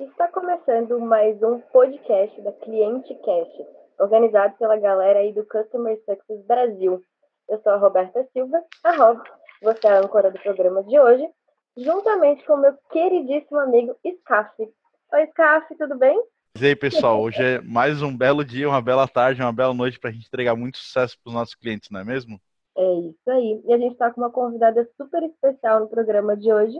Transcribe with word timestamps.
Está 0.00 0.28
começando 0.28 1.00
mais 1.00 1.42
um 1.42 1.58
podcast 1.58 2.40
da 2.42 2.52
Cliente 2.52 3.12
Cast, 3.16 3.66
organizado 3.98 4.54
pela 4.56 4.76
galera 4.76 5.18
aí 5.18 5.32
do 5.32 5.44
Customer 5.44 5.98
Success 6.04 6.46
Brasil. 6.46 7.02
Eu 7.48 7.60
sou 7.62 7.72
a 7.72 7.76
Roberta 7.78 8.24
Silva, 8.32 8.62
a 8.84 8.92
Rob, 8.92 9.20
você 9.60 9.88
é 9.88 9.90
a 9.90 9.98
âncora 9.98 10.30
do 10.30 10.38
programa 10.38 10.84
de 10.84 10.96
hoje, 11.00 11.28
juntamente 11.76 12.46
com 12.46 12.56
meu 12.58 12.74
queridíssimo 12.92 13.58
amigo 13.58 13.96
Scaf. 14.06 14.72
Oi, 15.12 15.26
Scaf, 15.32 15.74
tudo 15.76 15.98
bem? 15.98 16.16
E 16.60 16.64
aí, 16.64 16.76
pessoal, 16.76 17.20
hoje 17.20 17.42
é 17.42 17.60
mais 17.60 18.00
um 18.00 18.16
belo 18.16 18.44
dia, 18.44 18.68
uma 18.68 18.80
bela 18.80 19.08
tarde, 19.08 19.42
uma 19.42 19.52
bela 19.52 19.74
noite 19.74 19.98
para 19.98 20.10
a 20.10 20.12
gente 20.12 20.28
entregar 20.28 20.54
muito 20.54 20.78
sucesso 20.78 21.18
para 21.20 21.30
os 21.30 21.34
nossos 21.34 21.56
clientes, 21.56 21.90
não 21.90 21.98
é 21.98 22.04
mesmo? 22.04 22.40
É 22.76 22.94
isso 23.00 23.30
aí. 23.30 23.60
E 23.66 23.72
a 23.72 23.78
gente 23.78 23.94
está 23.94 24.12
com 24.12 24.20
uma 24.20 24.30
convidada 24.30 24.88
super 24.96 25.24
especial 25.24 25.80
no 25.80 25.88
programa 25.88 26.36
de 26.36 26.52
hoje, 26.52 26.78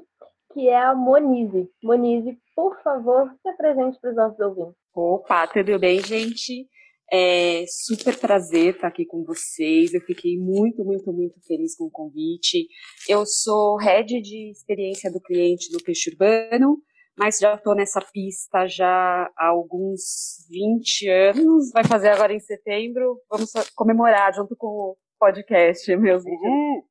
que 0.52 0.68
é 0.68 0.76
a 0.76 0.94
Monize. 0.94 1.68
Monize, 1.82 2.38
por 2.54 2.80
favor, 2.82 3.30
se 3.42 3.48
apresente 3.48 3.98
para 4.00 4.10
os 4.10 4.16
nossos 4.16 4.40
ouvintes. 4.40 4.74
Opa, 4.94 5.46
tudo 5.46 5.78
bem, 5.78 6.00
gente? 6.00 6.66
É 7.10 7.64
super 7.66 8.18
prazer 8.18 8.74
estar 8.74 8.88
aqui 8.88 9.06
com 9.06 9.24
vocês. 9.24 9.94
Eu 9.94 10.00
fiquei 10.02 10.38
muito, 10.38 10.84
muito, 10.84 11.12
muito 11.12 11.40
feliz 11.46 11.74
com 11.76 11.84
o 11.84 11.90
convite. 11.90 12.66
Eu 13.08 13.24
sou 13.24 13.76
head 13.76 14.20
de 14.20 14.50
experiência 14.50 15.10
do 15.10 15.20
cliente 15.20 15.70
do 15.72 15.82
Peixe 15.82 16.10
Urbano, 16.10 16.78
mas 17.16 17.38
já 17.38 17.54
estou 17.54 17.74
nessa 17.74 18.00
pista 18.12 18.66
já 18.66 19.30
há 19.36 19.46
alguns 19.46 20.46
20 20.50 21.08
anos. 21.08 21.70
Vai 21.72 21.84
fazer 21.84 22.08
agora 22.08 22.34
em 22.34 22.40
setembro. 22.40 23.18
Vamos 23.30 23.52
comemorar 23.74 24.34
junto 24.34 24.54
com 24.54 24.66
o 24.66 24.96
podcast, 25.18 25.96
meus 25.96 26.24
uhum. 26.24 26.82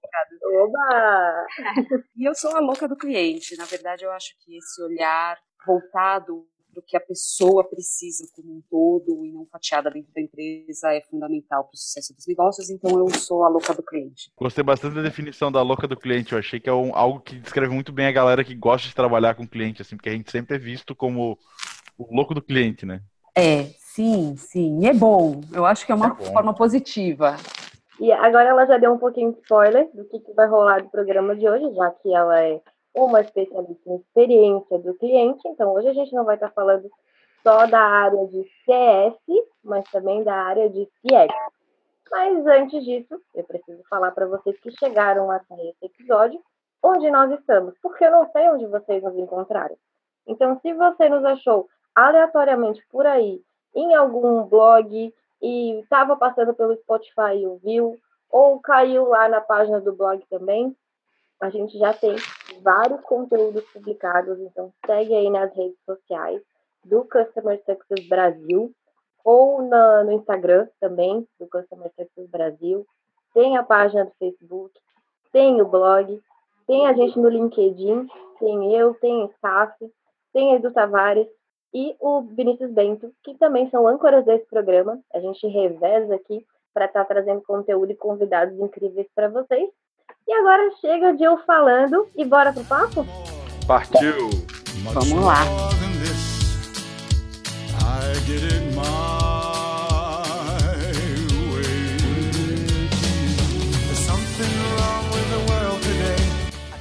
Oba! 0.63 1.45
e 2.15 2.27
eu 2.27 2.33
sou 2.33 2.55
a 2.55 2.59
louca 2.59 2.87
do 2.87 2.95
cliente. 2.95 3.55
Na 3.57 3.65
verdade, 3.65 4.03
eu 4.03 4.11
acho 4.11 4.33
que 4.39 4.57
esse 4.57 4.81
olhar 4.81 5.37
voltado 5.65 6.45
para 6.71 6.79
o 6.79 6.83
que 6.85 6.95
a 6.95 6.99
pessoa 6.99 7.67
precisa 7.67 8.27
como 8.33 8.57
um 8.57 8.61
todo 8.69 9.25
e 9.25 9.31
não 9.31 9.45
fatiada 9.47 9.89
dentro 9.89 10.11
da 10.13 10.21
empresa 10.21 10.93
é 10.93 11.01
fundamental 11.01 11.63
para 11.63 11.73
o 11.73 11.77
sucesso 11.77 12.13
dos 12.13 12.27
negócios. 12.27 12.69
Então, 12.69 12.97
eu 12.97 13.09
sou 13.09 13.43
a 13.43 13.49
louca 13.49 13.73
do 13.73 13.83
cliente. 13.83 14.31
Gostei 14.37 14.63
bastante 14.63 14.95
da 14.95 15.01
definição 15.01 15.51
da 15.51 15.61
louca 15.61 15.87
do 15.87 15.97
cliente. 15.97 16.33
Eu 16.33 16.39
achei 16.39 16.59
que 16.59 16.69
é 16.69 16.73
um, 16.73 16.95
algo 16.95 17.19
que 17.19 17.39
descreve 17.39 17.73
muito 17.73 17.91
bem 17.91 18.07
a 18.07 18.11
galera 18.11 18.43
que 18.43 18.55
gosta 18.55 18.87
de 18.87 18.95
trabalhar 18.95 19.35
com 19.35 19.47
cliente, 19.47 19.81
assim, 19.81 19.95
porque 19.95 20.09
a 20.09 20.13
gente 20.13 20.31
sempre 20.31 20.55
é 20.55 20.59
visto 20.59 20.95
como 20.95 21.37
o 21.97 22.15
louco 22.15 22.33
do 22.33 22.41
cliente, 22.41 22.85
né? 22.85 23.01
É, 23.35 23.65
sim, 23.77 24.35
sim. 24.35 24.79
E 24.81 24.87
é 24.87 24.93
bom. 24.93 25.41
Eu 25.53 25.65
acho 25.65 25.85
que 25.85 25.91
é 25.91 25.95
uma 25.95 26.15
é 26.19 26.25
forma 26.31 26.53
positiva. 26.53 27.37
E 27.99 28.11
agora 28.11 28.49
ela 28.49 28.65
já 28.65 28.77
deu 28.77 28.93
um 28.93 28.97
pouquinho 28.99 29.33
de 29.33 29.39
spoiler 29.39 29.89
do 29.93 30.05
que, 30.05 30.19
que 30.19 30.33
vai 30.33 30.47
rolar 30.47 30.83
do 30.83 30.89
programa 30.89 31.35
de 31.35 31.49
hoje, 31.49 31.73
já 31.73 31.89
que 31.91 32.13
ela 32.13 32.39
é 32.43 32.61
uma 32.95 33.21
especialista 33.21 33.89
em 33.89 33.95
experiência 33.95 34.79
do 34.79 34.93
cliente. 34.95 35.47
Então, 35.47 35.73
hoje 35.73 35.87
a 35.87 35.93
gente 35.93 36.13
não 36.13 36.23
vai 36.23 36.35
estar 36.35 36.51
falando 36.51 36.89
só 37.43 37.65
da 37.65 37.79
área 37.79 38.27
de 38.27 38.43
CS, 38.65 39.15
mas 39.63 39.83
também 39.89 40.23
da 40.23 40.33
área 40.33 40.69
de 40.69 40.85
CX. 40.85 41.33
Mas 42.11 42.45
antes 42.45 42.83
disso, 42.83 43.19
eu 43.35 43.43
preciso 43.43 43.83
falar 43.89 44.11
para 44.11 44.27
vocês 44.27 44.59
que 44.59 44.71
chegaram 44.71 45.29
até 45.29 45.55
esse 45.55 45.85
episódio, 45.85 46.39
onde 46.83 47.09
nós 47.09 47.31
estamos, 47.31 47.73
porque 47.81 48.05
eu 48.05 48.11
não 48.11 48.29
sei 48.31 48.49
onde 48.49 48.65
vocês 48.67 49.03
nos 49.03 49.17
encontraram. 49.17 49.75
Então, 50.25 50.59
se 50.59 50.73
você 50.73 51.09
nos 51.09 51.23
achou 51.25 51.67
aleatoriamente 51.95 52.85
por 52.91 53.05
aí, 53.05 53.41
em 53.75 53.95
algum 53.95 54.43
blog, 54.43 55.13
e 55.41 55.79
estava 55.79 56.15
passando 56.15 56.53
pelo 56.53 56.75
Spotify 56.77 57.37
e 57.37 57.47
ouviu, 57.47 57.97
ou 58.29 58.59
caiu 58.59 59.07
lá 59.07 59.29
na 59.29 59.41
página 59.41 59.79
do 59.79 59.95
blog 59.95 60.23
também, 60.29 60.75
a 61.39 61.49
gente 61.49 61.77
já 61.77 61.93
tem 61.93 62.15
vários 62.61 62.99
conteúdos 63.01 63.63
publicados, 63.65 64.39
então 64.39 64.73
segue 64.85 65.13
aí 65.13 65.29
nas 65.29 65.53
redes 65.55 65.77
sociais 65.85 66.41
do 66.83 67.03
Customer 67.05 67.61
Success 67.63 68.07
Brasil, 68.07 68.71
ou 69.23 69.61
na, 69.61 70.03
no 70.03 70.13
Instagram 70.13 70.67
também, 70.79 71.27
do 71.39 71.47
Customer 71.47 71.91
Success 71.95 72.29
Brasil. 72.29 72.87
Tem 73.33 73.57
a 73.57 73.63
página 73.63 74.05
do 74.05 74.11
Facebook, 74.17 74.73
tem 75.31 75.61
o 75.61 75.67
blog, 75.67 76.19
tem 76.65 76.87
a 76.87 76.93
gente 76.93 77.19
no 77.19 77.29
LinkedIn, 77.29 78.07
tem 78.39 78.73
eu, 78.73 78.93
tem 78.95 79.23
o 79.23 79.29
Staff, 79.31 79.73
tem 80.33 80.55
Edu 80.55 80.71
Tavares, 80.71 81.27
e 81.73 81.95
o 81.99 82.21
Vinícius 82.21 82.71
Bento, 82.71 83.11
que 83.23 83.35
também 83.35 83.69
são 83.69 83.87
âncoras 83.87 84.25
desse 84.25 84.45
programa. 84.45 84.99
A 85.13 85.19
gente 85.19 85.45
reveza 85.47 86.15
aqui 86.15 86.45
para 86.73 86.85
estar 86.85 87.03
tá 87.03 87.13
trazendo 87.13 87.41
conteúdo 87.41 87.91
e 87.91 87.95
convidados 87.95 88.57
incríveis 88.59 89.07
para 89.15 89.29
vocês. 89.29 89.69
E 90.27 90.33
agora 90.33 90.71
chega 90.79 91.13
de 91.13 91.23
eu 91.23 91.37
falando 91.39 92.07
e 92.15 92.25
bora 92.25 92.53
pro 92.53 92.63
papo? 92.63 93.05
Partiu! 93.67 94.29
Vamos 94.93 95.25
lá! 95.25 95.41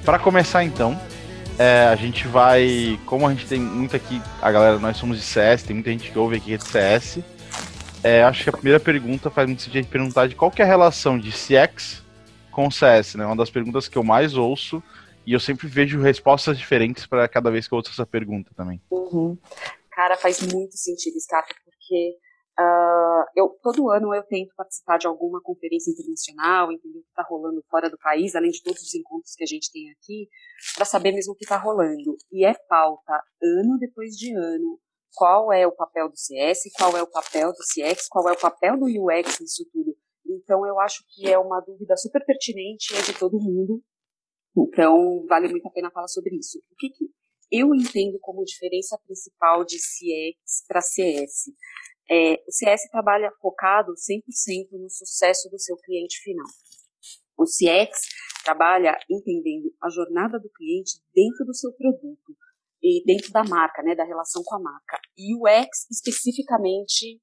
Para 0.04 0.20
começar 0.20 0.62
então, 0.62 0.96
é, 1.58 1.86
a 1.86 1.96
gente 1.96 2.26
vai. 2.28 2.98
Como 3.06 3.26
a 3.26 3.32
gente 3.32 3.46
tem 3.46 3.60
muito 3.60 3.96
aqui, 3.96 4.20
a 4.42 4.50
galera, 4.50 4.78
nós 4.78 4.96
somos 4.96 5.18
de 5.18 5.24
CS, 5.24 5.62
tem 5.62 5.74
muita 5.74 5.90
gente 5.90 6.10
que 6.10 6.18
ouve 6.18 6.36
aqui 6.36 6.56
de 6.56 6.64
CS. 6.64 7.20
É, 8.02 8.22
acho 8.22 8.44
que 8.44 8.50
a 8.50 8.52
primeira 8.52 8.78
pergunta 8.78 9.30
faz 9.30 9.46
muito 9.46 9.62
sentido 9.62 9.78
a 9.78 9.82
gente 9.82 9.90
perguntar 9.90 10.28
de 10.28 10.34
qual 10.34 10.52
é 10.56 10.62
a 10.62 10.66
relação 10.66 11.18
de 11.18 11.30
CX 11.30 12.04
com 12.52 12.70
CS, 12.70 13.14
né? 13.14 13.26
Uma 13.26 13.36
das 13.36 13.50
perguntas 13.50 13.88
que 13.88 13.98
eu 13.98 14.04
mais 14.04 14.34
ouço 14.34 14.82
e 15.26 15.32
eu 15.32 15.40
sempre 15.40 15.66
vejo 15.66 16.00
respostas 16.00 16.56
diferentes 16.58 17.06
para 17.06 17.26
cada 17.26 17.50
vez 17.50 17.66
que 17.66 17.74
eu 17.74 17.78
ouço 17.78 17.90
essa 17.90 18.06
pergunta 18.06 18.50
também. 18.56 18.80
Uhum. 18.90 19.36
Cara, 19.90 20.16
faz 20.16 20.40
muito 20.42 20.76
sentido, 20.76 21.18
Scafa, 21.18 21.54
porque 21.64 22.16
Uh, 22.58 22.95
eu, 23.34 23.48
todo 23.62 23.90
ano 23.90 24.14
eu 24.14 24.22
tento 24.22 24.54
participar 24.54 24.98
de 24.98 25.06
alguma 25.06 25.40
conferência 25.40 25.90
internacional, 25.90 26.70
entender 26.70 26.98
o 26.98 27.02
que 27.02 27.08
está 27.08 27.22
rolando 27.22 27.62
fora 27.70 27.90
do 27.90 27.98
país, 27.98 28.34
além 28.34 28.50
de 28.50 28.62
todos 28.62 28.82
os 28.82 28.94
encontros 28.94 29.34
que 29.34 29.42
a 29.42 29.46
gente 29.46 29.70
tem 29.72 29.90
aqui, 29.90 30.28
para 30.74 30.84
saber 30.84 31.12
mesmo 31.12 31.32
o 31.32 31.36
que 31.36 31.44
está 31.44 31.56
rolando. 31.56 32.16
E 32.30 32.44
é 32.44 32.54
pauta, 32.68 33.22
ano 33.42 33.78
depois 33.78 34.14
de 34.16 34.34
ano, 34.34 34.78
qual 35.14 35.52
é 35.52 35.66
o 35.66 35.72
papel 35.72 36.08
do 36.08 36.16
CS, 36.16 36.70
qual 36.76 36.96
é 36.96 37.02
o 37.02 37.10
papel 37.10 37.52
do 37.52 37.58
CX, 37.58 38.06
qual 38.08 38.28
é 38.28 38.32
o 38.32 38.38
papel 38.38 38.78
do 38.78 38.86
UX 38.86 39.40
nisso 39.40 39.66
tudo. 39.72 39.96
Então 40.28 40.66
eu 40.66 40.78
acho 40.80 41.04
que 41.08 41.30
é 41.30 41.38
uma 41.38 41.60
dúvida 41.60 41.96
super 41.96 42.24
pertinente 42.24 42.94
é 42.94 43.02
de 43.02 43.18
todo 43.18 43.40
mundo. 43.40 43.82
Então 44.56 45.24
vale 45.26 45.48
muito 45.48 45.66
a 45.66 45.70
pena 45.70 45.90
falar 45.90 46.08
sobre 46.08 46.36
isso. 46.36 46.58
O 46.70 46.76
que, 46.76 46.90
que 46.90 47.06
eu 47.50 47.74
entendo 47.74 48.18
como 48.20 48.44
diferença 48.44 48.98
principal 49.06 49.64
de 49.64 49.76
CX 49.76 50.64
para 50.66 50.80
CS? 50.80 51.52
É, 52.08 52.34
o 52.46 52.52
CS 52.52 52.88
trabalha 52.90 53.32
focado 53.40 53.92
100% 53.92 54.68
no 54.72 54.88
sucesso 54.88 55.48
do 55.50 55.58
seu 55.58 55.76
cliente 55.76 56.20
final. 56.22 56.46
O 57.36 57.44
CX 57.44 57.98
trabalha 58.44 58.96
entendendo 59.10 59.72
a 59.82 59.90
jornada 59.90 60.38
do 60.38 60.48
cliente 60.50 61.00
dentro 61.14 61.44
do 61.44 61.54
seu 61.54 61.72
produto 61.72 62.36
e 62.82 63.02
dentro 63.04 63.32
da 63.32 63.42
marca, 63.42 63.82
né, 63.82 63.94
da 63.94 64.04
relação 64.04 64.42
com 64.44 64.56
a 64.56 64.60
marca. 64.60 64.98
E 65.16 65.34
o 65.34 65.42
UX 65.42 65.86
especificamente 65.90 67.20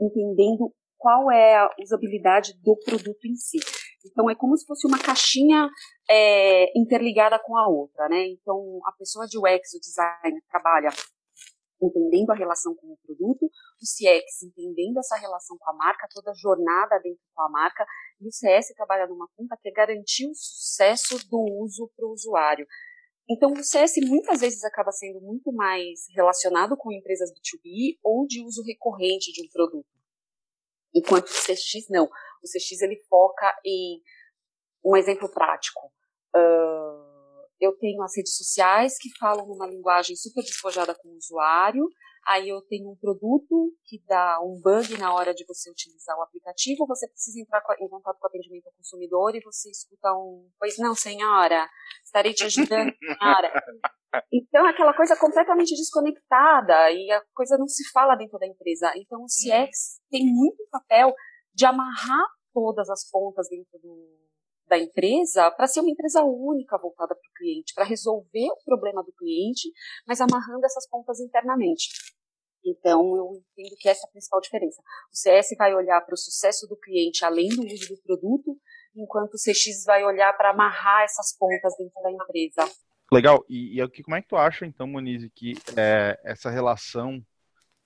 entendendo 0.00 0.72
qual 0.96 1.30
é 1.30 1.56
a 1.56 1.70
usabilidade 1.80 2.52
do 2.62 2.76
produto 2.84 3.24
em 3.24 3.34
si. 3.34 3.58
Então 4.04 4.28
é 4.28 4.34
como 4.34 4.56
se 4.56 4.66
fosse 4.66 4.86
uma 4.86 4.98
caixinha 4.98 5.68
é, 6.08 6.78
interligada 6.78 7.38
com 7.38 7.56
a 7.56 7.68
outra, 7.68 8.08
né? 8.08 8.26
Então 8.28 8.80
a 8.84 8.92
pessoa 8.92 9.26
de 9.26 9.38
UX, 9.38 9.74
o 9.74 9.80
designer, 9.80 10.42
trabalha 10.48 10.90
entendendo 11.80 12.30
a 12.30 12.34
relação 12.34 12.74
com 12.74 12.92
o 12.92 12.96
produto, 12.98 13.44
o 13.44 13.84
CX 13.84 14.42
entendendo 14.42 14.98
essa 14.98 15.16
relação 15.16 15.56
com 15.58 15.70
a 15.70 15.74
marca, 15.74 16.08
toda 16.12 16.30
a 16.30 16.34
jornada 16.34 16.98
dentro 17.00 17.20
com 17.34 17.42
a 17.42 17.48
marca, 17.48 17.86
e 18.20 18.26
o 18.26 18.32
CS 18.32 18.74
trabalha 18.74 19.06
numa 19.06 19.28
ponta 19.36 19.56
que 19.60 19.68
é 19.68 19.72
garantir 19.72 20.26
o 20.26 20.34
sucesso 20.34 21.18
do 21.28 21.40
uso 21.62 21.90
para 21.96 22.06
o 22.06 22.12
usuário. 22.12 22.66
Então, 23.30 23.52
o 23.52 23.62
CS 23.62 23.92
muitas 24.06 24.40
vezes 24.40 24.64
acaba 24.64 24.90
sendo 24.90 25.20
muito 25.20 25.52
mais 25.52 26.06
relacionado 26.14 26.76
com 26.76 26.90
empresas 26.90 27.30
B2B 27.30 27.98
ou 28.02 28.26
de 28.26 28.42
uso 28.42 28.62
recorrente 28.62 29.32
de 29.32 29.42
um 29.42 29.48
produto. 29.52 29.86
Enquanto 30.94 31.26
o 31.26 31.42
CX 31.42 31.88
não. 31.90 32.04
O 32.04 32.46
CX 32.46 32.80
ele 32.80 32.96
foca 33.08 33.54
em 33.64 34.00
um 34.82 34.96
exemplo 34.96 35.28
prático. 35.28 35.80
Uh, 36.34 36.77
eu 37.60 37.72
tenho 37.76 38.02
as 38.02 38.16
redes 38.16 38.36
sociais 38.36 38.96
que 38.98 39.08
falam 39.18 39.46
numa 39.46 39.66
linguagem 39.66 40.16
super 40.16 40.42
despojada 40.42 40.94
com 40.94 41.08
o 41.08 41.16
usuário, 41.16 41.88
aí 42.26 42.48
eu 42.48 42.60
tenho 42.62 42.90
um 42.90 42.96
produto 42.96 43.74
que 43.84 44.02
dá 44.06 44.38
um 44.42 44.60
bug 44.60 44.98
na 44.98 45.12
hora 45.14 45.34
de 45.34 45.44
você 45.46 45.70
utilizar 45.70 46.16
o 46.18 46.22
aplicativo, 46.22 46.86
você 46.86 47.08
precisa 47.08 47.40
entrar 47.40 47.62
em 47.80 47.88
contato 47.88 48.18
com 48.18 48.26
o 48.26 48.28
atendimento 48.28 48.66
ao 48.66 48.72
consumidor 48.72 49.34
e 49.34 49.40
você 49.40 49.70
escuta 49.70 50.12
um, 50.12 50.48
pois 50.58 50.76
não, 50.78 50.94
senhora, 50.94 51.68
estarei 52.04 52.34
te 52.34 52.44
ajudando, 52.44 52.92
senhora. 53.00 53.52
Então, 54.32 54.66
é 54.66 54.70
aquela 54.70 54.94
coisa 54.94 55.16
completamente 55.16 55.74
desconectada 55.74 56.90
e 56.92 57.10
a 57.10 57.22
coisa 57.34 57.56
não 57.58 57.66
se 57.66 57.90
fala 57.90 58.14
dentro 58.14 58.38
da 58.38 58.46
empresa. 58.46 58.92
Então, 58.96 59.22
o 59.22 59.26
CX 59.26 60.00
tem 60.10 60.24
muito 60.26 60.66
papel 60.70 61.14
de 61.54 61.66
amarrar 61.66 62.26
todas 62.52 62.88
as 62.88 63.08
pontas 63.10 63.48
dentro 63.48 63.78
do, 63.80 64.27
da 64.68 64.78
empresa 64.78 65.50
para 65.50 65.66
ser 65.66 65.80
uma 65.80 65.90
empresa 65.90 66.22
única 66.22 66.78
voltada 66.78 67.14
para 67.14 67.28
o 67.28 67.34
cliente, 67.34 67.74
para 67.74 67.84
resolver 67.84 68.48
o 68.50 68.64
problema 68.64 69.02
do 69.02 69.12
cliente, 69.12 69.70
mas 70.06 70.20
amarrando 70.20 70.64
essas 70.64 70.88
pontas 70.88 71.20
internamente. 71.20 71.88
Então, 72.64 73.16
eu 73.16 73.42
entendo 73.56 73.76
que 73.78 73.88
essa 73.88 74.06
é 74.06 74.08
a 74.08 74.10
principal 74.10 74.40
diferença. 74.40 74.80
O 75.12 75.16
CS 75.16 75.48
vai 75.56 75.74
olhar 75.74 76.00
para 76.02 76.14
o 76.14 76.18
sucesso 76.18 76.66
do 76.66 76.76
cliente 76.76 77.24
além 77.24 77.48
do 77.48 77.64
uso 77.64 77.88
do 77.88 78.02
produto, 78.02 78.56
enquanto 78.94 79.34
o 79.34 79.38
CX 79.38 79.84
vai 79.84 80.04
olhar 80.04 80.32
para 80.36 80.50
amarrar 80.50 81.04
essas 81.04 81.36
pontas 81.36 81.74
dentro 81.78 82.02
da 82.02 82.10
empresa. 82.10 82.70
Legal. 83.10 83.44
E, 83.48 83.80
e 83.80 84.02
como 84.02 84.16
é 84.16 84.22
que 84.22 84.28
tu 84.28 84.36
acha, 84.36 84.66
então, 84.66 84.86
Monize, 84.86 85.30
que 85.30 85.54
é, 85.76 86.18
essa 86.24 86.50
relação 86.50 87.24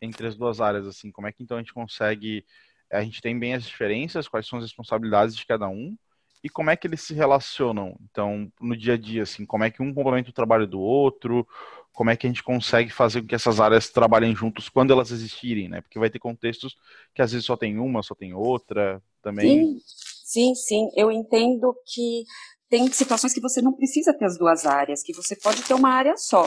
entre 0.00 0.26
as 0.26 0.36
duas 0.36 0.60
áreas, 0.60 0.86
assim, 0.86 1.12
como 1.12 1.28
é 1.28 1.32
que 1.32 1.42
então 1.42 1.56
a 1.56 1.60
gente 1.60 1.72
consegue, 1.72 2.44
a 2.90 3.02
gente 3.02 3.20
tem 3.20 3.38
bem 3.38 3.54
as 3.54 3.64
diferenças, 3.64 4.26
quais 4.26 4.46
são 4.46 4.58
as 4.58 4.64
responsabilidades 4.64 5.36
de 5.36 5.46
cada 5.46 5.68
um, 5.68 5.96
e 6.42 6.48
como 6.48 6.70
é 6.70 6.76
que 6.76 6.86
eles 6.86 7.00
se 7.00 7.14
relacionam? 7.14 7.96
Então, 8.10 8.50
no 8.60 8.76
dia 8.76 8.94
a 8.94 8.96
dia, 8.96 9.22
assim, 9.22 9.46
como 9.46 9.64
é 9.64 9.70
que 9.70 9.82
um 9.82 9.94
complementa 9.94 10.30
o 10.30 10.34
trabalho 10.34 10.66
do 10.66 10.80
outro? 10.80 11.46
Como 11.92 12.10
é 12.10 12.16
que 12.16 12.26
a 12.26 12.30
gente 12.30 12.42
consegue 12.42 12.90
fazer 12.90 13.20
com 13.20 13.28
que 13.28 13.34
essas 13.34 13.60
áreas 13.60 13.90
trabalhem 13.90 14.34
juntos 14.34 14.68
quando 14.68 14.92
elas 14.92 15.10
existirem, 15.10 15.68
né? 15.68 15.80
Porque 15.80 15.98
vai 15.98 16.10
ter 16.10 16.18
contextos 16.18 16.76
que 17.14 17.22
às 17.22 17.32
vezes 17.32 17.46
só 17.46 17.56
tem 17.56 17.78
uma, 17.78 18.02
só 18.02 18.14
tem 18.14 18.34
outra, 18.34 19.00
também. 19.22 19.64
Sim, 19.64 19.78
sim, 20.24 20.54
sim. 20.54 20.88
Eu 20.96 21.12
entendo 21.12 21.74
que 21.86 22.24
tem 22.68 22.90
situações 22.90 23.34
que 23.34 23.40
você 23.40 23.60
não 23.60 23.74
precisa 23.74 24.14
ter 24.14 24.24
as 24.24 24.38
duas 24.38 24.64
áreas, 24.64 25.02
que 25.02 25.12
você 25.12 25.36
pode 25.36 25.62
ter 25.62 25.74
uma 25.74 25.90
área 25.90 26.16
só. 26.16 26.44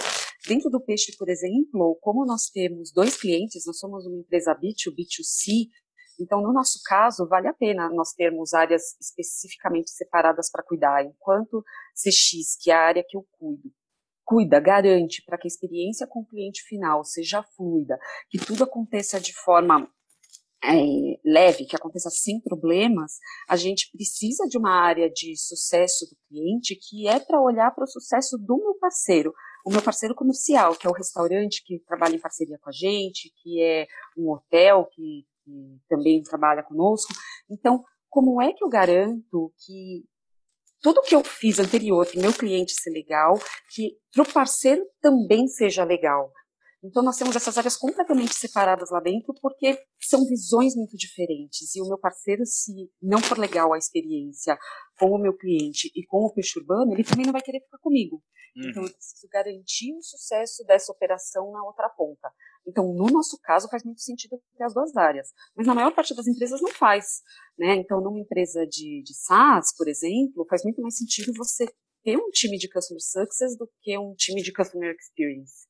Dentro 0.47 0.71
do 0.71 0.81
peixe, 0.81 1.15
por 1.17 1.29
exemplo, 1.29 1.97
como 2.01 2.25
nós 2.25 2.49
temos 2.51 2.91
dois 2.91 3.15
clientes, 3.15 3.63
nós 3.65 3.77
somos 3.77 4.05
uma 4.07 4.17
empresa 4.17 4.55
B2, 4.55 4.91
B2C, 4.91 5.69
então, 6.19 6.41
no 6.41 6.53
nosso 6.53 6.79
caso, 6.85 7.27
vale 7.27 7.47
a 7.47 7.53
pena 7.53 7.89
nós 7.89 8.13
termos 8.13 8.53
áreas 8.53 8.95
especificamente 8.99 9.91
separadas 9.91 10.49
para 10.49 10.63
cuidar, 10.63 11.03
enquanto 11.03 11.63
CX, 11.93 12.57
que 12.61 12.71
é 12.71 12.73
a 12.73 12.81
área 12.81 13.05
que 13.07 13.17
eu 13.17 13.25
cuido, 13.31 13.71
cuida, 14.23 14.59
garante 14.59 15.23
para 15.25 15.37
que 15.37 15.47
a 15.47 15.49
experiência 15.49 16.07
com 16.07 16.21
o 16.21 16.25
cliente 16.25 16.63
final 16.63 17.03
seja 17.03 17.43
fluida, 17.55 17.99
que 18.29 18.37
tudo 18.37 18.63
aconteça 18.63 19.19
de 19.19 19.33
forma 19.33 19.89
é, 20.63 21.19
leve, 21.23 21.65
que 21.65 21.75
aconteça 21.75 22.09
sem 22.09 22.41
problemas, 22.41 23.19
a 23.47 23.55
gente 23.55 23.89
precisa 23.91 24.47
de 24.47 24.57
uma 24.57 24.71
área 24.71 25.09
de 25.09 25.37
sucesso 25.37 26.05
do 26.09 26.17
cliente 26.27 26.75
que 26.75 27.07
é 27.07 27.19
para 27.19 27.41
olhar 27.41 27.71
para 27.73 27.83
o 27.83 27.87
sucesso 27.87 28.37
do 28.37 28.57
meu 28.57 28.75
parceiro, 28.79 29.33
o 29.65 29.71
meu 29.71 29.81
parceiro 29.81 30.15
comercial, 30.15 30.75
que 30.75 30.87
é 30.87 30.89
o 30.89 30.93
restaurante 30.93 31.63
que 31.63 31.79
trabalha 31.85 32.15
em 32.15 32.19
parceria 32.19 32.57
com 32.59 32.69
a 32.69 32.73
gente, 32.73 33.31
que 33.41 33.61
é 33.61 33.87
um 34.17 34.31
hotel 34.31 34.87
que 34.91 35.25
que 35.45 35.79
também 35.87 36.21
trabalha 36.23 36.63
conosco. 36.63 37.13
Então, 37.49 37.83
como 38.09 38.41
é 38.41 38.51
que 38.51 38.63
eu 38.63 38.69
garanto 38.69 39.53
que 39.65 40.03
tudo 40.81 41.01
que 41.01 41.15
eu 41.15 41.23
fiz 41.23 41.59
anterior 41.59 42.07
o 42.15 42.19
meu 42.19 42.33
cliente 42.33 42.73
ser 42.73 42.91
legal, 42.91 43.39
que 43.73 43.97
para 44.13 44.23
o 44.23 44.33
parceiro 44.33 44.85
também 45.01 45.47
seja 45.47 45.83
legal? 45.83 46.31
Então, 46.85 47.01
nós 47.01 47.17
temos 47.17 47.35
essas 47.35 47.57
áreas 47.57 47.75
completamente 47.75 48.35
separadas 48.35 48.91
lá 48.91 48.99
dentro, 48.99 49.33
porque 49.41 49.77
são 49.99 50.23
visões 50.25 50.75
muito 50.75 50.95
diferentes. 50.95 51.75
E 51.75 51.81
o 51.81 51.87
meu 51.87 51.97
parceiro, 51.97 52.45
se 52.45 52.71
não 53.01 53.19
for 53.19 53.37
legal 53.37 53.73
a 53.73 53.77
experiência 53.77 54.57
com 54.99 55.07
o 55.07 55.17
meu 55.17 55.35
cliente 55.35 55.91
e 55.95 56.05
com 56.05 56.25
o 56.25 56.33
peixe 56.33 56.59
urbano, 56.59 56.93
ele 56.93 57.03
também 57.03 57.25
não 57.25 57.33
vai 57.33 57.41
querer 57.41 57.61
ficar 57.61 57.79
comigo. 57.79 58.21
Uhum. 58.55 58.69
Então, 58.69 58.83
eu 58.83 58.91
preciso 58.91 59.27
garantir 59.29 59.93
o 59.95 60.01
sucesso 60.01 60.63
dessa 60.65 60.91
operação 60.91 61.51
na 61.51 61.63
outra 61.63 61.89
ponta. 61.89 62.31
Então, 62.67 62.93
no 62.93 63.07
nosso 63.07 63.37
caso, 63.41 63.67
faz 63.67 63.83
muito 63.83 64.01
sentido 64.01 64.39
ter 64.57 64.63
as 64.63 64.73
duas 64.73 64.95
áreas. 64.95 65.29
Mas 65.55 65.67
na 65.67 65.73
maior 65.73 65.93
parte 65.93 66.15
das 66.15 66.27
empresas 66.27 66.61
não 66.61 66.71
faz. 66.71 67.21
Né? 67.57 67.75
Então, 67.75 67.99
numa 67.99 68.19
empresa 68.19 68.65
de, 68.65 69.01
de 69.03 69.13
SaaS, 69.13 69.75
por 69.75 69.87
exemplo, 69.87 70.45
faz 70.49 70.63
muito 70.63 70.81
mais 70.81 70.97
sentido 70.97 71.33
você 71.35 71.65
ter 72.05 72.15
um 72.17 72.29
time 72.29 72.55
de 72.57 72.69
Customer 72.69 73.01
Success 73.01 73.57
do 73.57 73.67
que 73.81 73.97
um 73.97 74.13
time 74.13 74.43
de 74.43 74.53
Customer 74.53 74.95
Experience. 74.95 75.65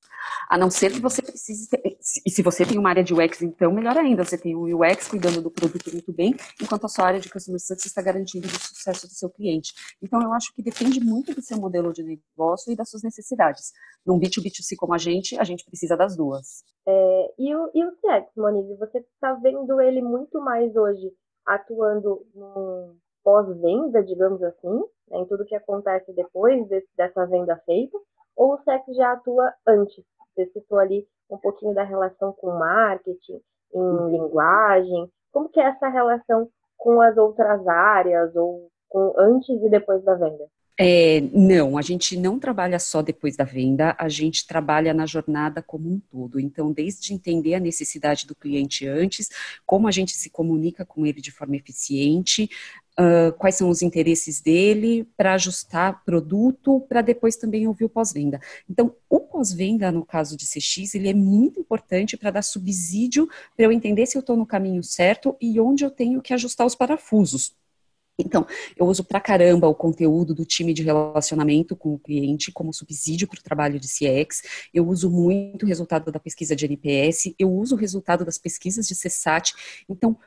A 0.50 0.58
não 0.58 0.70
ser 0.70 0.92
que 0.92 1.00
você 1.00 1.22
precise 1.22 1.70
ter, 1.70 1.98
e 2.26 2.30
se 2.30 2.42
você 2.44 2.66
tem 2.66 2.78
uma 2.78 2.90
área 2.90 3.04
de 3.04 3.14
UX, 3.14 3.42
então 3.42 3.72
melhor 3.72 3.98
ainda, 3.98 4.26
você 4.26 4.38
tem 4.38 4.54
o 4.54 4.66
UX 4.66 5.08
cuidando 5.08 5.42
do 5.42 5.50
produto 5.50 5.90
muito 5.94 6.12
bem, 6.12 6.36
enquanto 6.62 6.86
a 6.86 6.90
sua 6.90 7.06
área 7.06 7.20
de 7.22 7.30
Customer 7.30 7.60
Success 7.60 7.86
está 7.86 8.02
garantindo 8.02 8.48
o 8.48 8.50
sucesso 8.50 9.08
do 9.08 9.14
seu 9.14 9.30
cliente. 9.30 9.74
Então 10.04 10.22
eu 10.22 10.34
acho 10.34 10.54
que 10.54 10.62
depende 10.62 11.00
muito 11.00 11.34
do 11.34 11.42
seu 11.42 11.58
modelo 11.58 11.94
de 11.94 12.04
negócio 12.04 12.72
e 12.72 12.76
das 12.76 12.90
suas 12.90 13.02
necessidades. 13.02 13.72
Num 14.06 14.20
B2B2C 14.20 14.76
como 14.78 14.94
a 14.94 14.98
gente, 14.98 15.40
a 15.40 15.44
gente 15.46 15.64
precisa 15.64 15.96
das 15.96 16.18
duas. 16.18 16.64
É, 16.86 17.34
e, 17.40 17.56
o, 17.56 17.72
e 17.74 17.86
o 17.86 17.92
CX, 17.94 18.30
Monize, 18.36 18.76
você 18.78 19.00
está 19.00 19.34
vendo 19.36 19.80
ele 19.80 20.02
muito 20.02 20.42
mais 20.42 20.76
hoje 20.76 21.12
atuando 21.46 22.26
no 22.34 22.98
pós-venda, 23.26 24.04
digamos 24.04 24.42
assim, 24.44 24.84
né, 25.10 25.18
em 25.18 25.26
tudo 25.26 25.46
que 25.46 25.56
acontece 25.56 26.14
depois 26.14 26.68
desse, 26.68 26.88
dessa 26.96 27.26
venda 27.26 27.60
feita, 27.66 27.98
ou 28.38 28.54
o 28.54 28.58
SEC 28.60 28.84
já 28.96 29.14
atua 29.14 29.52
antes? 29.68 30.04
Você 30.36 30.46
citou 30.52 30.78
ali 30.78 31.06
um 31.30 31.38
pouquinho 31.38 31.74
da 31.74 31.84
relação 31.84 32.32
com 32.34 32.52
marketing, 32.52 33.42
em 33.74 33.80
uhum. 33.80 34.10
linguagem, 34.10 35.12
como 35.32 35.50
que 35.50 35.60
é 35.60 35.64
essa 35.64 35.90
relação 35.90 36.48
com 36.78 37.02
as 37.02 37.18
outras 37.18 37.68
áreas, 37.68 38.36
ou 38.36 38.70
com 38.88 39.14
antes 39.18 39.62
e 39.62 39.70
depois 39.70 40.04
da 40.04 40.14
venda? 40.16 40.46
É, 40.78 41.22
não, 41.32 41.78
a 41.78 41.82
gente 41.82 42.18
não 42.18 42.38
trabalha 42.38 42.78
só 42.80 43.02
depois 43.02 43.38
da 43.38 43.46
venda, 43.46 43.96
a 43.98 44.10
gente 44.10 44.46
trabalha 44.46 44.94
na 44.94 45.06
jornada 45.06 45.62
como 45.62 45.90
um 45.90 46.00
todo. 46.00 46.38
Então, 46.38 46.72
desde 46.72 47.14
entender 47.14 47.56
a 47.56 47.62
necessidade 47.62 48.28
do 48.28 48.36
cliente 48.36 48.86
antes, 48.86 49.30
como 49.66 49.88
a 49.88 49.92
gente 49.92 50.12
se 50.12 50.30
comunica 50.30 50.86
com 50.86 51.06
ele 51.06 51.22
de 51.22 51.32
forma 51.32 51.56
eficiente, 51.56 52.50
uh, 53.00 53.34
quais 53.38 53.56
são 53.56 53.70
os 53.70 53.82
interesses 53.82 54.42
dele, 54.42 55.08
para 55.18 55.34
ajustar 55.34 56.04
produto, 56.04 56.82
para 56.88 57.02
depois 57.02 57.36
também 57.36 57.68
ouvir 57.68 57.86
o 57.86 57.90
pós-venda. 57.90 58.40
Então, 58.70 58.96
o 59.10 59.20
pós-venda, 59.20 59.92
no 59.92 60.06
caso 60.06 60.36
de 60.38 60.46
CX, 60.46 60.96
ele 60.96 61.10
é 61.10 61.14
muito 61.14 61.60
importante 61.60 62.18
para 62.18 62.32
dar 62.32 62.42
subsídio 62.42 63.28
para 63.56 63.66
eu 63.66 63.72
entender 63.72 64.06
se 64.06 64.18
eu 64.18 64.22
estou 64.22 64.38
no 64.38 64.46
caminho 64.46 64.84
certo 64.84 65.36
e 65.42 65.60
onde 65.60 65.84
eu 65.84 65.92
tenho 65.92 66.22
que 66.22 66.34
ajustar 66.34 66.66
os 66.66 66.76
parafusos. 66.76 67.54
Então, 68.18 68.48
eu 68.78 68.86
uso 68.86 69.04
pra 69.04 69.20
caramba 69.20 69.68
o 69.68 69.76
conteúdo 69.76 70.34
do 70.34 70.46
time 70.46 70.74
de 70.74 70.82
relacionamento 70.82 71.76
com 71.76 71.94
o 71.94 72.00
cliente 72.00 72.50
como 72.50 72.74
subsídio 72.74 73.28
para 73.28 73.40
o 73.40 73.44
trabalho 73.44 73.78
de 73.78 73.88
CX. 73.88 74.70
Eu 74.74 74.88
uso 74.88 75.12
muito 75.12 75.64
o 75.64 75.66
resultado 75.68 76.10
da 76.12 76.20
pesquisa 76.20 76.56
de 76.56 76.66
NPS, 76.66 77.36
eu 77.38 77.52
uso 77.52 77.76
o 77.76 77.78
resultado 77.78 78.24
das 78.24 78.38
pesquisas 78.38 78.88
de 78.88 78.96
CSAT. 78.96 79.54
Então, 79.90 80.18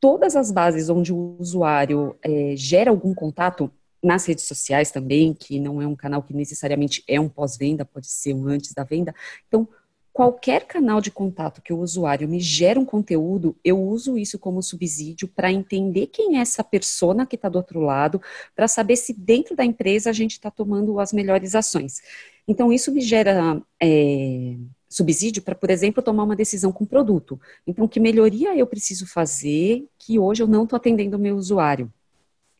todas 0.00 0.34
as 0.34 0.50
bases 0.50 0.88
onde 0.88 1.12
o 1.12 1.36
usuário 1.38 2.16
é, 2.22 2.54
gera 2.56 2.90
algum 2.90 3.14
contato, 3.14 3.70
nas 4.02 4.24
redes 4.24 4.44
sociais 4.44 4.90
também, 4.90 5.34
que 5.34 5.60
não 5.60 5.80
é 5.80 5.86
um 5.86 5.94
canal 5.94 6.22
que 6.22 6.32
necessariamente 6.32 7.04
é 7.06 7.20
um 7.20 7.28
pós-venda, 7.28 7.84
pode 7.84 8.06
ser 8.06 8.32
um 8.32 8.48
antes 8.48 8.72
da 8.72 8.82
venda. 8.82 9.14
Então, 9.46 9.68
qualquer 10.12 10.66
canal 10.66 11.00
de 11.00 11.10
contato 11.10 11.62
que 11.62 11.72
o 11.72 11.78
usuário 11.78 12.26
me 12.26 12.40
gera 12.40 12.80
um 12.80 12.84
conteúdo, 12.84 13.56
eu 13.62 13.78
uso 13.80 14.16
isso 14.16 14.38
como 14.38 14.62
subsídio 14.62 15.28
para 15.28 15.52
entender 15.52 16.06
quem 16.06 16.38
é 16.38 16.40
essa 16.40 16.64
persona 16.64 17.26
que 17.26 17.36
está 17.36 17.48
do 17.48 17.56
outro 17.56 17.80
lado, 17.80 18.20
para 18.56 18.66
saber 18.66 18.96
se 18.96 19.12
dentro 19.12 19.54
da 19.54 19.64
empresa 19.64 20.10
a 20.10 20.14
gente 20.14 20.32
está 20.32 20.50
tomando 20.50 20.98
as 20.98 21.12
melhores 21.12 21.54
ações. 21.54 22.00
Então, 22.48 22.72
isso 22.72 22.90
me 22.90 23.00
gera. 23.00 23.60
É, 23.80 24.56
subsídio 24.90 25.42
para, 25.42 25.54
por 25.54 25.70
exemplo, 25.70 26.02
tomar 26.02 26.24
uma 26.24 26.34
decisão 26.34 26.72
com 26.72 26.84
produto. 26.84 27.40
Então, 27.64 27.86
que 27.86 28.00
melhoria 28.00 28.56
eu 28.56 28.66
preciso 28.66 29.06
fazer 29.06 29.88
que 29.96 30.18
hoje 30.18 30.42
eu 30.42 30.48
não 30.48 30.64
estou 30.64 30.76
atendendo 30.76 31.16
o 31.16 31.20
meu 31.20 31.36
usuário? 31.36 31.90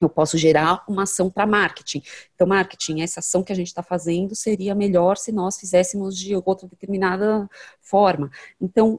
Eu 0.00 0.08
posso 0.08 0.38
gerar 0.38 0.82
uma 0.88 1.02
ação 1.02 1.28
para 1.28 1.46
marketing. 1.46 2.02
Então, 2.34 2.46
marketing, 2.46 3.02
essa 3.02 3.20
ação 3.20 3.42
que 3.42 3.52
a 3.52 3.54
gente 3.54 3.66
está 3.66 3.82
fazendo 3.82 4.34
seria 4.34 4.74
melhor 4.74 5.18
se 5.18 5.30
nós 5.30 5.58
fizéssemos 5.58 6.16
de 6.16 6.34
outra 6.36 6.66
determinada 6.66 7.50
forma. 7.82 8.30
Então, 8.58 8.98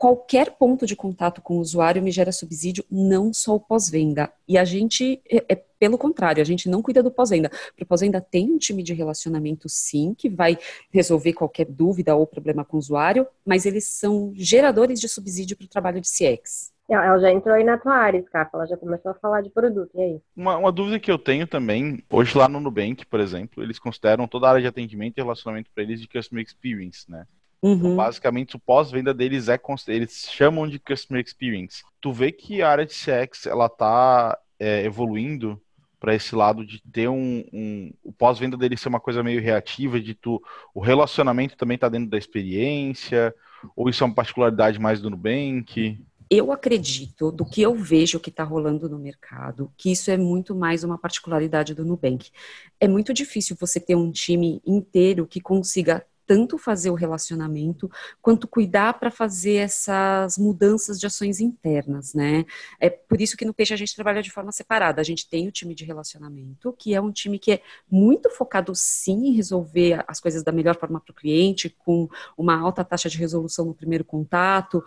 qualquer 0.00 0.52
ponto 0.52 0.86
de 0.86 0.96
contato 0.96 1.42
com 1.42 1.58
o 1.58 1.60
usuário 1.60 2.02
me 2.02 2.10
gera 2.10 2.32
subsídio, 2.32 2.82
não 2.90 3.34
só 3.34 3.54
o 3.54 3.60
pós-venda. 3.60 4.32
E 4.48 4.56
a 4.56 4.64
gente, 4.64 5.20
é, 5.30 5.44
é, 5.46 5.54
pelo 5.78 5.98
contrário, 5.98 6.40
a 6.40 6.44
gente 6.44 6.70
não 6.70 6.80
cuida 6.80 7.02
do 7.02 7.10
pós-venda. 7.10 7.50
O 7.78 7.84
pós-venda 7.84 8.18
tem 8.18 8.50
um 8.50 8.56
time 8.56 8.82
de 8.82 8.94
relacionamento, 8.94 9.68
sim, 9.68 10.14
que 10.16 10.30
vai 10.30 10.56
resolver 10.90 11.34
qualquer 11.34 11.66
dúvida 11.66 12.16
ou 12.16 12.26
problema 12.26 12.64
com 12.64 12.78
o 12.78 12.80
usuário, 12.80 13.26
mas 13.44 13.66
eles 13.66 13.84
são 13.88 14.32
geradores 14.34 14.98
de 14.98 15.06
subsídio 15.06 15.54
para 15.54 15.66
o 15.66 15.68
trabalho 15.68 16.00
de 16.00 16.08
CX. 16.08 16.72
Ela 16.88 17.18
já 17.18 17.30
entrou 17.30 17.54
aí 17.54 17.62
na 17.62 17.76
tua 17.76 17.94
área, 17.94 18.22
Scafa, 18.22 18.50
ela 18.54 18.66
já 18.66 18.78
começou 18.78 19.10
a 19.10 19.14
falar 19.14 19.42
de 19.42 19.50
produto, 19.50 19.90
e 19.94 20.00
aí? 20.00 20.20
Uma, 20.34 20.56
uma, 20.56 20.72
dúvida 20.72 20.98
que 20.98 21.10
eu 21.10 21.18
tenho 21.18 21.46
também, 21.46 22.02
hoje 22.10 22.36
lá 22.36 22.48
no 22.48 22.58
Nubank, 22.58 23.04
por 23.04 23.20
exemplo, 23.20 23.62
eles 23.62 23.78
consideram 23.78 24.26
toda 24.26 24.46
a 24.46 24.50
área 24.50 24.62
de 24.62 24.66
atendimento 24.66 25.18
e 25.18 25.20
relacionamento 25.20 25.70
para 25.74 25.84
eles 25.84 26.00
de 26.00 26.08
Customer 26.08 26.42
Experience, 26.42 27.08
né? 27.08 27.26
Uhum. 27.62 27.74
Então, 27.74 27.96
basicamente, 27.96 28.56
o 28.56 28.58
pós-venda 28.58 29.12
deles 29.12 29.48
é 29.48 29.60
eles 29.88 30.28
chamam 30.30 30.66
de 30.66 30.78
customer 30.78 31.22
experience. 31.22 31.82
Tu 32.00 32.12
vê 32.12 32.32
que 32.32 32.62
a 32.62 32.70
área 32.70 32.86
de 32.86 32.94
CX 32.94 33.46
ela 33.46 33.68
tá 33.68 34.38
é, 34.58 34.84
evoluindo 34.84 35.60
para 35.98 36.14
esse 36.14 36.34
lado 36.34 36.64
de 36.64 36.82
ter 36.90 37.08
um, 37.08 37.44
um 37.52 37.92
o 38.02 38.10
pós-venda 38.10 38.56
dele 38.56 38.76
ser 38.76 38.88
uma 38.88 39.00
coisa 39.00 39.22
meio 39.22 39.42
reativa, 39.42 40.00
de 40.00 40.14
tu 40.14 40.42
o 40.74 40.80
relacionamento 40.80 41.56
também 41.56 41.76
tá 41.76 41.90
dentro 41.90 42.08
da 42.08 42.16
experiência, 42.16 43.34
ou 43.76 43.90
isso 43.90 44.02
é 44.02 44.06
uma 44.06 44.14
particularidade 44.14 44.78
mais 44.78 45.00
do 45.00 45.10
Nubank? 45.10 46.00
eu 46.30 46.52
acredito, 46.52 47.32
do 47.32 47.44
que 47.44 47.60
eu 47.60 47.74
vejo 47.74 48.20
que 48.20 48.30
está 48.30 48.44
rolando 48.44 48.88
no 48.88 49.00
mercado, 49.00 49.72
que 49.76 49.90
isso 49.90 50.12
é 50.12 50.16
muito 50.16 50.54
mais 50.54 50.84
uma 50.84 50.96
particularidade 50.96 51.74
do 51.74 51.84
Nubank. 51.84 52.30
É 52.78 52.86
muito 52.86 53.12
difícil 53.12 53.56
você 53.58 53.80
ter 53.80 53.96
um 53.96 54.12
time 54.12 54.62
inteiro 54.64 55.26
que 55.26 55.40
consiga 55.40 56.06
tanto 56.30 56.56
fazer 56.56 56.90
o 56.90 56.94
relacionamento 56.94 57.90
quanto 58.22 58.46
cuidar 58.46 59.00
para 59.00 59.10
fazer 59.10 59.56
essas 59.56 60.38
mudanças 60.38 61.00
de 61.00 61.04
ações 61.04 61.40
internas, 61.40 62.14
né? 62.14 62.46
É 62.78 62.88
por 62.88 63.20
isso 63.20 63.36
que 63.36 63.44
no 63.44 63.52
Peixe 63.52 63.74
a 63.74 63.76
gente 63.76 63.96
trabalha 63.96 64.22
de 64.22 64.30
forma 64.30 64.52
separada. 64.52 65.00
A 65.00 65.04
gente 65.04 65.28
tem 65.28 65.48
o 65.48 65.50
time 65.50 65.74
de 65.74 65.84
relacionamento, 65.84 66.72
que 66.78 66.94
é 66.94 67.00
um 67.00 67.10
time 67.10 67.36
que 67.36 67.50
é 67.50 67.62
muito 67.90 68.30
focado 68.30 68.72
sim 68.76 69.26
em 69.26 69.32
resolver 69.32 70.04
as 70.06 70.20
coisas 70.20 70.44
da 70.44 70.52
melhor 70.52 70.78
forma 70.78 71.00
para 71.00 71.10
o 71.10 71.16
cliente, 71.16 71.68
com 71.68 72.08
uma 72.38 72.56
alta 72.56 72.84
taxa 72.84 73.10
de 73.10 73.18
resolução 73.18 73.64
no 73.64 73.74
primeiro 73.74 74.04
contato, 74.04 74.84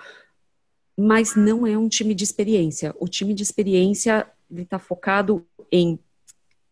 mas 0.97 1.35
não 1.35 1.67
é 1.67 1.77
um 1.77 1.89
time 1.89 2.15
de 2.15 2.23
experiência. 2.23 2.95
O 2.97 3.09
time 3.09 3.33
de 3.33 3.43
experiência 3.43 4.25
está 4.49 4.79
focado 4.79 5.45
em 5.69 5.99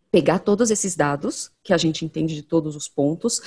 pegar 0.10 0.40
todos 0.40 0.72
esses 0.72 0.96
dados 0.96 1.52
que 1.62 1.74
a 1.74 1.78
gente 1.78 2.06
entende 2.06 2.36
de 2.36 2.44
todos 2.44 2.74
os 2.78 2.88
pontos 2.88 3.42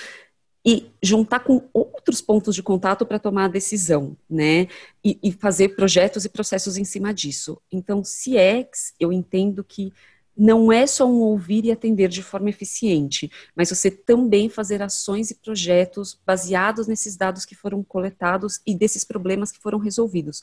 e 0.64 0.90
juntar 1.02 1.40
com 1.40 1.68
outros 1.73 2.21
pontos 2.23 2.54
de 2.54 2.62
contato 2.62 3.04
para 3.04 3.18
tomar 3.18 3.44
a 3.44 3.49
decisão, 3.49 4.16
né? 4.28 4.66
E, 5.04 5.18
e, 5.23 5.30
fazer 5.30 5.76
projetos 5.76 6.25
e 6.25 6.28
processos 6.28 6.78
em 6.78 6.85
cima 6.85 7.12
disso. 7.12 7.61
Então, 7.71 8.02
CX, 8.02 8.94
eu 8.99 9.12
entendo 9.12 9.62
que 9.62 9.92
não 10.37 10.73
é 10.73 10.87
só 10.87 11.06
um 11.06 11.21
ouvir 11.21 11.64
e 11.64 11.71
atender 11.71 12.09
de 12.09 12.23
forma 12.23 12.49
eficiente, 12.49 13.30
mas 13.54 13.68
você 13.68 13.90
também 13.90 14.49
fazer 14.49 14.83
ações 14.83 15.30
e 15.30 15.35
projetos 15.37 16.18
baseados 16.26 16.88
nesses 16.88 17.16
dados 17.16 17.44
que 17.44 17.54
foram 17.54 17.85
coletados 17.85 18.61
e 18.66 18.75
desses 18.75 19.04
problemas 19.04 19.52
que 19.52 19.61
foram 19.61 19.78
resolvidos. 19.78 20.42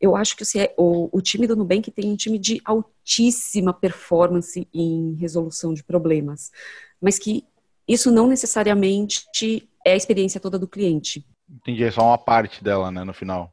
Eu 0.00 0.16
acho 0.16 0.36
que 0.36 0.44
o, 0.76 1.08
o 1.16 1.20
time 1.20 1.46
do 1.46 1.56
Nubank 1.56 1.90
tem 1.90 2.10
um 2.10 2.16
time 2.16 2.38
de 2.38 2.60
altíssima 2.64 3.72
performance 3.72 4.66
em 4.72 5.14
resolução 5.14 5.74
de 5.74 5.84
problemas, 5.84 6.50
mas 7.00 7.18
que 7.18 7.44
isso 7.88 8.10
não 8.10 8.26
necessariamente 8.26 9.24
é 9.84 9.92
a 9.92 9.96
experiência 9.96 10.40
toda 10.40 10.58
do 10.58 10.68
cliente. 10.68 11.24
Entendi, 11.48 11.82
é 11.82 11.90
só 11.90 12.02
uma 12.02 12.18
parte 12.18 12.62
dela, 12.62 12.90
né, 12.90 13.02
no 13.04 13.14
final. 13.14 13.50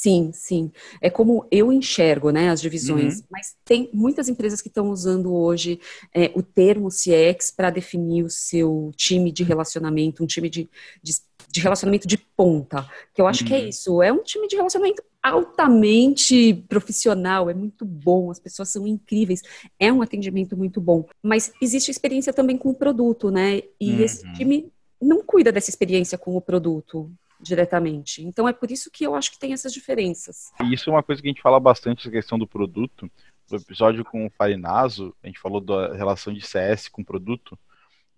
Sim, 0.00 0.30
sim. 0.32 0.70
É 1.00 1.10
como 1.10 1.44
eu 1.50 1.72
enxergo, 1.72 2.30
né, 2.30 2.50
as 2.50 2.60
divisões. 2.60 3.18
Uhum. 3.18 3.26
Mas 3.30 3.56
tem 3.64 3.90
muitas 3.92 4.28
empresas 4.28 4.60
que 4.60 4.68
estão 4.68 4.90
usando 4.90 5.34
hoje 5.34 5.80
é, 6.14 6.30
o 6.36 6.42
termo 6.42 6.88
CX 6.88 7.50
para 7.50 7.68
definir 7.70 8.22
o 8.22 8.30
seu 8.30 8.92
time 8.94 9.32
de 9.32 9.42
relacionamento, 9.42 10.22
um 10.22 10.26
time 10.26 10.48
de, 10.48 10.70
de, 11.02 11.14
de 11.50 11.60
relacionamento 11.60 12.06
de 12.06 12.18
ponta. 12.18 12.88
Que 13.14 13.20
eu 13.20 13.26
acho 13.26 13.42
uhum. 13.42 13.48
que 13.48 13.54
é 13.54 13.58
uhum. 13.58 13.68
isso. 13.68 14.02
É 14.02 14.12
um 14.12 14.22
time 14.22 14.46
de 14.48 14.56
relacionamento 14.56 15.02
altamente 15.22 16.54
profissional, 16.68 17.50
é 17.50 17.54
muito 17.54 17.84
bom, 17.84 18.30
as 18.30 18.38
pessoas 18.38 18.68
são 18.68 18.86
incríveis, 18.86 19.42
é 19.78 19.92
um 19.92 20.00
atendimento 20.00 20.56
muito 20.56 20.80
bom. 20.80 21.04
Mas 21.22 21.52
existe 21.60 21.90
experiência 21.90 22.32
também 22.32 22.56
com 22.56 22.70
o 22.70 22.74
produto, 22.74 23.30
né? 23.30 23.62
E 23.80 23.92
uhum. 23.92 24.00
esse 24.00 24.32
time 24.34 24.72
não 25.00 25.22
cuida 25.22 25.52
dessa 25.52 25.70
experiência 25.70 26.18
com 26.18 26.36
o 26.36 26.40
produto 26.40 27.10
diretamente. 27.40 28.22
Então 28.22 28.48
é 28.48 28.52
por 28.52 28.70
isso 28.70 28.90
que 28.90 29.04
eu 29.04 29.14
acho 29.14 29.30
que 29.30 29.38
tem 29.38 29.52
essas 29.52 29.72
diferenças. 29.72 30.50
E 30.60 30.74
isso 30.74 30.90
é 30.90 30.92
uma 30.92 31.02
coisa 31.02 31.22
que 31.22 31.28
a 31.28 31.30
gente 31.30 31.42
fala 31.42 31.60
bastante, 31.60 32.08
a 32.08 32.10
questão 32.10 32.38
do 32.38 32.46
produto. 32.46 33.10
No 33.50 33.56
episódio 33.58 34.04
com 34.04 34.26
o 34.26 34.30
Farinazo, 34.30 35.14
a 35.22 35.26
gente 35.26 35.40
falou 35.40 35.60
da 35.60 35.94
relação 35.94 36.32
de 36.32 36.44
CS 36.44 36.88
com 36.88 37.02
produto, 37.02 37.58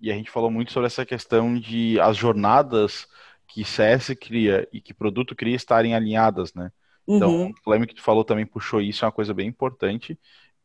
e 0.00 0.10
a 0.10 0.14
gente 0.14 0.30
falou 0.30 0.50
muito 0.50 0.72
sobre 0.72 0.86
essa 0.86 1.04
questão 1.04 1.58
de 1.58 1.98
as 2.00 2.16
jornadas 2.16 3.06
que 3.46 3.64
CS 3.64 4.14
cria 4.20 4.68
e 4.72 4.80
que 4.80 4.94
produto 4.94 5.34
cria 5.34 5.56
estarem 5.56 5.94
alinhadas, 5.94 6.54
né? 6.54 6.70
Então, 7.06 7.30
uhum. 7.30 7.50
o 7.50 7.62
Flamengo 7.64 7.88
que 7.88 7.94
tu 7.96 8.02
falou 8.02 8.24
também 8.24 8.46
puxou 8.46 8.80
isso, 8.80 9.04
é 9.04 9.06
uma 9.06 9.12
coisa 9.12 9.34
bem 9.34 9.48
importante. 9.48 10.18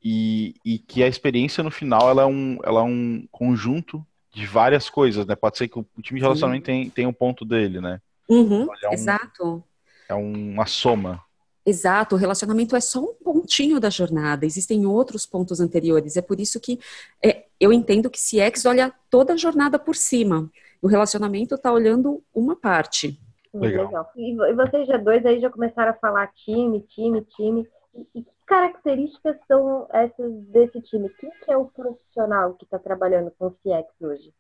E, 0.03 0.53
e 0.63 0.77
que 0.77 1.01
a 1.01 1.07
experiência 1.07 1.63
no 1.63 1.71
final 1.71 2.09
ela 2.09 2.21
é, 2.21 2.25
um, 2.25 2.59
ela 2.63 2.81
é 2.81 2.83
um 2.83 3.27
conjunto 3.31 4.05
de 4.31 4.45
várias 4.45 4.89
coisas, 4.89 5.25
né? 5.25 5.35
Pode 5.35 5.57
ser 5.57 5.67
que 5.67 5.79
o 5.79 5.85
time 6.01 6.19
de 6.19 6.23
relacionamento 6.23 6.65
tem, 6.65 6.89
tem 6.89 7.07
um 7.07 7.13
ponto 7.13 7.43
dele, 7.43 7.81
né? 7.81 7.99
Uhum, 8.29 8.63
então, 8.63 8.75
é 8.83 8.89
um, 8.89 8.93
exato. 8.93 9.63
É 10.09 10.13
uma 10.13 10.67
soma. 10.67 11.21
Exato, 11.65 12.15
o 12.15 12.17
relacionamento 12.17 12.75
é 12.75 12.79
só 12.79 13.01
um 13.01 13.13
pontinho 13.15 13.79
da 13.79 13.89
jornada, 13.89 14.45
existem 14.45 14.86
outros 14.86 15.25
pontos 15.25 15.60
anteriores. 15.60 16.15
É 16.15 16.22
por 16.22 16.39
isso 16.39 16.60
que 16.60 16.79
é, 17.24 17.45
eu 17.60 17.74
entendo 17.74 18.10
que 18.10 18.19
CX 18.19 18.65
olha 18.65 18.93
toda 19.10 19.34
a 19.34 19.38
jornada 19.38 19.79
por 19.79 19.95
cima. 19.95 20.50
O 20.81 20.88
relacionamento 20.88 21.55
está 21.55 21.72
olhando 21.72 22.22
uma 22.34 22.55
parte. 22.55 23.19
Legal. 23.51 23.86
Legal. 23.86 24.12
E 24.15 24.53
vocês 24.53 24.88
já 24.88 24.98
dois 24.98 25.25
aí 25.25 25.39
já 25.39 25.50
começaram 25.50 25.91
a 25.91 25.95
falar 25.95 26.27
time, 26.34 26.81
time, 26.81 27.22
time. 27.36 27.67
E 28.13 28.22
que 28.22 28.31
características 28.45 29.38
são 29.48 29.88
essas 29.91 30.31
desse 30.48 30.79
time? 30.81 31.10
Quem 31.19 31.31
que 31.43 31.51
é 31.51 31.57
o 31.57 31.65
profissional 31.65 32.53
que 32.53 32.65
está 32.65 32.77
trabalhando 32.77 33.31
com 33.39 33.50
CX 33.50 33.89
hoje? 34.01 34.34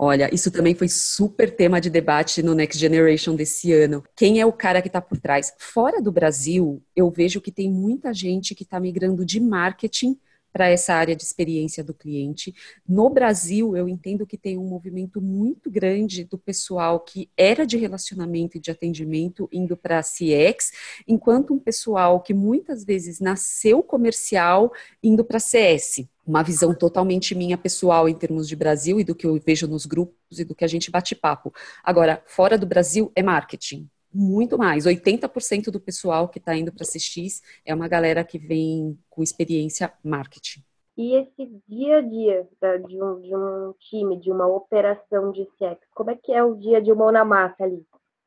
Olha, 0.00 0.32
isso 0.32 0.48
também 0.52 0.76
foi 0.76 0.88
super 0.88 1.50
tema 1.50 1.80
de 1.80 1.90
debate 1.90 2.40
no 2.40 2.54
Next 2.54 2.78
Generation 2.78 3.34
desse 3.34 3.72
ano. 3.72 4.04
Quem 4.14 4.40
é 4.40 4.46
o 4.46 4.52
cara 4.52 4.80
que 4.80 4.86
está 4.86 5.00
por 5.00 5.18
trás? 5.18 5.52
Fora 5.58 6.00
do 6.00 6.12
Brasil, 6.12 6.80
eu 6.94 7.10
vejo 7.10 7.40
que 7.40 7.50
tem 7.50 7.68
muita 7.68 8.14
gente 8.14 8.54
que 8.54 8.62
está 8.62 8.78
migrando 8.78 9.24
de 9.24 9.40
marketing 9.40 10.16
para 10.52 10.68
essa 10.68 10.94
área 10.94 11.16
de 11.16 11.24
experiência 11.24 11.82
do 11.82 11.92
cliente. 11.92 12.54
No 12.88 13.10
Brasil, 13.10 13.76
eu 13.76 13.88
entendo 13.88 14.24
que 14.24 14.38
tem 14.38 14.56
um 14.56 14.68
movimento 14.68 15.20
muito 15.20 15.68
grande 15.68 16.22
do 16.22 16.38
pessoal 16.38 17.00
que 17.00 17.28
era 17.36 17.66
de 17.66 17.76
relacionamento 17.76 18.56
e 18.56 18.60
de 18.60 18.70
atendimento 18.70 19.48
indo 19.52 19.76
para 19.76 20.00
CX, 20.00 20.70
enquanto 21.08 21.52
um 21.52 21.58
pessoal 21.58 22.20
que 22.20 22.32
muitas 22.32 22.84
vezes 22.84 23.18
nasceu 23.18 23.82
comercial 23.82 24.72
indo 25.02 25.24
para 25.24 25.40
CS 25.40 26.06
uma 26.28 26.42
visão 26.42 26.74
totalmente 26.74 27.34
minha 27.34 27.56
pessoal 27.56 28.08
em 28.08 28.14
termos 28.14 28.46
de 28.46 28.54
Brasil 28.54 29.00
e 29.00 29.04
do 29.04 29.14
que 29.14 29.26
eu 29.26 29.40
vejo 29.44 29.66
nos 29.66 29.86
grupos 29.86 30.38
e 30.38 30.44
do 30.44 30.54
que 30.54 30.64
a 30.64 30.68
gente 30.68 30.90
bate 30.90 31.14
papo. 31.14 31.52
Agora, 31.82 32.22
fora 32.26 32.58
do 32.58 32.66
Brasil 32.66 33.10
é 33.16 33.22
marketing 33.22 33.88
muito 34.12 34.56
mais. 34.56 34.84
80% 34.86 35.70
do 35.70 35.80
pessoal 35.80 36.28
que 36.28 36.38
está 36.38 36.56
indo 36.56 36.72
para 36.72 36.84
CX 36.84 37.42
é 37.64 37.74
uma 37.74 37.88
galera 37.88 38.24
que 38.24 38.38
vem 38.38 38.98
com 39.08 39.22
experiência 39.22 39.92
marketing. 40.02 40.62
E 40.96 41.14
esse 41.14 41.62
dia 41.68 41.98
a 41.98 42.00
dia 42.00 42.48
de 42.86 43.02
um, 43.02 43.20
de 43.20 43.36
um 43.36 43.74
time, 43.78 44.18
de 44.18 44.32
uma 44.32 44.46
operação 44.46 45.30
de 45.30 45.44
CX, 45.56 45.78
como 45.94 46.10
é 46.10 46.16
que 46.16 46.32
é 46.32 46.42
o 46.42 46.56
dia 46.56 46.82
de 46.82 46.92
mão 46.92 47.12
na 47.12 47.24
massa 47.24 47.62
ali? 47.62 47.86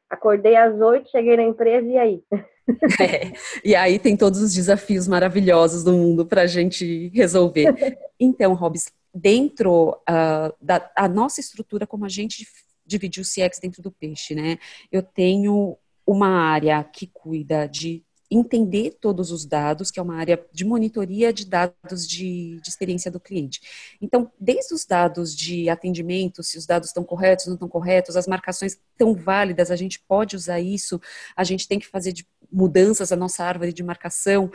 Acordei 0.10 0.56
às 0.56 0.80
oito, 0.80 1.10
cheguei 1.10 1.36
na 1.36 1.44
empresa 1.44 1.88
e 1.88 1.98
aí? 1.98 2.24
É, 3.00 3.34
e 3.64 3.76
aí 3.76 3.98
tem 3.98 4.16
todos 4.16 4.42
os 4.42 4.54
desafios 4.54 5.08
maravilhosos 5.08 5.84
do 5.84 5.94
mundo 5.94 6.26
para 6.26 6.44
a 6.44 6.48
gente 6.48 7.10
resolver. 7.14 7.74
Então, 8.24 8.54
Robs, 8.54 8.92
dentro 9.12 9.98
uh, 10.08 10.54
da 10.62 10.92
a 10.96 11.08
nossa 11.08 11.40
estrutura, 11.42 11.88
como 11.88 12.06
a 12.06 12.10
gente 12.10 12.48
dividir 12.86 13.20
o 13.20 13.26
CX 13.26 13.60
dentro 13.60 13.82
do 13.82 13.92
peixe, 13.92 14.36
né? 14.36 14.60
Eu 14.92 15.02
tenho 15.02 15.76
uma 16.06 16.28
área 16.28 16.84
que 16.84 17.08
cuida 17.08 17.68
de 17.68 18.04
entender 18.32 18.98
todos 19.02 19.30
os 19.30 19.46
dados, 19.46 19.92
que 19.92 20.00
é 20.00 20.04
uma 20.04 20.16
área 20.16 20.42
de 20.54 20.64
monitoria 20.64 21.34
de 21.34 21.46
dados 21.46 22.08
de, 22.08 22.62
de, 22.62 22.70
experiência 22.70 23.12
do 23.12 23.20
cliente. 23.20 23.60
Então, 24.02 24.32
desde 24.40 24.74
os 24.74 24.86
dados 24.86 25.36
de 25.36 25.68
atendimento, 25.68 26.42
se 26.42 26.58
os 26.58 26.66
dados 26.66 26.88
estão 26.88 27.04
corretos, 27.04 27.48
não 27.48 27.56
estão 27.56 27.68
corretos, 27.68 28.16
as 28.16 28.28
marcações 28.28 28.80
estão 28.94 29.14
válidas, 29.14 29.70
a 29.70 29.76
gente 29.76 30.00
pode 30.08 30.38
usar 30.38 30.62
isso, 30.62 31.00
a 31.36 31.44
gente 31.44 31.68
tem 31.68 31.78
que 31.78 31.88
fazer 31.88 32.14
mudanças 32.52 33.10
na 33.12 33.18
nossa 33.18 33.44
árvore 33.44 33.74
de 33.74 33.84
marcação, 33.84 34.52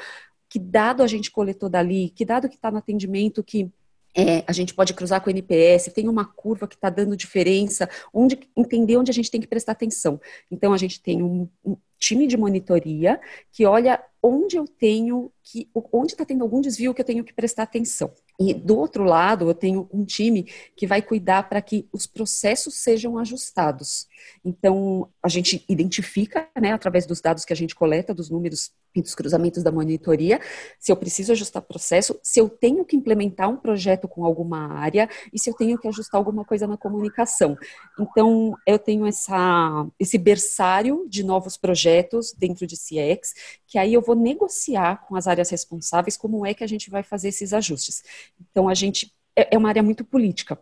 que 0.48 0.58
dado 0.58 1.02
a 1.02 1.06
gente 1.06 1.30
coletou 1.30 1.68
dali, 1.68 2.10
que 2.10 2.24
dado 2.24 2.48
que 2.48 2.56
está 2.56 2.70
no 2.70 2.78
atendimento 2.78 3.42
que 3.42 3.70
é, 4.16 4.42
a 4.46 4.52
gente 4.52 4.72
pode 4.72 4.94
cruzar 4.94 5.20
com 5.20 5.28
o 5.28 5.30
NPS, 5.30 5.92
tem 5.92 6.08
uma 6.08 6.24
curva 6.24 6.66
que 6.66 6.74
está 6.74 6.88
dando 6.88 7.16
diferença, 7.16 7.88
onde 8.12 8.38
entender 8.56 8.96
onde 8.96 9.10
a 9.10 9.14
gente 9.14 9.30
tem 9.30 9.40
que 9.40 9.46
prestar 9.46 9.72
atenção. 9.72 10.18
Então, 10.50 10.72
a 10.72 10.78
gente 10.78 11.02
tem 11.02 11.22
um, 11.22 11.46
um 11.62 11.76
time 11.98 12.26
de 12.26 12.36
monitoria 12.36 13.20
que 13.52 13.66
olha 13.66 14.02
onde 14.26 14.56
eu 14.56 14.66
tenho 14.66 15.30
que, 15.40 15.70
onde 15.92 16.12
está 16.12 16.24
tendo 16.24 16.42
algum 16.42 16.60
desvio 16.60 16.92
que 16.92 17.00
eu 17.00 17.04
tenho 17.04 17.22
que 17.22 17.32
prestar 17.32 17.62
atenção. 17.62 18.12
E 18.38 18.52
do 18.52 18.76
outro 18.76 19.04
lado, 19.04 19.48
eu 19.48 19.54
tenho 19.54 19.88
um 19.92 20.04
time 20.04 20.42
que 20.74 20.86
vai 20.86 21.00
cuidar 21.00 21.48
para 21.48 21.62
que 21.62 21.88
os 21.92 22.06
processos 22.06 22.74
sejam 22.74 23.16
ajustados. 23.16 24.08
Então, 24.44 25.08
a 25.22 25.28
gente 25.28 25.64
identifica, 25.68 26.48
né, 26.60 26.72
através 26.72 27.06
dos 27.06 27.20
dados 27.20 27.44
que 27.44 27.52
a 27.52 27.56
gente 27.56 27.74
coleta, 27.74 28.12
dos 28.12 28.28
números 28.28 28.72
e 28.94 29.00
dos 29.00 29.14
cruzamentos 29.14 29.62
da 29.62 29.70
monitoria, 29.70 30.40
se 30.80 30.90
eu 30.90 30.96
preciso 30.96 31.32
ajustar 31.32 31.62
processo, 31.62 32.18
se 32.22 32.40
eu 32.40 32.48
tenho 32.48 32.84
que 32.84 32.96
implementar 32.96 33.48
um 33.48 33.56
projeto 33.56 34.08
com 34.08 34.24
alguma 34.24 34.72
área 34.74 35.08
e 35.32 35.38
se 35.38 35.48
eu 35.48 35.54
tenho 35.54 35.78
que 35.78 35.86
ajustar 35.86 36.18
alguma 36.18 36.44
coisa 36.44 36.66
na 36.66 36.76
comunicação. 36.76 37.56
Então, 38.00 38.54
eu 38.66 38.78
tenho 38.78 39.06
essa, 39.06 39.86
esse 40.00 40.18
berçário 40.18 41.06
de 41.08 41.22
novos 41.22 41.56
projetos 41.56 42.32
dentro 42.32 42.66
de 42.66 42.74
CX, 42.74 43.34
que 43.66 43.78
aí 43.78 43.94
eu 43.94 44.02
vou 44.02 44.15
negociar 44.16 45.06
com 45.06 45.16
as 45.16 45.26
áreas 45.26 45.50
responsáveis 45.50 46.16
como 46.16 46.46
é 46.46 46.54
que 46.54 46.64
a 46.64 46.66
gente 46.66 46.90
vai 46.90 47.02
fazer 47.02 47.28
esses 47.28 47.52
ajustes. 47.52 48.02
Então, 48.50 48.68
a 48.68 48.74
gente 48.74 49.12
é, 49.34 49.54
é 49.54 49.58
uma 49.58 49.68
área 49.68 49.82
muito 49.82 50.04
política. 50.04 50.58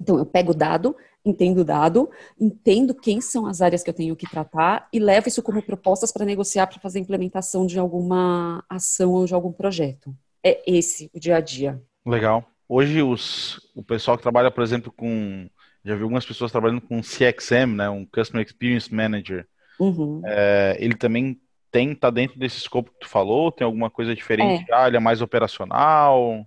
Então, 0.00 0.16
eu 0.18 0.24
pego 0.24 0.52
o 0.52 0.54
dado, 0.54 0.96
entendo 1.24 1.58
o 1.58 1.64
dado, 1.64 2.08
entendo 2.40 2.94
quem 2.94 3.20
são 3.20 3.46
as 3.46 3.60
áreas 3.60 3.82
que 3.82 3.90
eu 3.90 3.94
tenho 3.94 4.14
que 4.14 4.30
tratar 4.30 4.88
e 4.92 4.98
levo 4.98 5.28
isso 5.28 5.42
como 5.42 5.62
propostas 5.62 6.12
para 6.12 6.24
negociar 6.24 6.66
para 6.66 6.80
fazer 6.80 6.98
a 6.98 7.02
implementação 7.02 7.66
de 7.66 7.78
alguma 7.78 8.64
ação 8.68 9.12
ou 9.12 9.26
de 9.26 9.34
algum 9.34 9.52
projeto. 9.52 10.14
É 10.42 10.62
esse 10.66 11.10
o 11.12 11.18
dia 11.18 11.36
a 11.36 11.40
dia. 11.40 11.82
Legal. 12.06 12.44
Hoje 12.68 13.02
os, 13.02 13.60
o 13.74 13.82
pessoal 13.82 14.16
que 14.16 14.22
trabalha, 14.22 14.50
por 14.50 14.62
exemplo, 14.62 14.92
com 14.92 15.48
já 15.84 15.94
vi 15.94 16.02
algumas 16.02 16.26
pessoas 16.26 16.52
trabalhando 16.52 16.82
com 16.82 17.00
CXM, 17.00 17.74
né, 17.74 17.88
um 17.88 18.04
Customer 18.04 18.44
Experience 18.44 18.92
Manager. 18.94 19.46
Uhum. 19.80 20.20
É, 20.24 20.76
ele 20.78 20.94
também 20.94 21.40
tem 21.70 21.94
tá 21.94 22.10
dentro 22.10 22.38
desse 22.38 22.58
escopo 22.58 22.90
que 22.90 23.00
tu 23.00 23.08
falou? 23.08 23.52
Tem 23.52 23.64
alguma 23.64 23.90
coisa 23.90 24.14
diferente? 24.14 24.64
É. 24.70 24.74
Ah, 24.74 24.88
ele 24.88 24.96
é 24.96 25.00
mais 25.00 25.20
operacional? 25.20 26.46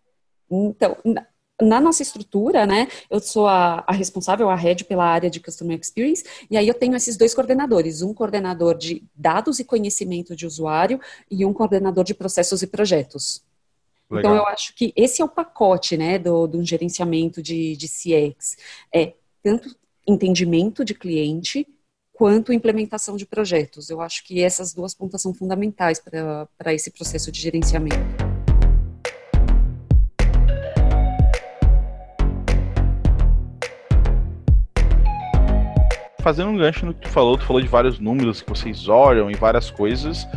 Então, 0.50 0.98
na 1.62 1.80
nossa 1.80 2.02
estrutura, 2.02 2.66
né, 2.66 2.88
eu 3.10 3.20
sou 3.20 3.48
a, 3.48 3.84
a, 3.86 3.94
responsável, 3.94 4.50
a 4.50 4.56
head 4.56 4.84
pela 4.86 5.06
área 5.06 5.30
de 5.30 5.40
Customer 5.40 5.80
Experience, 5.80 6.26
e 6.50 6.58
aí 6.58 6.68
eu 6.68 6.74
tenho 6.74 6.96
esses 6.96 7.16
dois 7.16 7.36
coordenadores, 7.36 8.02
um 8.02 8.14
coordenador 8.14 8.76
de 8.76 9.04
dados 9.16 9.60
e 9.60 9.64
conhecimento 9.64 10.36
de 10.36 10.46
usuário 10.46 11.00
e 11.30 11.46
um 11.46 11.54
coordenador 11.54 12.04
de 12.04 12.14
processos 12.14 12.62
e 12.64 12.68
projetos. 12.68 13.44
Então, 14.08 14.18
Legal. 14.18 14.34
Então, 14.34 14.44
eu 14.44 14.48
acho 14.54 14.76
que 14.76 14.92
esse 14.96 15.22
é 15.22 15.26
o 15.26 15.30
pacote, 15.30 15.96
né, 15.96 16.18
do, 16.18 16.48
do 16.48 16.64
gerenciamento 16.64 17.42
de, 17.42 17.78
de 17.78 17.88
CX. 17.88 18.58
É 18.94 19.14
tanto 19.44 19.74
entendimento 20.08 20.84
de 20.84 20.94
cliente, 20.94 21.68
quanto 22.22 22.54
implementação 22.54 23.18
de 23.18 23.26
projetos. 23.26 23.90
Eu 23.90 24.00
acho 24.00 24.24
que 24.24 24.44
essas 24.44 24.76
duas 24.76 24.94
pontas 24.94 25.24
são 25.24 25.34
fundamentais 25.34 26.00
para 26.00 26.72
esse 26.72 26.92
processo 26.92 27.32
de 27.32 27.42
gerenciamento. 27.42 27.98
fazendo 36.22 36.52
um 36.52 36.58
gancho 36.58 36.86
no 36.86 36.94
que 36.94 37.02
tu 37.02 37.10
falou, 37.10 37.36
tu 37.36 37.44
falou 37.44 37.60
de 37.60 37.68
vários 37.68 37.98
números 37.98 38.44
que 38.44 38.50
vocês 38.52 38.88
olham 38.88 39.32
e 39.32 39.34
várias 39.34 39.72
coisas. 39.72 40.28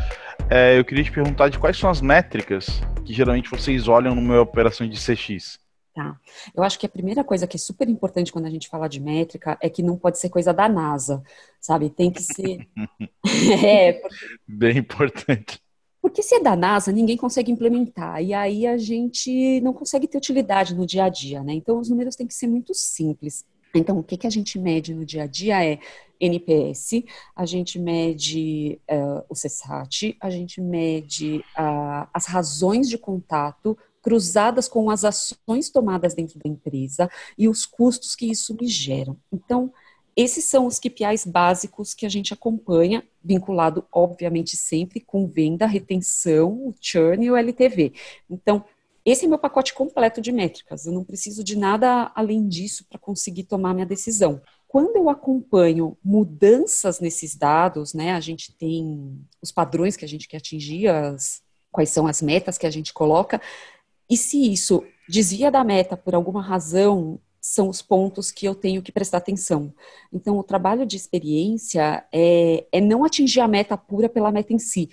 É, 0.49 0.79
eu 0.79 0.85
queria 0.87 1.05
te 1.05 1.13
perguntar 1.13 1.51
de 1.51 1.59
quais 1.59 1.77
são 1.77 1.91
as 1.91 2.01
métricas 2.01 2.81
que 3.05 3.13
geralmente 3.13 3.51
vocês 3.51 3.87
olham 3.87 4.15
numa 4.15 4.41
operação 4.41 4.89
de 4.89 4.97
CX. 4.97 5.59
Tá. 5.95 6.19
Eu 6.53 6.65
acho 6.65 6.77
que 6.77 6.87
a 6.87 6.89
primeira 6.89 7.23
coisa 7.23 7.47
que 7.47 7.57
é 7.57 7.59
super 7.59 7.89
importante 7.89 8.33
quando 8.33 8.47
a 8.47 8.51
gente 8.51 8.69
fala 8.69 8.89
de 8.89 9.01
métrica 9.01 9.57
é 9.63 9.71
que 9.71 9.81
não 9.81 9.97
pode 9.97 10.19
ser 10.19 10.29
coisa 10.29 10.53
da 10.53 10.69
NASA, 10.69 11.23
sabe? 11.61 11.89
Tem 11.89 12.11
que 12.11 12.21
ser. 12.21 12.67
é, 13.65 13.93
porque... 13.93 14.17
Bem 14.47 14.79
importante. 14.79 15.63
Porque 16.03 16.21
se 16.21 16.35
é 16.35 16.41
da 16.41 16.57
NASA, 16.57 16.91
ninguém 16.91 17.17
consegue 17.17 17.53
implementar. 17.53 18.21
E 18.21 18.35
aí 18.35 18.67
a 18.67 18.77
gente 18.77 19.61
não 19.61 19.73
consegue 19.73 20.09
ter 20.09 20.19
utilidade 20.19 20.75
no 20.75 20.85
dia 20.85 21.05
a 21.05 21.09
dia, 21.09 21.43
né? 21.45 21.55
Então 21.55 21.79
os 21.79 21.89
números 21.89 22.17
têm 22.17 22.27
que 22.27 22.35
ser 22.35 22.49
muito 22.49 22.75
simples. 22.75 23.45
Então, 23.75 23.99
o 23.99 24.03
que, 24.03 24.17
que 24.17 24.27
a 24.27 24.31
gente 24.31 24.59
mede 24.59 24.95
no 24.95 25.05
dia 25.05 25.25
a 25.25 25.27
dia 25.27 25.65
é 25.65 25.79
NPS, 26.21 27.05
a 27.35 27.45
gente 27.45 27.79
mede 27.79 28.81
uh, 28.91 29.25
o 29.29 29.35
CSAT, 29.35 30.17
a 30.21 30.31
gente 30.31 30.61
mede 30.61 31.39
uh, 31.59 32.09
as 32.13 32.27
razões 32.27 32.89
de 32.89 32.97
contato 32.97 33.77
cruzadas 34.05 34.69
com 34.69 34.91
as 34.91 35.03
ações 35.03 35.71
tomadas 35.71 36.15
dentro 36.15 36.39
da 36.39 36.49
empresa 36.49 37.11
e 37.39 37.49
os 37.49 37.65
custos 37.65 38.15
que 38.15 38.31
isso 38.31 38.55
me 38.55 38.69
gera. 38.69 39.17
Então, 39.33 39.73
esses 40.15 40.45
são 40.45 40.67
os 40.67 40.79
KPIs 40.79 41.25
básicos 41.25 41.95
que 41.95 42.05
a 42.05 42.09
gente 42.09 42.33
acompanha, 42.35 43.03
vinculado, 43.23 43.85
obviamente, 43.91 44.57
sempre 44.57 45.01
com 45.01 45.27
venda, 45.27 45.67
retenção, 45.67 46.53
o 46.53 46.75
churn 46.79 47.25
e 47.25 47.31
o 47.31 47.37
LTV. 47.37 47.95
Então, 48.29 48.63
esse 49.05 49.25
é 49.25 49.29
meu 49.29 49.39
pacote 49.39 49.73
completo 49.73 50.21
de 50.21 50.31
métricas. 50.31 50.87
Eu 50.87 50.93
não 50.93 51.03
preciso 51.03 51.43
de 51.43 51.57
nada 51.57 52.13
além 52.15 52.47
disso 52.47 52.85
para 52.89 52.99
conseguir 52.99 53.45
tomar 53.45 53.75
minha 53.75 53.87
decisão. 53.87 54.41
Quando 54.69 54.97
eu 54.97 55.09
acompanho 55.09 55.97
mudanças 56.05 57.01
nesses 57.01 57.35
dados, 57.35 57.95
né, 57.95 58.13
a 58.13 58.21
gente 58.21 58.53
tem 58.53 59.19
os 59.43 59.51
padrões 59.51 59.97
que 59.97 60.05
a 60.05 60.09
gente 60.09 60.29
quer 60.29 60.39
atingir, 60.39 60.89
as, 60.89 61.43
quais 61.75 61.91
são 61.91 62.07
as 62.07 62.23
metas 62.23 62.57
que 62.57 62.67
a 62.67 62.71
gente 62.71 62.93
coloca, 62.93 63.41
e 64.11 64.17
se 64.17 64.53
isso 64.53 64.85
desvia 65.09 65.51
da 65.51 65.65
meta 65.65 65.97
por 65.97 66.15
alguma 66.15 66.43
razão, 66.43 67.21
são 67.41 67.69
os 67.69 67.83
pontos 67.83 68.33
que 68.33 68.47
eu 68.47 68.55
tenho 68.55 68.81
que 68.83 68.91
prestar 68.91 69.19
atenção. 69.19 69.73
Então, 70.11 70.39
o 70.39 70.43
trabalho 70.43 70.87
de 70.87 70.97
experiência 70.97 72.03
é, 72.11 72.67
é 72.73 72.81
não 72.81 73.05
atingir 73.05 73.41
a 73.41 73.49
meta 73.49 73.77
pura 73.77 74.09
pela 74.09 74.33
meta 74.33 74.55
em 74.55 74.59
si, 74.59 74.89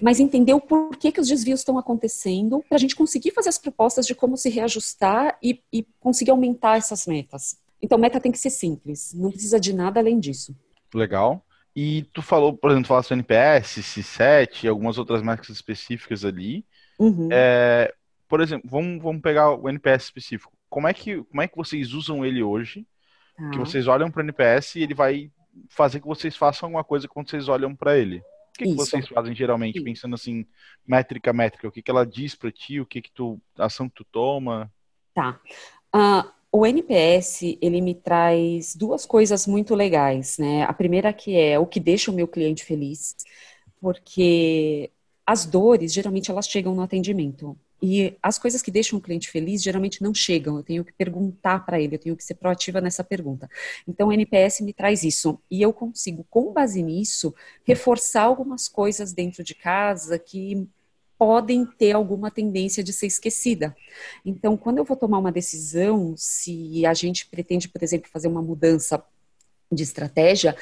mas 0.00 0.20
entender 0.20 0.54
o 0.54 0.60
porquê 0.60 1.10
que 1.10 1.20
os 1.20 1.26
desvios 1.26 1.60
estão 1.60 1.76
acontecendo, 1.76 2.64
para 2.68 2.76
a 2.76 2.78
gente 2.78 2.94
conseguir 2.94 3.32
fazer 3.32 3.48
as 3.48 3.58
propostas 3.58 4.06
de 4.06 4.14
como 4.14 4.36
se 4.36 4.48
reajustar 4.48 5.36
e, 5.42 5.60
e, 5.72 5.84
conseguir 5.98 6.30
aumentar 6.30 6.76
essas 6.76 7.04
metas. 7.04 7.58
Então, 7.82 7.98
meta 7.98 8.20
tem 8.20 8.30
que 8.30 8.38
ser 8.38 8.50
simples, 8.50 9.12
não 9.12 9.30
precisa 9.30 9.58
de 9.58 9.72
nada 9.72 9.98
além 9.98 10.20
disso. 10.20 10.54
Legal. 10.94 11.44
E 11.74 12.04
tu 12.12 12.22
falou, 12.22 12.56
por 12.56 12.70
exemplo, 12.70 12.88
falaste 12.88 13.12
NPS, 13.12 13.78
C7 13.78 14.64
e 14.64 14.68
algumas 14.68 14.98
outras 14.98 15.22
marcas 15.22 15.48
específicas 15.48 16.24
ali. 16.24 16.64
Uhum. 16.98 17.28
É, 17.30 17.92
por 18.28 18.40
exemplo, 18.40 18.68
vamos, 18.70 19.02
vamos 19.02 19.22
pegar 19.22 19.52
o 19.52 19.68
NPS 19.68 20.04
específico. 20.04 20.52
Como 20.68 20.86
é 20.86 20.94
que, 20.94 21.22
como 21.24 21.42
é 21.42 21.48
que 21.48 21.56
vocês 21.56 21.92
usam 21.92 22.24
ele 22.24 22.42
hoje? 22.42 22.86
Que 23.36 23.58
tá. 23.58 23.64
vocês 23.64 23.86
olham 23.86 24.10
para 24.10 24.20
o 24.20 24.24
NPS 24.24 24.76
e 24.76 24.82
ele 24.82 24.94
vai 24.94 25.30
fazer 25.68 26.00
que 26.00 26.06
vocês 26.06 26.36
façam 26.36 26.66
alguma 26.66 26.84
coisa 26.84 27.08
quando 27.08 27.30
vocês 27.30 27.48
olham 27.48 27.74
para 27.74 27.96
ele 27.96 28.22
que, 28.58 28.64
que 28.64 28.74
vocês 28.74 29.06
fazem 29.06 29.34
geralmente, 29.34 29.76
Isso. 29.76 29.84
pensando 29.84 30.14
assim, 30.14 30.44
métrica, 30.86 31.32
métrica? 31.32 31.68
O 31.68 31.72
que, 31.72 31.80
que 31.80 31.90
ela 31.90 32.04
diz 32.04 32.34
para 32.34 32.50
ti? 32.50 32.80
O 32.80 32.86
que, 32.86 33.00
que 33.00 33.10
tu, 33.12 33.40
a 33.56 33.66
ação 33.66 33.88
que 33.88 33.94
tu 33.94 34.04
toma? 34.04 34.70
Tá. 35.14 35.40
Uh, 35.94 36.28
o 36.50 36.66
NPS, 36.66 37.56
ele 37.62 37.80
me 37.80 37.94
traz 37.94 38.74
duas 38.74 39.06
coisas 39.06 39.46
muito 39.46 39.74
legais, 39.74 40.38
né? 40.38 40.64
A 40.64 40.72
primeira 40.72 41.12
que 41.12 41.36
é 41.36 41.58
o 41.58 41.66
que 41.66 41.78
deixa 41.78 42.10
o 42.10 42.14
meu 42.14 42.26
cliente 42.26 42.64
feliz, 42.64 43.16
porque 43.80 44.90
as 45.24 45.46
dores, 45.46 45.92
geralmente, 45.92 46.30
elas 46.30 46.48
chegam 46.48 46.74
no 46.74 46.82
atendimento. 46.82 47.56
E 47.80 48.16
as 48.22 48.38
coisas 48.38 48.60
que 48.60 48.70
deixam 48.70 48.98
o 48.98 49.02
cliente 49.02 49.30
feliz 49.30 49.62
geralmente 49.62 50.02
não 50.02 50.12
chegam. 50.12 50.56
Eu 50.56 50.62
tenho 50.62 50.84
que 50.84 50.92
perguntar 50.92 51.64
para 51.64 51.80
ele, 51.80 51.94
eu 51.94 51.98
tenho 51.98 52.16
que 52.16 52.24
ser 52.24 52.34
proativa 52.34 52.80
nessa 52.80 53.04
pergunta. 53.04 53.48
Então, 53.86 54.08
o 54.08 54.12
NPS 54.12 54.60
me 54.60 54.72
traz 54.72 55.04
isso. 55.04 55.40
E 55.50 55.62
eu 55.62 55.72
consigo, 55.72 56.26
com 56.28 56.52
base 56.52 56.82
nisso, 56.82 57.34
reforçar 57.64 58.22
algumas 58.22 58.68
coisas 58.68 59.12
dentro 59.12 59.44
de 59.44 59.54
casa 59.54 60.18
que 60.18 60.68
podem 61.16 61.66
ter 61.66 61.92
alguma 61.92 62.30
tendência 62.30 62.82
de 62.82 62.92
ser 62.92 63.06
esquecida. 63.06 63.76
Então, 64.24 64.56
quando 64.56 64.78
eu 64.78 64.84
vou 64.84 64.96
tomar 64.96 65.18
uma 65.18 65.32
decisão, 65.32 66.14
se 66.16 66.86
a 66.86 66.94
gente 66.94 67.26
pretende, 67.26 67.68
por 67.68 67.82
exemplo, 67.82 68.08
fazer 68.10 68.28
uma 68.28 68.40
mudança 68.40 69.02
de 69.70 69.82
estratégia, 69.82 70.56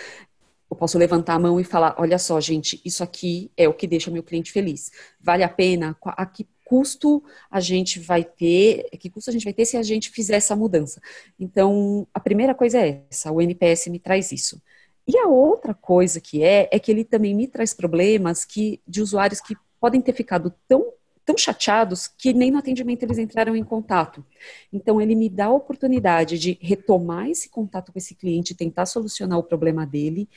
eu 0.71 0.77
posso 0.77 0.99
levantar 0.99 1.35
a 1.35 1.39
mão 1.39 1.61
e 1.61 1.65
falar: 1.65 1.95
olha 1.99 2.19
só, 2.19 2.41
gente, 2.41 2.81
isso 2.85 3.05
aqui 3.05 3.51
é 3.57 3.69
o 3.69 3.75
que 3.75 3.87
deixa 3.87 4.11
meu 4.11 4.23
cliente 4.23 4.51
feliz. 4.51 4.91
Vale 5.21 5.45
a 5.45 5.49
pena? 5.49 5.97
A 6.03 6.27
que 6.27 6.47
custo 6.67 7.23
a 7.49 7.61
gente 7.61 8.01
vai 8.01 8.25
ter, 8.25 8.89
que 8.99 9.09
custo 9.09 9.31
a 9.31 9.33
gente 9.33 9.45
vai 9.45 9.53
ter 9.53 9.65
se 9.65 9.77
a 9.77 9.85
gente 9.85 10.11
fizer 10.11 10.35
essa 10.35 10.57
mudança. 10.57 11.01
Então, 11.39 12.09
a 12.13 12.19
primeira 12.19 12.57
coisa 12.57 12.81
é 12.81 13.05
essa, 13.09 13.31
o 13.31 13.41
NPS 13.41 13.87
me 13.87 14.01
traz 14.01 14.33
isso. 14.33 14.61
E 15.07 15.17
a 15.17 15.29
outra 15.29 15.73
coisa 15.73 16.21
que 16.21 16.43
é, 16.43 16.69
é 16.73 16.79
que 16.81 16.91
ele 16.91 17.05
também 17.05 17.33
me 17.35 17.47
traz 17.47 17.73
problemas 17.73 18.45
que, 18.45 18.81
de 18.87 19.01
usuários 19.01 19.41
que 19.41 19.57
podem 19.81 20.01
ter 20.01 20.13
ficado 20.13 20.53
tão, 20.67 20.93
tão 21.25 21.39
chateados 21.39 22.09
que 22.09 22.33
nem 22.33 22.51
no 22.51 22.59
atendimento 22.59 23.05
eles 23.05 23.19
entraram 23.19 23.55
em 23.55 23.63
contato. 23.63 24.27
Então, 24.73 25.01
ele 25.01 25.15
me 25.15 25.29
dá 25.29 25.47
a 25.47 25.53
oportunidade 25.53 26.37
de 26.37 26.59
retomar 26.61 27.31
esse 27.31 27.49
contato 27.49 27.93
com 27.93 27.99
esse 27.99 28.17
cliente, 28.17 28.57
tentar 28.57 28.87
solucionar 28.87 29.39
o 29.39 29.45
problema 29.45 29.87
dele, 29.87 30.29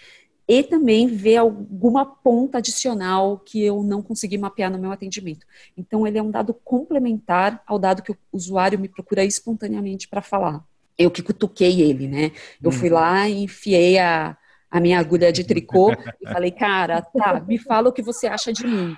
e 0.49 0.63
também 0.63 1.05
ver 1.05 1.37
alguma 1.37 2.03
ponta 2.03 2.57
adicional 2.57 3.37
que 3.37 3.61
eu 3.61 3.83
não 3.83 4.01
consegui 4.01 4.35
mapear 4.35 4.71
no 4.71 4.79
meu 4.79 4.91
atendimento. 4.91 5.45
Então, 5.77 6.07
ele 6.07 6.17
é 6.17 6.23
um 6.23 6.31
dado 6.31 6.55
complementar 6.55 7.61
ao 7.67 7.77
dado 7.77 8.01
que 8.01 8.11
o 8.11 8.17
usuário 8.33 8.79
me 8.79 8.89
procura 8.89 9.23
espontaneamente 9.23 10.07
para 10.07 10.23
falar. 10.23 10.65
Eu 10.97 11.11
que 11.11 11.21
cutuquei 11.21 11.81
ele, 11.81 12.07
né? 12.07 12.31
Eu 12.63 12.71
fui 12.71 12.89
uhum. 12.89 12.95
lá 12.95 13.29
e 13.29 13.43
enfiei 13.43 13.99
a, 13.99 14.35
a 14.71 14.79
minha 14.79 14.99
agulha 14.99 15.31
de 15.31 15.43
tricô 15.43 15.91
e 16.19 16.27
falei, 16.27 16.49
cara, 16.49 17.03
tá, 17.03 17.39
me 17.41 17.59
fala 17.59 17.89
o 17.89 17.93
que 17.93 18.01
você 18.01 18.25
acha 18.25 18.51
de 18.51 18.65
mim. 18.65 18.95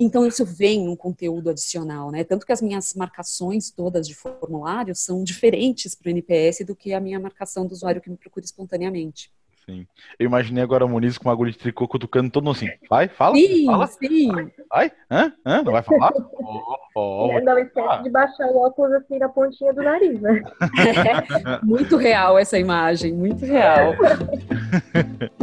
Então, 0.00 0.26
isso 0.26 0.46
vem 0.46 0.88
um 0.88 0.96
conteúdo 0.96 1.50
adicional, 1.50 2.10
né? 2.10 2.24
Tanto 2.24 2.46
que 2.46 2.52
as 2.52 2.62
minhas 2.62 2.94
marcações 2.94 3.70
todas 3.70 4.08
de 4.08 4.14
formulário 4.14 4.94
são 4.94 5.22
diferentes 5.22 5.94
para 5.94 6.08
o 6.08 6.10
NPS 6.10 6.64
do 6.66 6.74
que 6.74 6.94
a 6.94 7.00
minha 7.00 7.20
marcação 7.20 7.66
do 7.66 7.72
usuário 7.72 8.00
que 8.00 8.08
me 8.08 8.16
procura 8.16 8.46
espontaneamente. 8.46 9.30
Sim. 9.68 9.84
Eu 10.16 10.26
imaginei 10.26 10.62
agora 10.62 10.84
o 10.84 10.88
Muniz 10.88 11.18
com 11.18 11.28
uma 11.28 11.32
agulha 11.32 11.50
de 11.50 11.58
tricô 11.58 11.88
cutucando 11.88 12.30
todo 12.30 12.44
mundo 12.44 12.54
assim. 12.54 12.70
Vai, 12.88 13.08
fala. 13.08 13.34
Sim, 13.34 13.66
fala. 13.66 13.86
sim. 13.88 14.32
Vai, 14.32 14.52
vai. 14.70 14.92
Hã? 15.10 15.32
Hã? 15.44 15.62
Não 15.64 15.72
vai 15.72 15.82
falar? 15.82 16.12
Oh, 16.14 16.76
oh, 16.94 17.30
oh, 17.34 17.40
não 17.40 17.58
esquece 17.58 18.02
de 18.04 18.10
baixar 18.10 18.46
o 18.46 18.58
óculos 18.58 18.92
assim 18.92 19.18
na 19.18 19.28
pontinha 19.28 19.72
do 19.72 19.82
nariz, 19.82 20.20
né? 20.20 20.40
Muito 21.64 21.96
real 21.96 22.38
essa 22.38 22.56
imagem, 22.56 23.12
muito 23.12 23.44
real. 23.44 23.94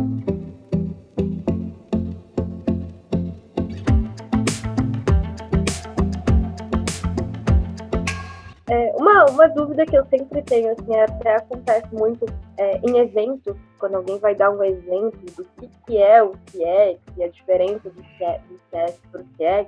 dúvida 9.74 9.86
que 9.86 9.98
eu 9.98 10.06
sempre 10.06 10.42
tenho, 10.44 10.72
assim, 10.72 10.96
até 10.96 11.36
acontece 11.36 11.94
muito 11.94 12.26
é, 12.58 12.78
em 12.78 12.98
eventos, 12.98 13.58
quando 13.80 13.96
alguém 13.96 14.20
vai 14.20 14.36
dar 14.36 14.52
um 14.52 14.64
exemplo 14.64 15.20
do 15.36 15.44
que, 15.44 15.68
que 15.86 15.98
é 15.98 16.22
o 16.24 16.32
CX 16.32 17.00
e 17.18 17.24
a 17.24 17.28
diferença 17.28 17.90
do 17.90 18.02
CX 18.02 18.42
para 19.12 19.22
o 19.22 19.26
CX, 19.36 19.68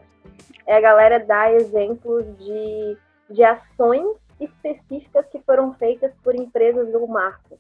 é 0.68 0.78
a 0.78 0.82
galera 0.82 1.20
dar 1.20 1.54
exemplos 1.54 2.26
de, 2.38 2.98
de 3.32 3.44
ações 3.44 4.15
específicas 4.39 5.26
que 5.28 5.39
foram 5.39 5.74
feitas 5.74 6.12
por 6.24 6.36
empresas 6.36 6.91
do 6.91 7.08
marco. 7.08 7.58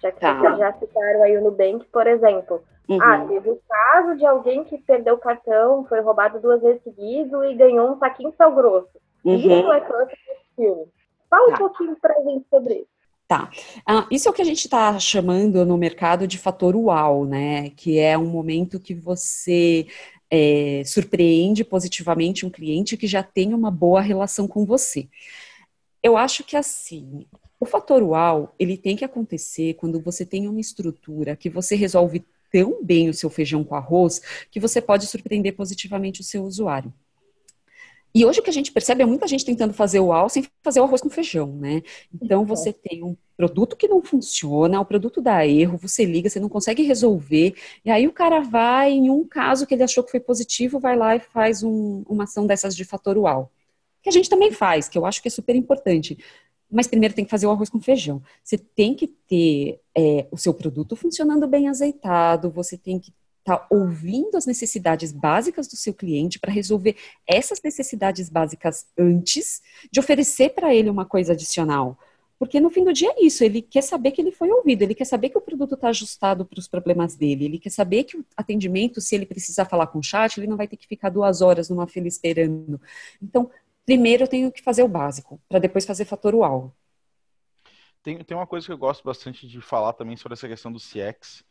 Já 0.00 0.10
que 0.10 0.20
tá. 0.20 0.38
vocês 0.40 0.58
já 0.58 0.72
citaram 0.74 1.22
aí 1.22 1.36
o 1.36 1.42
Nubank, 1.42 1.84
por 1.92 2.06
exemplo. 2.06 2.62
Uhum. 2.88 2.98
Ah, 3.00 3.24
teve 3.28 3.50
o 3.50 3.60
caso 3.68 4.16
de 4.16 4.26
alguém 4.26 4.64
que 4.64 4.78
perdeu 4.78 5.14
o 5.14 5.18
cartão, 5.18 5.84
foi 5.84 6.00
roubado 6.00 6.40
duas 6.40 6.60
vezes 6.60 6.82
seguido 6.82 7.44
e 7.44 7.54
ganhou 7.54 7.92
um 7.92 7.98
saquinho 7.98 8.34
sal 8.36 8.52
grosso. 8.52 8.90
Uhum. 9.24 9.36
Isso 9.36 9.72
é 9.72 9.80
câncer 9.80 10.18
filme. 10.56 10.86
Fala 11.30 11.48
tá. 11.48 11.54
um 11.54 11.58
pouquinho 11.58 11.96
pra 12.00 12.14
gente 12.22 12.44
sobre 12.50 12.74
isso. 12.74 13.00
Tá. 13.28 13.48
Ah, 13.86 14.08
isso 14.10 14.26
é 14.26 14.30
o 14.32 14.34
que 14.34 14.42
a 14.42 14.44
gente 14.44 14.64
está 14.64 14.98
chamando 14.98 15.64
no 15.64 15.78
mercado 15.78 16.26
de 16.26 16.36
fator 16.36 16.74
uau, 16.74 17.24
né? 17.24 17.70
Que 17.70 17.96
é 18.00 18.18
um 18.18 18.26
momento 18.26 18.80
que 18.80 18.92
você 18.92 19.86
é, 20.28 20.82
surpreende 20.84 21.62
positivamente 21.62 22.44
um 22.44 22.50
cliente 22.50 22.96
que 22.96 23.06
já 23.06 23.22
tem 23.22 23.54
uma 23.54 23.70
boa 23.70 24.00
relação 24.00 24.48
com 24.48 24.64
você. 24.64 25.08
Eu 26.02 26.16
acho 26.16 26.42
que 26.42 26.56
assim, 26.56 27.24
o 27.60 27.64
fator 27.64 28.02
uau, 28.02 28.52
ele 28.58 28.76
tem 28.76 28.96
que 28.96 29.04
acontecer 29.04 29.74
quando 29.74 30.00
você 30.00 30.26
tem 30.26 30.48
uma 30.48 30.60
estrutura 30.60 31.36
que 31.36 31.48
você 31.48 31.76
resolve 31.76 32.24
tão 32.50 32.82
bem 32.82 33.08
o 33.08 33.14
seu 33.14 33.30
feijão 33.30 33.62
com 33.62 33.76
arroz 33.76 34.20
que 34.50 34.58
você 34.58 34.80
pode 34.80 35.06
surpreender 35.06 35.54
positivamente 35.54 36.20
o 36.20 36.24
seu 36.24 36.42
usuário. 36.42 36.92
E 38.14 38.26
hoje 38.26 38.40
o 38.40 38.42
que 38.42 38.50
a 38.50 38.52
gente 38.52 38.72
percebe 38.72 39.02
é 39.02 39.06
muita 39.06 39.26
gente 39.26 39.44
tentando 39.44 39.72
fazer 39.72 40.00
o 40.00 40.06
uau 40.06 40.28
sem 40.28 40.44
fazer 40.62 40.80
o 40.80 40.84
arroz 40.84 41.00
com 41.00 41.08
feijão, 41.08 41.46
né? 41.52 41.82
Então 42.20 42.44
você 42.44 42.72
tem 42.72 43.04
um 43.04 43.16
produto 43.36 43.76
que 43.76 43.86
não 43.86 44.02
funciona, 44.02 44.80
o 44.80 44.84
produto 44.84 45.20
dá 45.20 45.46
erro, 45.46 45.78
você 45.78 46.04
liga, 46.04 46.28
você 46.28 46.40
não 46.40 46.48
consegue 46.48 46.82
resolver, 46.82 47.54
e 47.84 47.90
aí 47.90 48.06
o 48.08 48.12
cara 48.12 48.40
vai, 48.40 48.90
em 48.90 49.10
um 49.10 49.24
caso 49.26 49.66
que 49.66 49.74
ele 49.74 49.84
achou 49.84 50.02
que 50.02 50.10
foi 50.10 50.20
positivo, 50.20 50.80
vai 50.80 50.96
lá 50.96 51.14
e 51.16 51.20
faz 51.20 51.62
um, 51.62 52.02
uma 52.08 52.24
ação 52.24 52.46
dessas 52.46 52.74
de 52.76 52.84
fator 52.84 53.16
uau. 53.16 53.50
Que 54.02 54.08
a 54.08 54.12
gente 54.12 54.28
também 54.28 54.50
faz, 54.50 54.88
que 54.88 54.98
eu 54.98 55.06
acho 55.06 55.22
que 55.22 55.28
é 55.28 55.30
super 55.30 55.54
importante. 55.54 56.18
Mas 56.70 56.86
primeiro 56.86 57.14
tem 57.14 57.24
que 57.24 57.30
fazer 57.30 57.46
o 57.46 57.50
arroz 57.50 57.68
com 57.68 57.80
feijão. 57.80 58.22
Você 58.42 58.56
tem 58.56 58.94
que 58.94 59.06
ter 59.06 59.80
é, 59.96 60.26
o 60.30 60.36
seu 60.36 60.54
produto 60.54 60.96
funcionando 60.96 61.46
bem 61.48 61.68
azeitado, 61.68 62.50
você 62.50 62.78
tem 62.78 62.98
que 62.98 63.12
está 63.40 63.66
ouvindo 63.70 64.36
as 64.36 64.46
necessidades 64.46 65.12
básicas 65.12 65.66
do 65.66 65.76
seu 65.76 65.92
cliente 65.92 66.38
para 66.38 66.52
resolver 66.52 66.96
essas 67.26 67.60
necessidades 67.62 68.28
básicas 68.28 68.86
antes 68.96 69.60
de 69.90 69.98
oferecer 69.98 70.50
para 70.50 70.74
ele 70.74 70.88
uma 70.88 71.04
coisa 71.04 71.32
adicional. 71.32 71.98
Porque 72.38 72.58
no 72.58 72.70
fim 72.70 72.84
do 72.84 72.92
dia 72.92 73.10
é 73.10 73.22
isso, 73.22 73.44
ele 73.44 73.60
quer 73.60 73.82
saber 73.82 74.12
que 74.12 74.20
ele 74.22 74.32
foi 74.32 74.50
ouvido, 74.50 74.80
ele 74.80 74.94
quer 74.94 75.04
saber 75.04 75.28
que 75.28 75.36
o 75.36 75.42
produto 75.42 75.74
está 75.74 75.88
ajustado 75.88 76.42
para 76.46 76.58
os 76.58 76.66
problemas 76.66 77.14
dele, 77.14 77.44
ele 77.44 77.58
quer 77.58 77.68
saber 77.68 78.04
que 78.04 78.16
o 78.16 78.24
atendimento, 78.34 78.98
se 78.98 79.14
ele 79.14 79.26
precisar 79.26 79.66
falar 79.66 79.88
com 79.88 79.98
o 79.98 80.02
chat, 80.02 80.38
ele 80.38 80.46
não 80.46 80.56
vai 80.56 80.66
ter 80.66 80.78
que 80.78 80.86
ficar 80.86 81.10
duas 81.10 81.42
horas 81.42 81.68
numa 81.68 81.86
fila 81.86 82.08
esperando. 82.08 82.80
Então, 83.22 83.50
primeiro 83.84 84.22
eu 84.24 84.28
tenho 84.28 84.50
que 84.50 84.62
fazer 84.62 84.82
o 84.82 84.88
básico, 84.88 85.38
para 85.50 85.58
depois 85.58 85.84
fazer 85.84 86.06
fator 86.06 86.34
UAU. 86.34 86.72
Tem, 88.02 88.24
tem 88.24 88.34
uma 88.34 88.46
coisa 88.46 88.64
que 88.64 88.72
eu 88.72 88.78
gosto 88.78 89.04
bastante 89.04 89.46
de 89.46 89.60
falar 89.60 89.92
também 89.92 90.16
sobre 90.16 90.32
essa 90.32 90.48
questão 90.48 90.72
do 90.72 90.78
CX, 90.78 91.44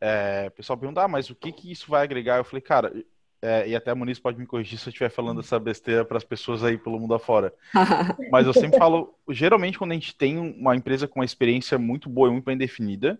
é, 0.00 0.46
o 0.48 0.50
pessoal 0.50 0.78
pergunta, 0.78 1.02
ah, 1.02 1.08
mas 1.08 1.30
o 1.30 1.34
que, 1.34 1.52
que 1.52 1.70
isso 1.70 1.90
vai 1.90 2.02
agregar? 2.02 2.36
Eu 2.36 2.44
falei, 2.44 2.60
cara, 2.60 2.92
é, 3.40 3.68
e 3.68 3.76
até 3.76 3.90
a 3.90 3.94
Muniz 3.94 4.18
pode 4.18 4.38
me 4.38 4.46
corrigir 4.46 4.78
se 4.78 4.88
eu 4.88 4.90
estiver 4.90 5.10
falando 5.10 5.40
essa 5.40 5.58
besteira 5.58 6.04
para 6.04 6.16
as 6.16 6.24
pessoas 6.24 6.64
aí 6.64 6.78
pelo 6.78 6.98
mundo 6.98 7.14
afora. 7.14 7.52
mas 8.30 8.46
eu 8.46 8.54
sempre 8.54 8.78
falo, 8.78 9.14
geralmente 9.28 9.78
quando 9.78 9.90
a 9.92 9.94
gente 9.94 10.14
tem 10.14 10.38
uma 10.38 10.74
empresa 10.74 11.06
com 11.06 11.20
uma 11.20 11.24
experiência 11.24 11.78
muito 11.78 12.08
boa 12.08 12.28
e 12.28 12.32
muito 12.32 12.46
bem 12.46 12.56
definida, 12.56 13.18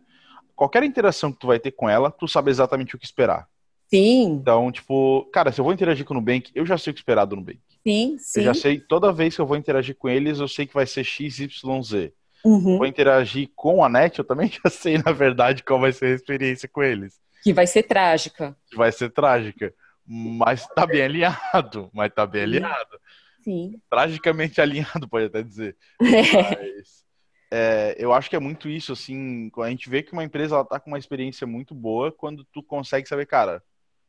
qualquer 0.56 0.82
interação 0.82 1.30
que 1.30 1.38
tu 1.38 1.46
vai 1.46 1.58
ter 1.58 1.72
com 1.72 1.88
ela, 1.88 2.10
tu 2.10 2.26
sabe 2.26 2.50
exatamente 2.50 2.94
o 2.94 2.98
que 2.98 3.04
esperar. 3.04 3.46
Sim. 3.86 4.38
Então, 4.40 4.72
tipo, 4.72 5.28
cara, 5.32 5.52
se 5.52 5.60
eu 5.60 5.64
vou 5.64 5.74
interagir 5.74 6.04
com 6.06 6.14
o 6.14 6.16
Nubank, 6.16 6.50
eu 6.54 6.64
já 6.64 6.78
sei 6.78 6.90
o 6.90 6.94
que 6.94 7.00
esperar 7.00 7.26
do 7.26 7.36
Nubank. 7.36 7.60
Sim, 7.86 8.16
sim. 8.18 8.40
Eu 8.40 8.44
já 8.46 8.54
sei, 8.54 8.80
toda 8.80 9.12
vez 9.12 9.34
que 9.34 9.40
eu 9.42 9.46
vou 9.46 9.58
interagir 9.58 9.94
com 9.94 10.08
eles, 10.08 10.38
eu 10.38 10.48
sei 10.48 10.66
que 10.66 10.72
vai 10.72 10.86
ser 10.86 11.04
XYZ 11.04 12.12
uhum. 12.44 12.78
vou 12.78 12.86
interagir 12.86 13.50
com 13.54 13.84
a 13.84 13.88
NET, 13.88 14.18
eu 14.18 14.24
também 14.24 14.50
já 14.62 14.70
sei, 14.70 14.98
na 14.98 15.12
verdade, 15.12 15.62
qual 15.62 15.80
vai 15.80 15.92
ser 15.92 16.06
a 16.06 16.14
experiência 16.14 16.68
com 16.68 16.82
eles. 16.82 17.20
Que 17.42 17.52
vai 17.52 17.66
ser 17.66 17.82
trágica. 17.82 18.56
Que 18.70 18.76
vai 18.76 18.90
ser 18.90 19.10
trágica. 19.10 19.74
Mas 20.06 20.66
tá 20.68 20.86
bem 20.86 21.02
alinhado. 21.02 21.90
Mas 21.92 22.12
tá 22.12 22.26
bem 22.26 22.42
alinhado. 22.42 23.00
Sim. 23.42 23.80
Tragicamente 23.90 24.60
alinhado, 24.60 25.08
pode 25.08 25.26
até 25.26 25.42
dizer. 25.42 25.76
Mas, 26.00 27.04
é, 27.50 27.94
eu 27.98 28.12
acho 28.12 28.28
que 28.28 28.36
é 28.36 28.40
muito 28.40 28.68
isso, 28.68 28.92
assim, 28.92 29.50
a 29.58 29.68
gente 29.68 29.88
vê 29.88 30.02
que 30.02 30.12
uma 30.12 30.24
empresa 30.24 30.56
ela 30.56 30.64
tá 30.64 30.80
com 30.80 30.90
uma 30.90 30.98
experiência 30.98 31.46
muito 31.46 31.74
boa, 31.74 32.10
quando 32.10 32.44
tu 32.46 32.62
consegue 32.62 33.08
saber, 33.08 33.26
cara, 33.26 33.62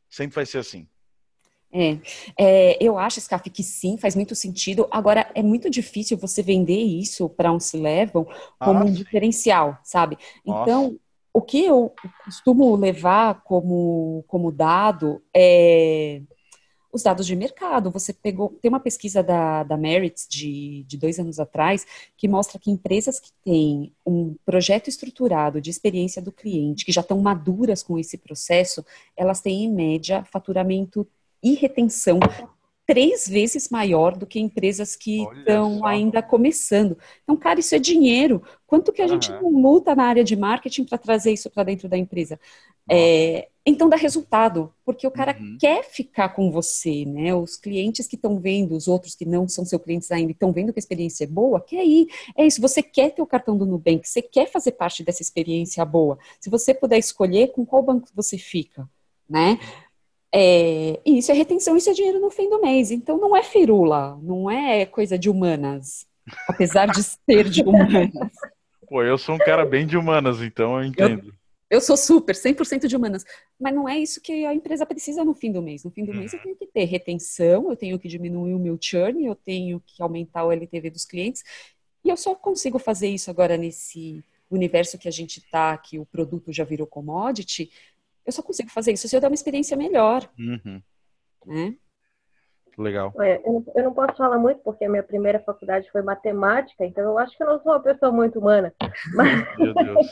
sempre 0.08 0.34
vai 0.34 0.46
ser 0.46 0.58
assim. 0.58 0.88
É, 1.72 1.98
é, 2.38 2.78
eu 2.82 2.98
acho, 2.98 3.20
Scaf, 3.20 3.50
que 3.50 3.62
sim, 3.62 3.98
faz 3.98 4.14
muito 4.14 4.34
sentido. 4.34 4.86
Agora, 4.90 5.30
é 5.34 5.42
muito 5.42 5.68
difícil 5.68 6.16
você 6.16 6.42
vender 6.42 6.80
isso 6.80 7.28
para 7.28 7.52
um 7.52 7.60
C-Level 7.60 8.26
como 8.58 8.80
ah, 8.80 8.84
um 8.84 8.92
diferencial, 8.92 9.78
sabe? 9.82 10.16
Nossa. 10.44 10.62
Então, 10.62 10.98
o 11.32 11.42
que 11.42 11.64
eu 11.64 11.92
costumo 12.24 12.74
levar 12.76 13.42
como, 13.42 14.24
como 14.26 14.50
dado 14.50 15.22
é 15.34 16.22
os 16.96 17.02
dados 17.02 17.26
de 17.26 17.36
mercado. 17.36 17.90
Você 17.90 18.12
pegou, 18.12 18.58
tem 18.60 18.68
uma 18.70 18.80
pesquisa 18.80 19.22
da, 19.22 19.62
da 19.62 19.76
Merit 19.76 20.26
de, 20.28 20.84
de 20.88 20.96
dois 20.96 21.18
anos 21.18 21.38
atrás 21.38 21.86
que 22.16 22.26
mostra 22.26 22.58
que 22.58 22.70
empresas 22.70 23.20
que 23.20 23.30
têm 23.44 23.92
um 24.04 24.34
projeto 24.44 24.88
estruturado 24.88 25.60
de 25.60 25.70
experiência 25.70 26.20
do 26.20 26.32
cliente, 26.32 26.84
que 26.84 26.92
já 26.92 27.02
estão 27.02 27.20
maduras 27.20 27.82
com 27.82 27.98
esse 27.98 28.16
processo, 28.16 28.84
elas 29.16 29.40
têm 29.40 29.64
em 29.64 29.72
média 29.72 30.24
faturamento 30.24 31.06
e 31.42 31.54
retenção 31.54 32.18
três 32.86 33.28
vezes 33.28 33.68
maior 33.68 34.16
do 34.16 34.26
que 34.26 34.38
empresas 34.38 34.94
que 34.94 35.24
estão 35.38 35.84
ainda 35.84 36.22
começando. 36.22 36.96
Então, 37.24 37.36
cara, 37.36 37.58
isso 37.58 37.74
é 37.74 37.78
dinheiro. 37.78 38.42
Quanto 38.66 38.92
que 38.92 39.02
a 39.02 39.04
uhum. 39.04 39.10
gente 39.10 39.32
não 39.32 39.50
multa 39.50 39.94
na 39.94 40.04
área 40.04 40.22
de 40.22 40.36
marketing 40.36 40.84
para 40.84 40.96
trazer 40.96 41.32
isso 41.32 41.50
para 41.50 41.64
dentro 41.64 41.88
da 41.88 41.98
empresa? 41.98 42.38
É, 42.88 43.48
então 43.68 43.88
dá 43.88 43.96
resultado, 43.96 44.72
porque 44.84 45.04
o 45.04 45.10
cara 45.10 45.36
uhum. 45.36 45.58
quer 45.58 45.82
ficar 45.82 46.28
com 46.28 46.52
você, 46.52 47.04
né? 47.04 47.34
Os 47.34 47.56
clientes 47.56 48.06
que 48.06 48.14
estão 48.14 48.38
vendo, 48.38 48.76
os 48.76 48.86
outros 48.86 49.16
que 49.16 49.24
não 49.24 49.48
são 49.48 49.64
seus 49.64 49.82
clientes 49.82 50.12
ainda, 50.12 50.30
estão 50.30 50.52
vendo 50.52 50.72
que 50.72 50.78
a 50.78 50.80
experiência 50.80 51.24
é 51.24 51.26
boa, 51.26 51.60
quer 51.60 51.84
ir. 51.84 52.06
É 52.36 52.46
isso, 52.46 52.60
você 52.60 52.80
quer 52.80 53.10
ter 53.10 53.20
o 53.20 53.26
cartão 53.26 53.58
do 53.58 53.66
Nubank, 53.66 54.08
você 54.08 54.22
quer 54.22 54.48
fazer 54.48 54.72
parte 54.72 55.02
dessa 55.02 55.20
experiência 55.20 55.84
boa. 55.84 56.16
Se 56.40 56.48
você 56.48 56.72
puder 56.72 56.98
escolher 56.98 57.48
com 57.48 57.66
qual 57.66 57.82
banco 57.82 58.08
você 58.14 58.38
fica, 58.38 58.88
né? 59.28 59.58
É, 60.38 61.00
e 61.02 61.16
isso 61.16 61.32
é 61.32 61.34
retenção, 61.34 61.78
isso 61.78 61.88
é 61.88 61.94
dinheiro 61.94 62.20
no 62.20 62.28
fim 62.28 62.50
do 62.50 62.60
mês. 62.60 62.90
Então 62.90 63.16
não 63.16 63.34
é 63.34 63.42
firula, 63.42 64.18
não 64.22 64.50
é 64.50 64.84
coisa 64.84 65.18
de 65.18 65.30
humanas, 65.30 66.06
apesar 66.46 66.84
de 66.88 67.02
ser 67.02 67.48
de 67.48 67.62
humanas. 67.64 68.10
Pô, 68.86 69.02
eu 69.02 69.16
sou 69.16 69.34
um 69.34 69.38
cara 69.38 69.64
bem 69.64 69.86
de 69.86 69.96
humanas, 69.96 70.42
então 70.42 70.78
eu 70.78 70.84
entendo. 70.84 71.28
Eu, 71.28 71.78
eu 71.78 71.80
sou 71.80 71.96
super, 71.96 72.34
100% 72.34 72.86
de 72.86 72.94
humanas. 72.94 73.24
Mas 73.58 73.74
não 73.74 73.88
é 73.88 73.98
isso 73.98 74.20
que 74.20 74.44
a 74.44 74.52
empresa 74.52 74.84
precisa 74.84 75.24
no 75.24 75.32
fim 75.32 75.50
do 75.50 75.62
mês. 75.62 75.84
No 75.84 75.90
fim 75.90 76.04
do 76.04 76.12
mês 76.12 76.34
eu 76.34 76.42
tenho 76.42 76.54
que 76.54 76.66
ter 76.66 76.84
retenção, 76.84 77.70
eu 77.70 77.76
tenho 77.76 77.98
que 77.98 78.06
diminuir 78.06 78.52
o 78.52 78.58
meu 78.58 78.76
churn, 78.78 79.24
eu 79.24 79.34
tenho 79.34 79.82
que 79.86 80.02
aumentar 80.02 80.44
o 80.44 80.52
LTV 80.52 80.90
dos 80.90 81.06
clientes. 81.06 81.42
E 82.04 82.10
eu 82.10 82.16
só 82.16 82.34
consigo 82.34 82.78
fazer 82.78 83.08
isso 83.08 83.30
agora 83.30 83.56
nesse 83.56 84.22
universo 84.50 84.98
que 84.98 85.08
a 85.08 85.10
gente 85.10 85.38
está, 85.38 85.76
que 85.78 85.98
o 85.98 86.04
produto 86.04 86.52
já 86.52 86.62
virou 86.62 86.86
commodity, 86.86 87.70
eu 88.26 88.32
só 88.32 88.42
consigo 88.42 88.70
fazer 88.70 88.92
isso 88.92 89.08
se 89.08 89.16
eu 89.16 89.20
der 89.20 89.28
uma 89.28 89.34
experiência 89.34 89.76
melhor. 89.76 90.28
Uhum. 90.38 90.82
Né? 91.46 91.74
Legal. 92.78 93.10
eu, 93.16 93.52
não, 93.52 93.64
eu 93.74 93.84
não 93.84 93.94
posso 93.94 94.16
falar 94.18 94.38
muito 94.38 94.60
porque 94.60 94.84
a 94.84 94.90
minha 94.90 95.02
primeira 95.02 95.40
faculdade 95.40 95.90
foi 95.90 96.02
matemática, 96.02 96.84
então 96.84 97.04
eu 97.04 97.18
acho 97.18 97.34
que 97.34 97.42
eu 97.42 97.46
não 97.46 97.62
sou 97.62 97.72
uma 97.72 97.80
pessoa 97.80 98.12
muito 98.12 98.38
humana. 98.38 98.74
Mas... 99.14 99.58
Meu 99.58 99.74
Deus. 99.74 100.06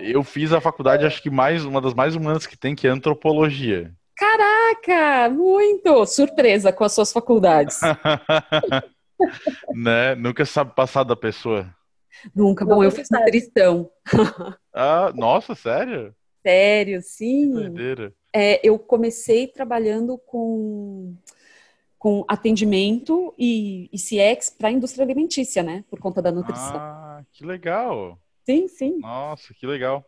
Eu 0.00 0.24
fiz 0.24 0.52
a 0.52 0.60
faculdade, 0.60 1.06
acho 1.06 1.22
que 1.22 1.30
mais 1.30 1.64
uma 1.64 1.80
das 1.80 1.94
mais 1.94 2.16
humanas 2.16 2.46
que 2.46 2.58
tem, 2.58 2.74
que 2.74 2.88
é 2.88 2.90
antropologia. 2.90 3.92
Caraca, 4.16 5.30
muito! 5.32 6.04
Surpresa 6.06 6.72
com 6.72 6.82
as 6.82 6.92
suas 6.92 7.12
faculdades. 7.12 7.78
né? 9.72 10.16
Nunca 10.16 10.44
sabe 10.44 10.74
passar 10.74 11.04
da 11.04 11.14
pessoa. 11.14 11.72
Nunca. 12.34 12.64
Bom, 12.64 12.82
eu 12.82 12.90
fiz 12.90 13.08
nutrição. 13.10 13.88
ah, 14.74 15.12
nossa, 15.14 15.54
sério? 15.54 16.12
Sério, 16.48 17.02
sim. 17.02 17.74
É, 18.32 18.66
eu 18.66 18.78
comecei 18.78 19.46
trabalhando 19.46 20.16
com, 20.16 21.14
com 21.98 22.24
atendimento 22.26 23.34
e, 23.38 23.90
e 23.92 23.98
CX 23.98 24.48
para 24.48 24.68
a 24.68 24.72
indústria 24.72 25.04
alimentícia, 25.04 25.62
né? 25.62 25.84
Por 25.90 25.98
conta 26.00 26.22
da 26.22 26.32
nutrição. 26.32 26.76
Ah, 26.76 27.22
que 27.34 27.44
legal. 27.44 28.18
Sim, 28.46 28.66
sim. 28.66 28.98
Nossa, 29.00 29.52
que 29.52 29.66
legal. 29.66 30.02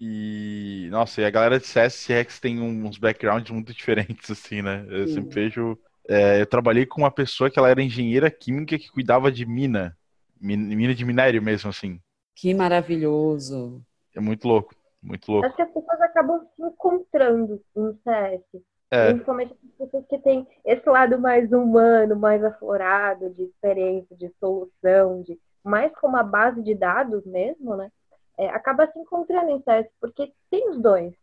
E, 0.00 0.88
nossa, 0.90 1.20
e 1.20 1.24
a 1.24 1.30
galera 1.30 1.60
de 1.60 1.68
CS 1.68 2.04
CX 2.04 2.40
tem 2.40 2.58
uns 2.60 2.98
backgrounds 2.98 3.52
muito 3.52 3.72
diferentes, 3.72 4.28
assim, 4.28 4.62
né? 4.62 4.84
Eu 4.88 5.06
sim. 5.06 5.14
sempre 5.14 5.42
vejo. 5.42 5.78
É, 6.08 6.40
eu 6.40 6.46
trabalhei 6.46 6.84
com 6.84 7.02
uma 7.02 7.12
pessoa 7.12 7.48
que 7.48 7.60
ela 7.60 7.70
era 7.70 7.80
engenheira 7.80 8.28
química 8.28 8.76
que 8.76 8.90
cuidava 8.90 9.30
de 9.30 9.46
mina. 9.46 9.96
mina 10.40 10.96
de 10.96 11.04
minério 11.04 11.40
mesmo, 11.40 11.70
assim. 11.70 12.00
Que 12.34 12.52
maravilhoso. 12.54 13.80
É 14.16 14.20
muito 14.20 14.48
louco, 14.48 14.74
muito 15.02 15.30
louco. 15.30 15.46
Acho 15.46 15.56
que 15.56 15.62
as 15.62 15.70
pessoas 15.70 16.00
acabam 16.00 16.40
se 16.56 16.62
encontrando 16.62 17.62
em 17.76 17.92
CS. 18.04 18.62
É. 18.90 19.10
Principalmente 19.12 19.52
as 19.52 19.86
pessoas 19.86 20.06
que 20.06 20.18
têm 20.18 20.46
esse 20.64 20.88
lado 20.88 21.18
mais 21.18 21.52
humano, 21.52 22.16
mais 22.16 22.42
aflorado, 22.44 23.30
de 23.30 23.44
experiência, 23.44 24.16
de 24.16 24.28
solução, 24.40 25.22
de 25.22 25.38
mais 25.62 25.92
como 25.96 26.16
a 26.16 26.22
base 26.22 26.62
de 26.62 26.74
dados 26.74 27.24
mesmo, 27.24 27.76
né? 27.76 27.90
É, 28.36 28.48
acaba 28.48 28.90
se 28.90 28.98
encontrando 28.98 29.50
em 29.50 29.62
CS, 29.62 29.86
porque 30.00 30.32
tem 30.50 30.70
os 30.70 30.80
dois. 30.80 31.14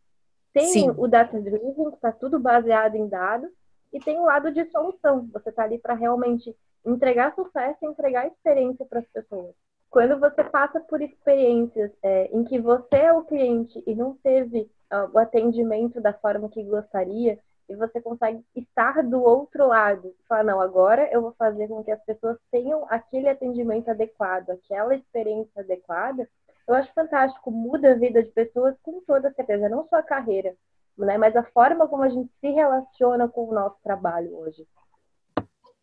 Tem 0.53 0.67
Sim. 0.67 0.93
o 0.95 1.07
data 1.07 1.39
driven, 1.39 1.73
que 1.89 1.95
está 1.95 2.11
tudo 2.11 2.39
baseado 2.39 2.95
em 2.95 3.07
dados, 3.07 3.49
e 3.91 3.99
tem 3.99 4.17
o 4.17 4.25
lado 4.25 4.51
de 4.51 4.65
solução. 4.71 5.27
Você 5.33 5.49
está 5.49 5.63
ali 5.63 5.77
para 5.77 5.93
realmente 5.93 6.55
entregar 6.85 7.35
sucesso 7.35 7.77
e 7.81 7.87
entregar 7.87 8.27
experiência 8.27 8.85
para 8.85 8.99
as 8.99 9.07
pessoas. 9.07 9.53
Quando 9.89 10.19
você 10.19 10.43
passa 10.43 10.80
por 10.82 11.02
experiências 11.02 11.91
é, 12.04 12.26
em 12.26 12.43
que 12.43 12.60
você 12.60 12.95
é 12.95 13.13
o 13.13 13.23
cliente 13.23 13.82
e 13.88 13.95
não 13.95 14.15
teve 14.15 14.69
uh, 14.91 15.10
o 15.13 15.17
atendimento 15.17 16.02
da 16.02 16.13
forma 16.13 16.50
que 16.50 16.63
gostaria, 16.63 17.39
e 17.69 17.76
você 17.76 18.02
consegue 18.02 18.43
estar 18.56 19.04
do 19.04 19.21
outro 19.21 19.67
lado, 19.67 20.15
falar, 20.28 20.43
não, 20.43 20.62
agora 20.62 21.10
eu 21.12 21.21
vou 21.21 21.34
fazer 21.34 21.67
com 21.67 21.84
que 21.84 21.91
as 21.91 22.02
pessoas 22.04 22.38
tenham 22.50 22.86
aquele 22.89 23.28
atendimento 23.28 23.89
adequado, 23.89 24.52
aquela 24.52 24.95
experiência 24.95 25.62
adequada, 25.62 26.28
eu 26.67 26.76
acho 26.76 26.93
fantástico, 26.93 27.52
muda 27.52 27.91
a 27.91 27.95
vida 27.95 28.23
de 28.23 28.30
pessoas 28.32 28.76
com 28.82 29.02
toda 29.02 29.34
certeza, 29.34 29.69
não 29.69 29.88
só 29.88 29.97
a 29.97 30.04
carreira, 30.04 30.56
né, 30.97 31.17
mas 31.17 31.36
a 31.36 31.43
forma 31.43 31.88
como 31.88 32.04
a 32.04 32.10
gente 32.10 32.32
se 32.39 32.50
relaciona 32.50 33.28
com 33.28 33.50
o 33.50 33.54
nosso 33.54 33.78
trabalho 33.84 34.38
hoje 34.38 34.65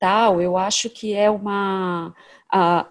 tal, 0.05 0.39
eu 0.39 0.55
acho 0.55 0.91
que 0.91 1.15
é 1.15 1.31
uma, 1.31 2.15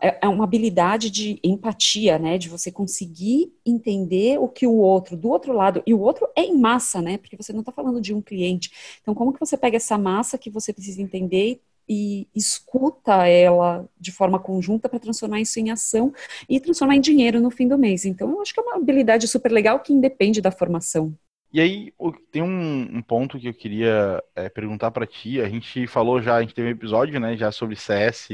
é, 0.01 0.17
é 0.23 0.27
uma 0.27 0.45
habilidade 0.45 1.11
de 1.11 1.39
empatia, 1.43 2.17
né? 2.17 2.39
De 2.39 2.49
você 2.49 2.71
conseguir 2.71 3.53
entender 3.63 4.39
o 4.39 4.47
que 4.47 4.65
o 4.65 4.73
outro, 4.73 5.15
do 5.15 5.29
outro 5.29 5.53
lado, 5.53 5.83
e 5.85 5.93
o 5.93 5.99
outro 5.99 6.27
é 6.35 6.41
em 6.41 6.57
massa, 6.57 7.03
né? 7.03 7.19
Porque 7.19 7.37
você 7.37 7.53
não 7.53 7.59
está 7.59 7.71
falando 7.71 8.01
de 8.01 8.15
um 8.15 8.21
cliente. 8.21 8.71
Então, 8.99 9.13
como 9.13 9.31
que 9.31 9.39
você 9.39 9.55
pega 9.55 9.77
essa 9.77 9.95
massa 9.95 10.39
que 10.39 10.49
você 10.49 10.73
precisa 10.73 11.03
entender 11.03 11.61
e 11.87 12.27
escuta 12.33 13.27
ela 13.27 13.87
de 13.99 14.11
forma 14.11 14.39
conjunta 14.39 14.89
para 14.89 14.97
transformar 14.97 15.39
isso 15.39 15.59
em 15.59 15.69
ação 15.69 16.11
e 16.49 16.59
transformar 16.59 16.95
em 16.95 17.01
dinheiro 17.01 17.39
no 17.39 17.51
fim 17.51 17.67
do 17.67 17.77
mês. 17.77 18.05
Então, 18.05 18.31
eu 18.31 18.41
acho 18.41 18.55
que 18.55 18.59
é 18.59 18.63
uma 18.63 18.77
habilidade 18.77 19.27
super 19.27 19.51
legal 19.51 19.81
que 19.81 19.93
independe 19.93 20.41
da 20.41 20.49
formação. 20.49 21.15
E 21.53 21.61
aí, 21.61 21.93
tem 22.31 22.41
um, 22.41 22.97
um 22.97 23.01
ponto 23.01 23.39
que 23.39 23.47
eu 23.47 23.53
queria 23.53 24.21
é, 24.35 24.49
perguntar 24.49 24.89
para 24.91 25.05
ti. 25.05 25.39
A 25.39 25.47
gente 25.47 25.85
falou 25.87 26.21
já, 26.21 26.35
a 26.37 26.41
gente 26.41 26.53
teve 26.55 26.69
um 26.69 26.71
episódio, 26.71 27.19
né, 27.19 27.37
já 27.37 27.51
sobre 27.51 27.75
CS 27.75 28.31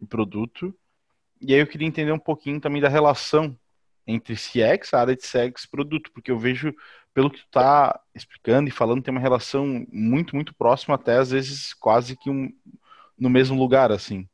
e 0.00 0.06
produto. 0.06 0.72
E 1.40 1.54
aí 1.54 1.60
eu 1.60 1.66
queria 1.66 1.88
entender 1.88 2.12
um 2.12 2.18
pouquinho 2.18 2.60
também 2.60 2.82
da 2.82 2.88
relação 2.88 3.58
entre 4.06 4.36
CX, 4.36 4.94
a 4.94 5.00
área 5.00 5.16
de 5.16 5.22
CX 5.22 5.66
produto, 5.66 6.10
porque 6.12 6.30
eu 6.30 6.38
vejo, 6.38 6.74
pelo 7.14 7.30
que 7.30 7.38
tu 7.40 7.46
está 7.46 8.00
explicando 8.14 8.68
e 8.68 8.72
falando, 8.72 9.02
tem 9.02 9.12
uma 9.12 9.20
relação 9.20 9.86
muito, 9.92 10.34
muito 10.36 10.54
próxima, 10.54 10.94
até 10.96 11.18
às 11.18 11.30
vezes 11.30 11.74
quase 11.74 12.16
que 12.16 12.30
um, 12.30 12.50
no 13.18 13.30
mesmo 13.30 13.58
lugar, 13.58 13.92
assim. 13.92 14.28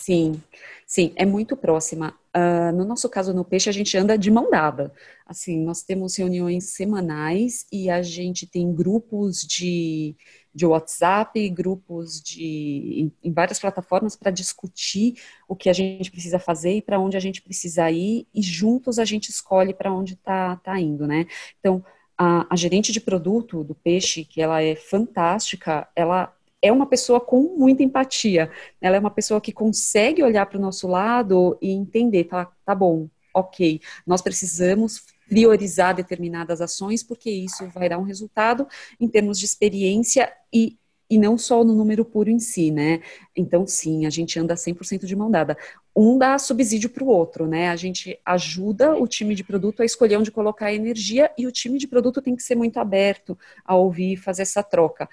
Sim, 0.00 0.42
sim, 0.86 1.12
é 1.14 1.26
muito 1.26 1.54
próxima. 1.54 2.18
Uh, 2.34 2.74
no 2.74 2.86
nosso 2.86 3.06
caso, 3.06 3.34
no 3.34 3.44
peixe, 3.44 3.68
a 3.68 3.72
gente 3.72 3.98
anda 3.98 4.16
de 4.16 4.30
mão 4.30 4.50
dada. 4.50 4.90
Assim, 5.26 5.62
nós 5.62 5.82
temos 5.82 6.16
reuniões 6.16 6.70
semanais 6.72 7.66
e 7.70 7.90
a 7.90 8.00
gente 8.00 8.46
tem 8.46 8.72
grupos 8.74 9.42
de, 9.42 10.16
de 10.54 10.64
WhatsApp, 10.64 11.46
grupos 11.50 12.18
de 12.22 12.42
em, 12.42 13.12
em 13.28 13.30
várias 13.32 13.58
plataformas 13.58 14.16
para 14.16 14.30
discutir 14.30 15.20
o 15.46 15.54
que 15.54 15.68
a 15.68 15.72
gente 15.74 16.10
precisa 16.10 16.38
fazer 16.38 16.76
e 16.76 16.82
para 16.82 16.98
onde 16.98 17.18
a 17.18 17.20
gente 17.20 17.42
precisa 17.42 17.90
ir, 17.90 18.26
e 18.34 18.40
juntos 18.40 18.98
a 18.98 19.04
gente 19.04 19.28
escolhe 19.28 19.74
para 19.74 19.92
onde 19.92 20.14
está 20.14 20.56
tá 20.56 20.80
indo, 20.80 21.06
né? 21.06 21.26
Então, 21.58 21.84
a, 22.16 22.46
a 22.48 22.56
gerente 22.56 22.90
de 22.90 23.00
produto 23.02 23.62
do 23.62 23.74
peixe, 23.74 24.24
que 24.24 24.40
ela 24.40 24.62
é 24.62 24.74
fantástica, 24.74 25.86
ela 25.94 26.34
é 26.62 26.70
uma 26.70 26.86
pessoa 26.86 27.20
com 27.20 27.56
muita 27.56 27.82
empatia. 27.82 28.50
Ela 28.80 28.96
é 28.96 28.98
uma 29.00 29.10
pessoa 29.10 29.40
que 29.40 29.52
consegue 29.52 30.22
olhar 30.22 30.46
para 30.46 30.58
o 30.58 30.60
nosso 30.60 30.86
lado 30.86 31.58
e 31.60 31.70
entender, 31.70 32.24
tá, 32.24 32.50
tá 32.64 32.74
bom, 32.74 33.08
ok, 33.32 33.80
nós 34.06 34.20
precisamos 34.20 35.02
priorizar 35.28 35.94
determinadas 35.94 36.60
ações, 36.60 37.02
porque 37.02 37.30
isso 37.30 37.68
vai 37.68 37.88
dar 37.88 37.98
um 37.98 38.02
resultado 38.02 38.66
em 38.98 39.08
termos 39.08 39.38
de 39.38 39.44
experiência 39.44 40.30
e, 40.52 40.76
e 41.08 41.16
não 41.16 41.38
só 41.38 41.62
no 41.62 41.72
número 41.72 42.04
puro 42.04 42.28
em 42.28 42.40
si, 42.40 42.72
né? 42.72 43.00
Então, 43.36 43.64
sim, 43.64 44.06
a 44.06 44.10
gente 44.10 44.38
anda 44.40 44.56
100% 44.56 45.06
de 45.06 45.14
mão 45.14 45.30
dada. 45.30 45.56
Um 45.94 46.18
dá 46.18 46.36
subsídio 46.36 46.90
para 46.90 47.04
o 47.04 47.06
outro, 47.06 47.46
né? 47.46 47.68
A 47.68 47.76
gente 47.76 48.18
ajuda 48.24 48.96
o 48.96 49.06
time 49.06 49.36
de 49.36 49.44
produto 49.44 49.82
a 49.82 49.84
escolher 49.84 50.16
onde 50.16 50.32
colocar 50.32 50.66
a 50.66 50.74
energia 50.74 51.30
e 51.38 51.46
o 51.46 51.52
time 51.52 51.78
de 51.78 51.86
produto 51.86 52.20
tem 52.20 52.34
que 52.34 52.42
ser 52.42 52.56
muito 52.56 52.78
aberto 52.80 53.38
a 53.64 53.76
ouvir 53.76 54.14
e 54.14 54.16
fazer 54.16 54.42
essa 54.42 54.64
troca 54.64 55.08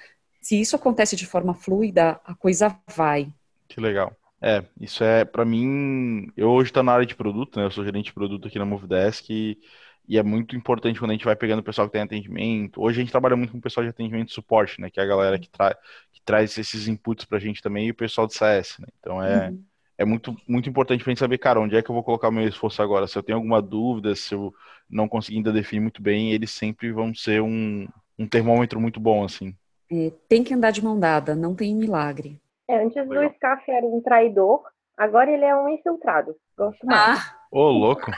se 0.47 0.61
isso 0.61 0.77
acontece 0.77 1.13
de 1.17 1.25
forma 1.25 1.53
fluida, 1.53 2.21
a 2.23 2.33
coisa 2.33 2.73
vai. 2.95 3.27
Que 3.67 3.81
legal. 3.81 4.15
É, 4.41 4.63
isso 4.79 5.03
é, 5.03 5.25
para 5.25 5.43
mim, 5.43 6.31
eu 6.37 6.49
hoje 6.51 6.69
estou 6.69 6.81
na 6.81 6.93
área 6.93 7.05
de 7.05 7.15
produto, 7.15 7.59
né? 7.59 7.65
Eu 7.65 7.71
sou 7.71 7.83
gerente 7.83 8.05
de 8.05 8.13
produto 8.13 8.47
aqui 8.47 8.57
na 8.57 8.63
Movidesk 8.63 9.29
e, 9.29 9.59
e 10.07 10.17
é 10.17 10.23
muito 10.23 10.55
importante 10.55 10.99
quando 10.99 11.11
a 11.11 11.15
gente 11.15 11.25
vai 11.25 11.35
pegando 11.35 11.59
o 11.59 11.63
pessoal 11.63 11.85
que 11.85 11.91
tem 11.91 12.01
atendimento. 12.01 12.81
Hoje 12.81 12.97
a 12.97 13.03
gente 13.03 13.11
trabalha 13.11 13.35
muito 13.35 13.51
com 13.51 13.57
o 13.57 13.61
pessoal 13.61 13.83
de 13.83 13.89
atendimento 13.89 14.29
e 14.29 14.33
suporte, 14.33 14.79
né? 14.79 14.89
Que 14.89 15.01
é 15.01 15.03
a 15.03 15.05
galera 15.05 15.37
que, 15.37 15.49
tra 15.49 15.75
que 16.13 16.21
traz 16.23 16.57
esses 16.57 16.87
inputs 16.87 17.25
para 17.25 17.39
a 17.39 17.41
gente 17.41 17.61
também 17.61 17.87
e 17.87 17.91
o 17.91 17.95
pessoal 17.95 18.25
de 18.25 18.33
CS, 18.33 18.79
né? 18.79 18.87
Então 19.01 19.21
é, 19.21 19.49
uhum. 19.49 19.63
é 19.97 20.05
muito, 20.05 20.33
muito 20.47 20.69
importante 20.69 21.03
para 21.03 21.11
a 21.11 21.13
gente 21.13 21.19
saber, 21.19 21.39
cara, 21.39 21.59
onde 21.59 21.75
é 21.75 21.81
que 21.81 21.91
eu 21.91 21.93
vou 21.93 22.05
colocar 22.05 22.29
o 22.29 22.31
meu 22.31 22.47
esforço 22.47 22.81
agora? 22.81 23.05
Se 23.05 23.17
eu 23.17 23.23
tenho 23.23 23.37
alguma 23.37 23.61
dúvida, 23.61 24.15
se 24.15 24.33
eu 24.33 24.53
não 24.89 25.09
conseguir 25.09 25.39
ainda 25.39 25.51
definir 25.51 25.81
muito 25.81 26.01
bem, 26.01 26.31
eles 26.31 26.51
sempre 26.51 26.89
vão 26.93 27.13
ser 27.13 27.41
um, 27.41 27.85
um 28.17 28.25
termômetro 28.25 28.79
muito 28.79 28.97
bom, 28.97 29.25
assim 29.25 29.53
é, 29.91 30.11
tem 30.27 30.43
que 30.43 30.53
andar 30.53 30.71
de 30.71 30.83
mão 30.83 30.99
dada, 30.99 31.35
não 31.35 31.55
tem 31.55 31.75
milagre. 31.75 32.39
É, 32.67 32.83
antes 32.83 33.07
do 33.07 33.29
Scaff 33.35 33.63
era 33.71 33.85
um 33.85 34.01
traidor, 34.01 34.63
agora 34.97 35.31
ele 35.31 35.45
é 35.45 35.55
um 35.55 35.69
infiltrado. 35.69 36.35
Gosto 36.57 36.85
mais. 36.85 37.19
Ah. 37.19 37.37
Ô, 37.51 37.69
louco. 37.69 38.11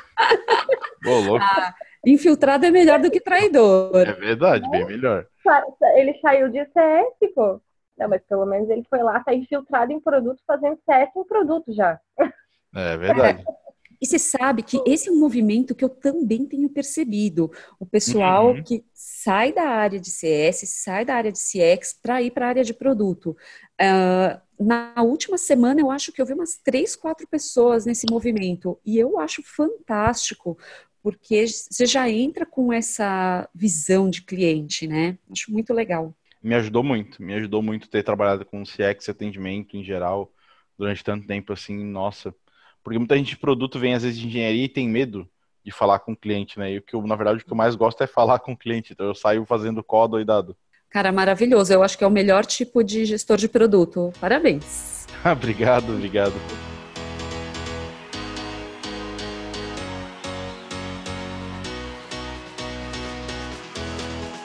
Ô, 1.06 1.20
louco. 1.28 1.46
Ah, 1.46 1.74
infiltrado 2.06 2.66
é 2.66 2.72
melhor 2.72 3.00
do 3.00 3.12
que 3.12 3.22
traidor. 3.22 4.08
É 4.08 4.14
verdade, 4.14 4.68
bem 4.72 4.86
melhor. 4.86 5.26
Ele 5.96 6.18
saiu 6.20 6.50
de 6.50 6.66
CS, 6.66 7.34
pô. 7.36 7.62
Não, 7.98 8.08
mas 8.08 8.24
pelo 8.24 8.46
menos 8.46 8.70
ele 8.70 8.86
foi 8.90 9.04
lá, 9.04 9.20
tá 9.20 9.34
infiltrado 9.34 9.92
em 9.92 10.00
produto, 10.00 10.42
fazendo 10.48 10.80
CS 10.86 11.10
em 11.16 11.24
produto 11.26 11.74
já. 11.74 12.00
É 12.74 12.98
verdade. 12.98 13.44
É. 13.48 13.52
E 14.02 14.06
você 14.06 14.18
sabe 14.18 14.64
que 14.64 14.82
esse 14.86 15.10
é 15.10 15.12
um 15.12 15.20
movimento 15.20 15.76
que 15.76 15.84
eu 15.84 15.90
também 15.90 16.46
tenho 16.46 16.70
percebido. 16.70 17.52
O 17.80 17.86
pessoal 17.86 18.54
uhum. 18.54 18.64
que 18.64 18.84
sai 18.94 19.52
da 19.52 19.68
área 19.68 20.00
de 20.00 20.10
CS, 20.10 20.70
sai 20.70 21.04
da 21.04 21.16
área 21.16 21.32
de 21.32 21.40
CX 21.40 22.00
para 22.02 22.22
ir 22.22 22.32
para 22.32 22.46
a 22.46 22.50
área 22.50 22.64
de 22.64 22.74
produto. 22.74 23.36
Uh, 23.82 24.40
na 24.66 24.94
última 25.02 25.38
semana, 25.38 25.82
eu 25.82 25.92
acho 25.92 26.12
que 26.12 26.22
eu 26.22 26.26
vi 26.26 26.34
umas 26.34 26.58
três, 26.58 26.96
quatro 26.96 27.28
pessoas 27.28 27.86
nesse 27.86 28.06
movimento. 28.10 28.80
E 28.86 28.98
eu 28.98 29.20
acho 29.20 29.42
fantástico, 29.44 30.58
porque 31.04 31.46
você 31.48 31.86
já 31.86 32.10
entra 32.10 32.46
com 32.46 32.72
essa 32.72 33.50
visão 33.54 34.10
de 34.10 34.22
cliente, 34.22 34.88
né? 34.88 35.18
Acho 35.32 35.52
muito 35.52 35.74
legal. 35.74 36.14
Me 36.42 36.56
ajudou 36.56 36.84
muito, 36.84 37.22
me 37.22 37.34
ajudou 37.34 37.62
muito 37.62 37.90
ter 37.90 38.04
trabalhado 38.04 38.46
com 38.46 38.64
CX 38.64 39.10
atendimento 39.10 39.76
em 39.76 39.84
geral 39.84 40.32
durante 40.78 41.04
tanto 41.04 41.28
tempo 41.28 41.52
assim, 41.52 41.84
nossa, 41.84 42.34
porque 42.84 42.98
muita 42.98 43.18
gente 43.18 43.30
de 43.30 43.38
produto 43.38 43.80
vem 43.80 43.94
às 43.94 44.04
vezes 44.04 44.20
de 44.20 44.28
engenharia 44.28 44.66
e 44.66 44.70
tem 44.70 44.88
medo 44.88 45.28
de 45.64 45.72
falar 45.72 46.00
com 46.00 46.14
o 46.14 46.18
cliente, 46.18 46.58
né? 46.58 46.72
E 46.74 46.78
o 46.78 46.82
que 46.82 46.96
eu, 46.96 47.02
na 47.06 47.16
verdade, 47.16 47.42
o 47.42 47.46
que 47.46 47.52
eu 47.52 47.58
mais 47.58 47.76
gosto 47.76 48.02
é 48.04 48.08
falar 48.08 48.40
com 48.40 48.54
o 48.54 48.58
cliente. 48.58 48.94
Então 48.94 49.06
eu 49.06 49.16
saio 49.16 49.46
fazendo 49.46 49.84
código 49.84 50.16
doidado. 50.16 50.56
Cara, 50.90 51.12
maravilhoso. 51.12 51.72
Eu 51.72 51.84
acho 51.84 51.98
que 51.98 52.04
é 52.04 52.08
o 52.08 52.12
melhor 52.12 52.46
tipo 52.46 52.84
de 52.84 53.06
gestor 53.06 53.38
de 53.38 53.48
produto. 53.48 54.12
Parabéns. 54.20 55.06
obrigado, 55.24 55.94
obrigado. 55.94 56.34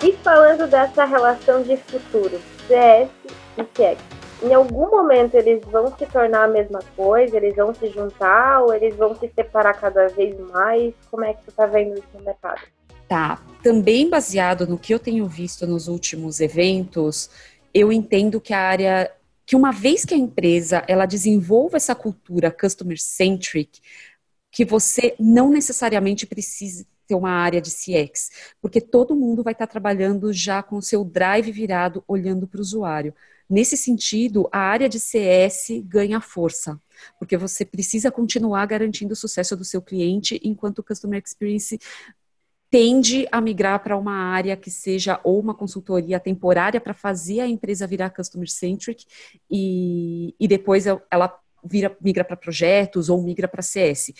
E 0.03 0.13
falando 0.23 0.69
dessa 0.69 1.07
relação 1.07 1.63
de 1.63 1.79
futuro, 1.79 2.39
CS 2.69 3.09
e 3.57 3.65
CX, 3.65 4.24
em 4.45 4.53
algum 4.53 4.91
momento 4.91 5.35
eles 5.35 5.63
vão 5.65 5.97
se 5.97 6.05
tornar 6.07 6.45
a 6.45 6.49
mesma 6.49 6.81
coisa, 6.95 7.37
eles 7.37 7.57
vão 7.57 7.75
se 7.75 7.89
juntar 7.89 8.63
ou 8.63 8.75
eles 8.75 8.95
vão 8.95 9.15
se 9.17 9.31
separar 9.35 9.75
cada 9.75 10.09
vez 10.09 10.39
mais? 10.51 10.95
Como 11.11 11.25
é 11.25 11.33
que 11.33 11.45
você 11.45 11.51
está 11.51 11.67
vendo 11.67 11.95
isso 11.95 12.09
no 12.13 12.23
mercado? 12.23 12.61
Tá, 13.09 13.43
também 13.63 14.09
baseado 14.09 14.67
no 14.67 14.79
que 14.79 14.93
eu 14.93 14.99
tenho 14.99 15.27
visto 15.27 15.67
nos 15.67 15.89
últimos 15.89 16.41
eventos, 16.41 17.31
eu 17.73 17.91
entendo 17.91 18.41
que 18.41 18.53
a 18.53 18.61
área 18.61 19.11
que 19.47 19.57
uma 19.57 19.73
vez 19.73 20.05
que 20.05 20.15
a 20.15 20.19
empresa 20.19 20.83
ela 20.89 21.05
desenvolva 21.05 21.77
essa 21.77 21.95
cultura 21.95 22.51
customer 22.51 22.99
centric, 22.99 23.81
que 24.51 24.65
você 24.65 25.15
não 25.19 25.51
necessariamente 25.51 26.27
precisa 26.27 26.87
ter 27.07 27.15
uma 27.15 27.31
área 27.31 27.61
de 27.61 27.71
CX, 27.71 28.31
porque 28.61 28.81
todo 28.81 29.17
mundo 29.17 29.43
vai 29.43 29.53
estar 29.53 29.67
trabalhando 29.67 30.33
já 30.33 30.63
com 30.63 30.77
o 30.77 30.83
seu 30.83 31.05
drive 31.05 31.53
virado, 31.53 32.03
olhando 32.09 32.47
para 32.47 32.59
o 32.59 32.63
usuário 32.63 33.15
Nesse 33.49 33.77
sentido, 33.77 34.49
a 34.51 34.59
área 34.59 34.89
de 34.89 34.99
CS 34.99 35.83
ganha 35.85 36.21
força, 36.21 36.81
porque 37.19 37.37
você 37.37 37.65
precisa 37.65 38.11
continuar 38.11 38.67
garantindo 38.67 39.13
o 39.13 39.17
sucesso 39.17 39.57
do 39.57 39.65
seu 39.65 39.83
cliente, 39.83 40.41
enquanto 40.43 40.79
o 40.79 40.83
Customer 40.83 41.23
Experience 41.23 41.79
tende 42.71 43.29
a 43.31 43.41
migrar 43.41 43.81
para 43.83 43.97
uma 43.97 44.15
área 44.15 44.57
que 44.57 44.71
seja 44.71 45.21
ou 45.23 45.39
uma 45.39 45.55
consultoria 45.55 46.19
temporária 46.19 46.81
para 46.81 46.93
fazer 46.93 47.41
a 47.41 47.47
empresa 47.47 47.87
virar 47.87 48.11
customer 48.11 48.51
centric 48.51 49.05
e, 49.49 50.35
e 50.41 50.49
depois 50.49 50.85
ela 50.87 51.39
vira, 51.65 51.97
migra 52.01 52.25
para 52.25 52.37
projetos 52.37 53.09
ou 53.09 53.23
migra 53.23 53.47
para 53.47 53.63
CS. 53.63 54.13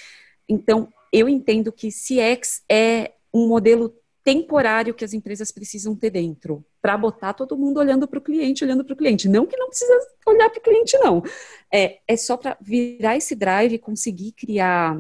Então, 0.49 0.89
eu 1.13 1.29
entendo 1.29 1.73
que 1.73 1.89
CX 1.89 2.63
é 2.71 3.13
um 3.33 3.49
modelo 3.49 3.93
temporário 4.25 4.95
que 4.95 5.05
as 5.05 5.13
empresas 5.13 5.53
precisam 5.53 5.95
ter 5.95 6.09
dentro, 6.09 6.65
para 6.81 6.97
botar 6.97 7.35
todo 7.35 7.59
mundo 7.59 7.79
olhando 7.79 8.09
para 8.09 8.19
o 8.19 8.23
cliente, 8.23 8.65
olhando 8.65 8.83
para 8.83 8.95
o 8.95 8.97
cliente. 8.97 9.29
Não 9.29 9.47
que 9.47 9.57
não 9.57 9.69
precisa 9.69 9.93
olhar 10.27 10.49
para 10.49 10.59
o 10.59 10.63
cliente, 10.63 10.97
não. 10.97 11.23
É, 11.71 12.01
é 12.09 12.17
só 12.17 12.37
para 12.39 12.57
virar 12.59 13.17
esse 13.17 13.35
drive 13.35 13.75
e 13.75 13.79
conseguir 13.79 14.33
criar 14.33 14.99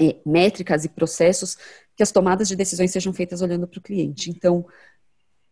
é, 0.00 0.16
métricas 0.24 0.84
e 0.84 0.88
processos 0.88 1.58
que 1.96 2.02
as 2.04 2.12
tomadas 2.12 2.46
de 2.46 2.54
decisões 2.54 2.92
sejam 2.92 3.12
feitas 3.12 3.42
olhando 3.42 3.66
para 3.66 3.78
o 3.78 3.82
cliente. 3.82 4.30
Então, 4.30 4.64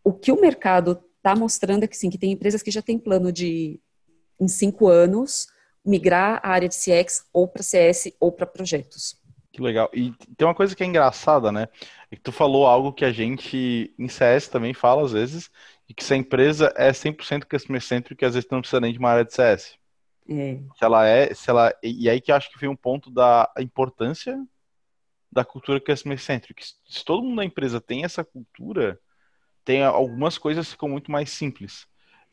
o 0.01 0.13
que 0.13 0.31
o 0.31 0.39
mercado 0.39 1.03
está 1.17 1.35
mostrando 1.35 1.83
é 1.83 1.87
que 1.87 1.97
sim, 1.97 2.09
que 2.09 2.17
tem 2.17 2.31
empresas 2.31 2.63
que 2.63 2.71
já 2.71 2.81
têm 2.81 2.97
plano 2.97 3.29
de, 3.29 3.77
em 4.39 4.47
cinco 4.47 4.87
anos, 4.87 5.47
migrar 5.83 6.39
a 6.41 6.49
área 6.49 6.69
de 6.69 6.75
CX 6.75 7.25
ou 7.33 7.45
para 7.47 7.61
CS 7.61 8.13
ou 8.19 8.31
para 8.31 8.45
projetos. 8.45 9.17
Que 9.55 9.61
legal. 9.61 9.89
E 9.93 10.11
tem 10.35 10.45
uma 10.45 10.53
coisa 10.53 10.75
que 10.75 10.83
é 10.83 10.85
engraçada, 10.85 11.49
né? 11.49 11.69
É 12.11 12.17
que 12.17 12.21
tu 12.21 12.33
falou 12.33 12.67
algo 12.67 12.91
que 12.91 13.05
a 13.05 13.11
gente 13.13 13.95
em 13.97 14.09
CS 14.09 14.49
também 14.49 14.73
fala 14.73 15.01
às 15.05 15.13
vezes, 15.13 15.49
e 15.87 15.93
que 15.93 16.03
se 16.03 16.13
a 16.13 16.17
empresa 16.17 16.73
é 16.75 16.91
100% 16.91 17.45
customer 17.49 17.81
centric, 17.81 18.25
às 18.25 18.33
vezes 18.33 18.49
não 18.51 18.59
precisa 18.59 18.81
nem 18.81 18.91
de 18.91 18.99
uma 18.99 19.11
área 19.11 19.23
de 19.23 19.33
CS. 19.33 19.77
É. 20.29 20.59
Se 20.77 20.83
ela 20.83 21.07
é, 21.07 21.33
se 21.33 21.49
ela 21.49 21.73
e 21.81 22.09
aí 22.09 22.19
que 22.19 22.33
eu 22.33 22.35
acho 22.35 22.51
que 22.51 22.59
vem 22.59 22.69
um 22.69 22.75
ponto 22.75 23.09
da 23.09 23.49
importância 23.57 24.37
da 25.31 25.45
cultura 25.45 25.79
customer 25.79 26.19
centric. 26.19 26.61
Se 26.85 27.05
todo 27.05 27.23
mundo 27.23 27.37
da 27.37 27.45
empresa 27.45 27.79
tem 27.79 28.03
essa 28.03 28.25
cultura, 28.25 28.99
tem 29.63 29.85
algumas 29.85 30.37
coisas 30.37 30.65
que 30.65 30.71
ficam 30.73 30.89
muito 30.89 31.09
mais 31.09 31.29
simples. 31.29 31.87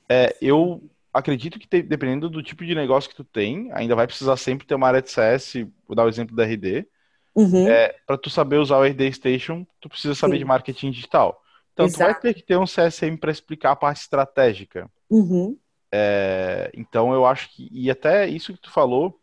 É, 0.09 0.37
eu 0.43 0.91
acredito 1.13 1.57
que 1.61 1.69
te, 1.69 1.83
dependendo 1.83 2.29
do 2.29 2.43
tipo 2.43 2.65
de 2.65 2.75
negócio 2.75 3.09
que 3.09 3.17
tu 3.17 3.23
tem, 3.23 3.71
ainda 3.73 3.95
vai 3.95 4.09
precisar 4.09 4.37
sempre 4.37 4.67
ter 4.67 4.75
uma 4.75 4.89
área 4.89 5.01
de 5.01 5.09
CS, 5.09 5.69
vou 5.87 5.95
dar 5.95 6.05
o 6.05 6.09
exemplo 6.09 6.35
da 6.35 6.45
RD. 6.45 6.85
Uhum. 7.35 7.69
É, 7.69 7.95
para 8.07 8.19
tu 8.19 8.29
saber 8.29 8.59
usar 8.59 8.79
o 8.79 8.85
RD 8.85 9.13
Station, 9.13 9.67
tu 9.81 9.89
precisa 9.89 10.15
saber 10.15 10.35
Sim. 10.35 10.39
de 10.41 10.45
marketing 10.45 10.91
digital. 10.91 11.43
Então 11.73 11.87
Exato. 11.87 12.03
tu 12.03 12.13
vai 12.13 12.21
ter 12.21 12.35
que 12.35 12.43
ter 12.43 12.57
um 12.57 12.65
CSM 12.65 13.17
para 13.17 13.31
explicar 13.31 13.73
a 13.73 13.77
parte 13.77 14.03
estratégica. 14.03 14.91
Uhum. 15.09 15.57
É, 15.91 16.71
então 16.75 17.13
eu 17.13 17.27
acho 17.27 17.51
que, 17.51 17.69
e 17.71 17.91
até 17.91 18.27
isso 18.27 18.53
que 18.53 18.61
tu 18.61 18.71
falou, 18.71 19.19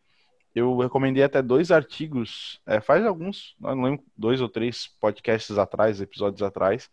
eu 0.54 0.78
recomendei 0.78 1.24
até 1.24 1.41
dois 1.41 1.72
artigos, 1.72 2.60
é, 2.65 2.82
faz 2.82 3.06
alguns, 3.06 3.56
não 3.60 3.82
lembro, 3.82 4.04
dois 4.17 4.41
ou 4.41 4.50
três 4.50 4.88
podcasts 5.00 5.58
atrás, 5.58 6.02
episódios 6.02 6.41
atrás, 6.41 6.89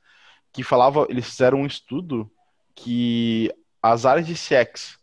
que 0.52 0.62
falava, 0.62 1.07
eles 1.09 1.26
fizeram 1.26 1.61
um 1.61 1.66
estudo 1.66 2.31
que 2.74 3.52
as 3.83 4.05
áreas 4.05 4.26
de 4.26 4.35
CX 4.35 4.98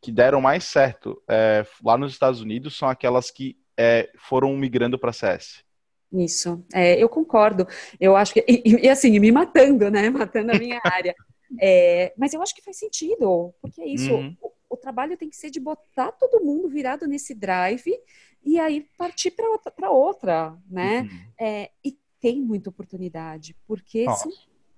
que 0.00 0.10
deram 0.10 0.40
mais 0.40 0.64
certo 0.64 1.22
é, 1.28 1.64
lá 1.84 1.98
nos 1.98 2.12
Estados 2.12 2.40
Unidos 2.40 2.76
são 2.76 2.88
aquelas 2.88 3.30
que 3.30 3.56
é, 3.80 4.10
foram 4.18 4.56
migrando 4.56 4.98
para 4.98 5.12
CS. 5.12 5.64
Isso, 6.12 6.64
é, 6.74 7.00
eu 7.02 7.08
concordo. 7.08 7.66
Eu 7.98 8.16
acho 8.16 8.34
que, 8.34 8.44
e, 8.48 8.84
e, 8.84 8.88
assim, 8.88 9.18
me 9.18 9.30
matando, 9.30 9.90
né? 9.90 10.10
Matando 10.10 10.52
a 10.52 10.58
minha 10.58 10.80
área. 10.84 11.14
É, 11.60 12.12
mas 12.16 12.32
eu 12.32 12.42
acho 12.42 12.54
que 12.54 12.62
faz 12.62 12.76
sentido, 12.76 13.54
porque 13.60 13.80
é 13.80 13.86
isso. 13.86 14.12
Uhum 14.12 14.36
o 14.70 14.76
trabalho 14.76 15.16
tem 15.16 15.28
que 15.28 15.36
ser 15.36 15.50
de 15.50 15.58
botar 15.58 16.12
todo 16.12 16.44
mundo 16.44 16.68
virado 16.68 17.06
nesse 17.08 17.34
drive 17.34 17.92
e 18.44 18.58
aí 18.58 18.86
partir 18.96 19.32
para 19.32 19.50
outra, 19.50 19.90
outra, 19.90 20.58
né? 20.70 21.02
Uhum. 21.02 21.32
É, 21.38 21.70
e 21.84 21.98
tem 22.20 22.40
muita 22.40 22.70
oportunidade, 22.70 23.56
porque 23.66 24.04
Nossa. 24.04 24.30
são 24.30 24.32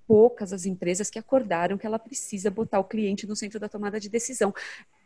poucas 0.07 0.53
as 0.53 0.65
empresas 0.65 1.11
que 1.11 1.19
acordaram 1.19 1.77
que 1.77 1.87
ela 1.87 1.99
precisa 1.99 2.51
botar 2.51 2.81
o 2.81 2.85
cliente 2.85 3.27
no 3.27 3.37
centro 3.37 3.61
da 3.61 3.69
tomada 3.69 4.01
de 4.01 4.09
decisão. 4.09 4.53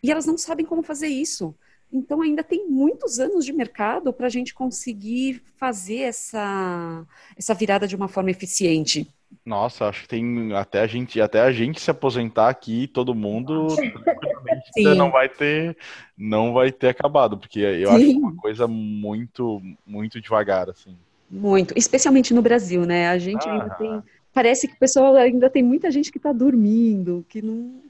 E 0.03 0.11
elas 0.11 0.25
não 0.25 0.39
sabem 0.39 0.65
como 0.65 0.83
fazer 0.83 1.09
isso. 1.09 1.55
Então 1.93 2.21
ainda 2.21 2.43
tem 2.43 2.69
muitos 2.69 3.19
anos 3.19 3.45
de 3.45 3.53
mercado 3.53 4.13
para 4.13 4.27
a 4.27 4.31
gente 4.31 4.53
conseguir 4.53 5.43
fazer 5.57 6.01
essa, 6.01 7.07
essa 7.37 7.55
virada 7.55 7.87
de 7.87 7.97
uma 7.97 8.09
forma 8.09 8.31
eficiente. 8.31 9.09
Nossa, 9.45 9.87
acho 9.87 10.03
que 10.03 10.09
tem 10.09 10.53
até 10.55 10.81
a 10.81 10.87
gente, 10.87 11.21
até 11.21 11.41
a 11.41 11.53
gente 11.53 11.81
se 11.81 11.91
aposentar 11.91 12.49
aqui, 12.49 12.87
todo 12.87 13.15
mundo 13.15 13.69
não 14.97 15.11
vai 15.11 15.29
ter, 15.29 15.77
não 16.17 16.53
vai 16.53 16.73
ter 16.73 16.89
acabado, 16.89 17.39
porque 17.39 17.61
eu 17.61 17.91
Sim. 17.91 17.95
acho 17.95 18.19
uma 18.19 18.37
coisa 18.37 18.67
muito, 18.67 19.61
muito 19.87 20.21
devagar, 20.21 20.69
assim. 20.69 20.97
Muito, 21.31 21.75
especialmente 21.77 22.33
no 22.33 22.43
Brasil, 22.43 22.85
né? 22.85 23.09
A 23.09 23.19
gente 23.19 23.49
ah. 23.49 23.53
ainda 23.53 23.71
tem, 23.75 24.03
parece 24.33 24.69
que 24.69 24.75
o 24.75 24.79
pessoal 24.79 25.15
ainda 25.17 25.51
tem 25.51 25.63
muita 25.63 25.91
gente 25.91 26.11
que 26.11 26.19
está 26.19 26.33
dormindo, 26.33 27.25
que 27.29 27.43
não, 27.43 27.81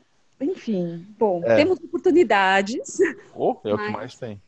enfim, 0.40 1.06
bom, 1.18 1.42
é. 1.44 1.56
temos 1.56 1.78
oportunidades. 1.80 2.98
Oh, 3.34 3.56
é 3.64 3.72
mas... 3.72 3.80
o 3.80 3.86
que 3.86 3.92
mais 3.92 4.16
tem. 4.16 4.40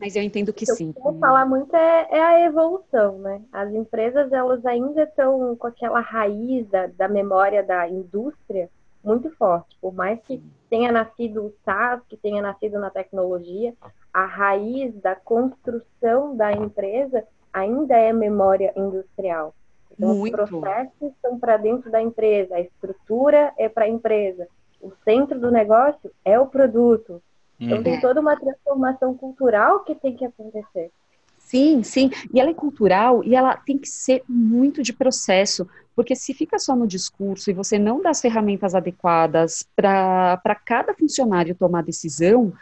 Mas 0.00 0.14
eu 0.14 0.22
entendo 0.22 0.52
que 0.52 0.64
sim. 0.66 0.90
O 0.90 1.02
que 1.02 1.08
eu 1.08 1.18
falar 1.18 1.46
muito 1.46 1.74
é, 1.74 2.08
é, 2.10 2.22
a 2.22 2.46
evolução, 2.46 3.18
né? 3.18 3.42
As 3.52 3.72
empresas, 3.72 4.32
elas 4.32 4.64
ainda 4.64 5.02
estão 5.02 5.56
com 5.56 5.66
aquela 5.66 6.00
raiz 6.00 6.68
da, 6.68 6.86
da 6.86 7.08
memória 7.08 7.62
da 7.62 7.88
indústria 7.88 8.70
muito 9.02 9.30
forte. 9.32 9.76
Por 9.80 9.92
mais 9.92 10.20
que 10.22 10.42
tenha 10.70 10.92
nascido 10.92 11.46
o 11.46 11.54
SaaS, 11.64 12.00
que 12.08 12.16
tenha 12.16 12.40
nascido 12.40 12.78
na 12.78 12.88
tecnologia, 12.88 13.74
a 14.12 14.24
raiz 14.24 14.94
da 15.00 15.16
construção 15.16 16.36
da 16.36 16.52
empresa 16.52 17.24
ainda 17.52 17.96
é 17.96 18.12
memória 18.12 18.72
industrial. 18.76 19.54
Então, 19.92 20.14
muito. 20.14 20.40
os 20.40 20.50
processos 20.50 21.12
estão 21.12 21.38
para 21.38 21.56
dentro 21.56 21.90
da 21.90 22.02
empresa, 22.02 22.56
a 22.56 22.60
estrutura 22.60 23.52
é 23.56 23.68
para 23.68 23.84
a 23.84 23.88
empresa, 23.88 24.48
o 24.84 24.92
centro 25.02 25.40
do 25.40 25.50
negócio 25.50 26.10
é 26.24 26.38
o 26.38 26.46
produto, 26.46 27.22
então, 27.58 27.78
uhum. 27.78 27.82
tem 27.82 28.00
toda 28.00 28.20
uma 28.20 28.36
transformação 28.36 29.14
cultural 29.14 29.84
que 29.84 29.94
tem 29.94 30.14
que 30.14 30.24
acontecer. 30.24 30.90
Sim, 31.38 31.82
sim. 31.82 32.10
E 32.32 32.40
ela 32.40 32.50
é 32.50 32.54
cultural 32.54 33.22
e 33.24 33.34
ela 33.34 33.56
tem 33.56 33.78
que 33.78 33.88
ser 33.88 34.22
muito 34.28 34.82
de 34.82 34.92
processo, 34.92 35.66
porque 35.94 36.14
se 36.14 36.34
fica 36.34 36.58
só 36.58 36.74
no 36.76 36.86
discurso 36.86 37.50
e 37.50 37.54
você 37.54 37.78
não 37.78 38.02
dá 38.02 38.10
as 38.10 38.20
ferramentas 38.20 38.74
adequadas 38.74 39.66
para 39.74 40.60
cada 40.64 40.94
funcionário 40.94 41.54
tomar 41.54 41.82
decisão, 41.82 42.52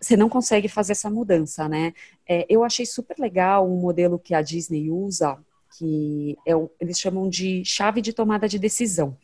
você 0.00 0.16
não 0.16 0.28
consegue 0.28 0.68
fazer 0.68 0.92
essa 0.92 1.10
mudança, 1.10 1.68
né? 1.68 1.92
É, 2.26 2.46
eu 2.48 2.64
achei 2.64 2.86
super 2.86 3.18
legal 3.18 3.68
um 3.68 3.80
modelo 3.80 4.18
que 4.18 4.34
a 4.34 4.40
Disney 4.40 4.90
usa, 4.90 5.38
que 5.80 6.36
é 6.44 6.54
o, 6.54 6.70
eles 6.78 7.00
chamam 7.00 7.26
de 7.26 7.64
chave 7.64 8.02
de 8.02 8.12
tomada 8.12 8.46
de 8.46 8.58
decisão. 8.58 9.16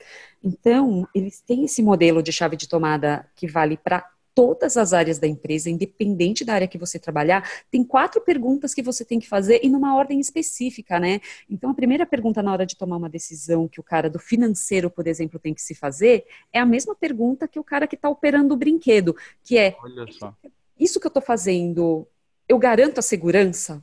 Então, 0.42 1.06
eles 1.14 1.42
têm 1.42 1.66
esse 1.66 1.82
modelo 1.82 2.22
de 2.22 2.32
chave 2.32 2.56
de 2.56 2.66
tomada 2.66 3.28
que 3.36 3.46
vale 3.46 3.76
para 3.76 4.08
todas 4.34 4.76
as 4.78 4.94
áreas 4.94 5.18
da 5.18 5.26
empresa, 5.26 5.68
independente 5.68 6.44
da 6.44 6.54
área 6.54 6.68
que 6.68 6.78
você 6.78 6.98
trabalhar, 6.98 7.46
tem 7.70 7.84
quatro 7.84 8.20
perguntas 8.22 8.74
que 8.74 8.82
você 8.82 9.04
tem 9.04 9.18
que 9.18 9.28
fazer 9.28 9.60
e 9.62 9.68
numa 9.68 9.94
ordem 9.94 10.18
específica, 10.18 10.98
né? 10.98 11.20
Então, 11.48 11.70
a 11.70 11.74
primeira 11.74 12.06
pergunta 12.06 12.42
na 12.42 12.52
hora 12.52 12.66
de 12.66 12.76
tomar 12.76 12.96
uma 12.96 13.08
decisão 13.08 13.68
que 13.68 13.80
o 13.80 13.82
cara 13.82 14.08
do 14.08 14.18
financeiro, 14.18 14.90
por 14.90 15.06
exemplo, 15.06 15.38
tem 15.38 15.54
que 15.54 15.62
se 15.62 15.74
fazer, 15.74 16.26
é 16.52 16.58
a 16.58 16.66
mesma 16.66 16.94
pergunta 16.94 17.48
que 17.48 17.58
o 17.58 17.64
cara 17.64 17.86
que 17.86 17.96
está 17.96 18.08
operando 18.08 18.54
o 18.54 18.56
brinquedo, 18.56 19.14
que 19.42 19.58
é: 19.58 19.76
isso 20.78 21.00
que 21.00 21.06
eu 21.06 21.10
estou 21.10 21.22
fazendo, 21.22 22.06
eu 22.48 22.58
garanto 22.58 22.98
a 22.98 23.02
segurança? 23.02 23.82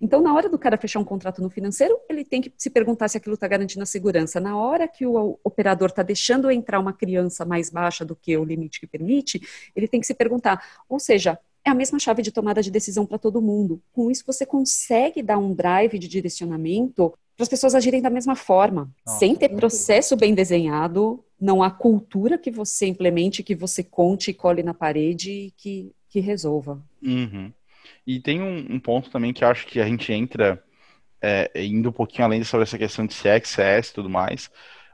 Então, 0.00 0.20
na 0.20 0.34
hora 0.34 0.48
do 0.48 0.58
cara 0.58 0.76
fechar 0.76 0.98
um 0.98 1.04
contrato 1.04 1.40
no 1.42 1.48
financeiro, 1.48 1.98
ele 2.08 2.24
tem 2.24 2.40
que 2.42 2.52
se 2.56 2.68
perguntar 2.68 3.08
se 3.08 3.16
aquilo 3.16 3.34
está 3.34 3.48
garantindo 3.48 3.82
a 3.82 3.86
segurança. 3.86 4.40
Na 4.40 4.56
hora 4.56 4.86
que 4.86 5.06
o 5.06 5.38
operador 5.42 5.88
está 5.88 6.02
deixando 6.02 6.50
entrar 6.50 6.78
uma 6.78 6.92
criança 6.92 7.44
mais 7.44 7.70
baixa 7.70 8.04
do 8.04 8.14
que 8.14 8.36
o 8.36 8.44
limite 8.44 8.80
que 8.80 8.86
permite, 8.86 9.40
ele 9.74 9.88
tem 9.88 10.00
que 10.00 10.06
se 10.06 10.14
perguntar. 10.14 10.82
Ou 10.88 10.98
seja, 10.98 11.38
é 11.64 11.70
a 11.70 11.74
mesma 11.74 11.98
chave 11.98 12.22
de 12.22 12.32
tomada 12.32 12.62
de 12.62 12.70
decisão 12.70 13.06
para 13.06 13.18
todo 13.18 13.42
mundo. 13.42 13.82
Com 13.92 14.10
isso, 14.10 14.24
você 14.26 14.46
consegue 14.46 15.22
dar 15.22 15.38
um 15.38 15.54
drive 15.54 15.98
de 15.98 16.08
direcionamento 16.08 17.12
para 17.36 17.44
as 17.44 17.48
pessoas 17.48 17.74
agirem 17.74 18.02
da 18.02 18.10
mesma 18.10 18.36
forma, 18.36 18.90
Nossa. 19.06 19.18
sem 19.18 19.34
ter 19.34 19.48
processo 19.50 20.14
bem 20.14 20.34
desenhado, 20.34 21.24
não 21.40 21.62
há 21.62 21.70
cultura 21.70 22.36
que 22.36 22.50
você 22.50 22.86
implemente, 22.86 23.42
que 23.42 23.54
você 23.54 23.82
conte 23.82 24.30
e 24.30 24.34
cole 24.34 24.62
na 24.62 24.74
parede 24.74 25.30
e 25.30 25.50
que, 25.52 25.90
que 26.10 26.20
resolva. 26.20 26.82
Uhum. 27.02 27.50
E 28.10 28.18
tem 28.18 28.42
um, 28.42 28.74
um, 28.74 28.80
ponto 28.80 29.08
também 29.08 29.32
que 29.32 29.44
acho 29.44 29.64
que 29.68 29.78
a 29.78 29.86
gente 29.86 30.12
entra 30.12 30.60
é, 31.22 31.48
indo 31.64 31.90
um 31.90 31.92
pouquinho 31.92 32.24
além 32.24 32.42
sobre 32.42 32.64
essa 32.64 32.76
questão 32.76 33.06
de 33.06 33.14
CX, 33.14 33.50
CS 33.50 33.88
e 33.90 33.94
tudo 33.94 34.10
mais. 34.10 34.50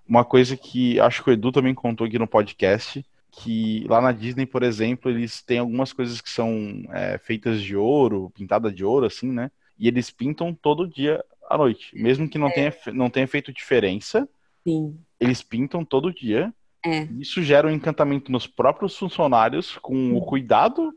Uma 0.07 0.23
coisa 0.23 0.55
que 0.55 1.01
acho 1.01 1.25
que 1.25 1.31
o 1.31 1.33
Edu 1.33 1.51
também 1.51 1.73
contou 1.73 2.07
aqui 2.07 2.19
no 2.19 2.27
podcast, 2.27 3.03
que 3.31 3.87
lá 3.89 4.03
na 4.03 4.13
Disney, 4.13 4.45
por 4.45 4.63
exemplo, 4.63 5.11
eles 5.11 5.41
têm 5.41 5.61
algumas 5.61 5.95
coisas 5.95 6.21
que 6.21 6.29
são 6.29 6.85
é, 6.93 7.17
feitas 7.17 7.63
de 7.63 7.75
ouro, 7.75 8.31
pintada 8.35 8.71
de 8.71 8.85
ouro, 8.85 9.07
assim, 9.07 9.33
né? 9.33 9.51
E 9.79 9.89
eles 9.89 10.11
pintam 10.11 10.53
todo 10.53 10.87
dia 10.87 11.25
à 11.49 11.57
noite. 11.57 11.99
Mesmo 11.99 12.29
que 12.29 12.37
não, 12.37 12.49
é. 12.49 12.51
tenha, 12.51 12.75
não 12.93 13.09
tenha 13.09 13.27
feito 13.27 13.51
diferença, 13.51 14.29
Sim. 14.63 14.95
eles 15.19 15.43
pintam 15.43 15.83
todo 15.83 16.13
dia. 16.13 16.53
É. 16.85 17.05
Isso 17.19 17.43
gera 17.43 17.67
um 17.67 17.71
encantamento 17.71 18.31
nos 18.31 18.47
próprios 18.47 18.95
funcionários 18.95 19.79
com 19.79 20.15
o 20.15 20.21
cuidado 20.21 20.93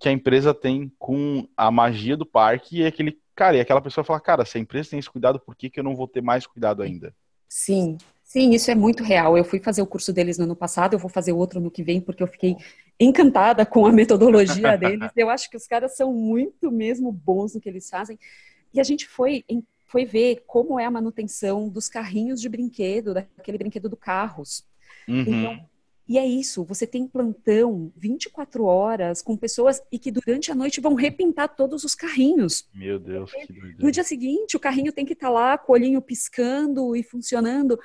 que 0.00 0.08
a 0.08 0.12
empresa 0.12 0.52
tem 0.52 0.92
com 0.98 1.48
a 1.56 1.70
magia 1.70 2.16
do 2.16 2.26
parque 2.26 2.80
e 2.80 2.86
aquele 2.86 3.18
cara, 3.34 3.56
e 3.56 3.60
aquela 3.60 3.80
pessoa 3.80 4.04
fala, 4.04 4.20
cara, 4.20 4.44
se 4.44 4.56
a 4.56 4.60
empresa 4.60 4.90
tem 4.90 4.98
esse 4.98 5.10
cuidado, 5.10 5.40
por 5.40 5.56
que, 5.56 5.68
que 5.68 5.80
eu 5.80 5.84
não 5.84 5.96
vou 5.96 6.06
ter 6.06 6.22
mais 6.22 6.46
cuidado 6.46 6.82
ainda? 6.82 7.14
Sim, 7.48 7.98
sim, 8.22 8.50
isso 8.50 8.70
é 8.70 8.74
muito 8.74 9.02
real. 9.02 9.36
Eu 9.36 9.44
fui 9.44 9.60
fazer 9.60 9.82
o 9.82 9.86
curso 9.86 10.12
deles 10.12 10.38
no 10.38 10.44
ano 10.44 10.56
passado, 10.56 10.94
eu 10.94 10.98
vou 10.98 11.10
fazer 11.10 11.32
outro 11.32 11.60
no 11.60 11.70
que 11.70 11.82
vem, 11.82 12.00
porque 12.00 12.22
eu 12.22 12.26
fiquei 12.26 12.56
encantada 12.98 13.66
com 13.66 13.86
a 13.86 13.92
metodologia 13.92 14.76
deles. 14.76 15.10
Eu 15.16 15.30
acho 15.30 15.50
que 15.50 15.56
os 15.56 15.66
caras 15.66 15.96
são 15.96 16.12
muito 16.12 16.70
mesmo 16.70 17.10
bons 17.12 17.54
no 17.54 17.60
que 17.60 17.68
eles 17.68 17.88
fazem. 17.88 18.18
E 18.72 18.80
a 18.80 18.84
gente 18.84 19.06
foi, 19.06 19.44
foi 19.86 20.04
ver 20.04 20.44
como 20.46 20.78
é 20.78 20.84
a 20.84 20.90
manutenção 20.90 21.68
dos 21.68 21.88
carrinhos 21.88 22.40
de 22.40 22.48
brinquedo, 22.48 23.14
daquele 23.14 23.58
brinquedo 23.58 23.88
do 23.88 23.96
carros. 23.96 24.64
Uhum. 25.08 25.20
Então, 25.20 25.68
e 26.06 26.18
é 26.18 26.26
isso, 26.26 26.64
você 26.64 26.86
tem 26.86 27.06
plantão 27.06 27.90
24 27.96 28.64
horas 28.64 29.22
com 29.22 29.36
pessoas 29.36 29.82
e 29.90 29.98
que 29.98 30.10
durante 30.10 30.52
a 30.52 30.54
noite 30.54 30.80
vão 30.80 30.94
repintar 30.94 31.54
todos 31.54 31.82
os 31.82 31.94
carrinhos. 31.94 32.68
Meu 32.74 32.98
Deus, 32.98 33.32
que 33.32 33.52
doideira. 33.52 33.76
No 33.78 33.90
dia 33.90 34.04
seguinte, 34.04 34.56
o 34.56 34.60
carrinho 34.60 34.92
tem 34.92 35.06
que 35.06 35.14
estar 35.14 35.28
tá 35.28 35.32
lá, 35.32 35.56
com 35.56 35.72
o 35.72 35.74
olhinho 35.74 36.02
piscando 36.02 36.94
e 36.94 37.02
funcionando. 37.02 37.78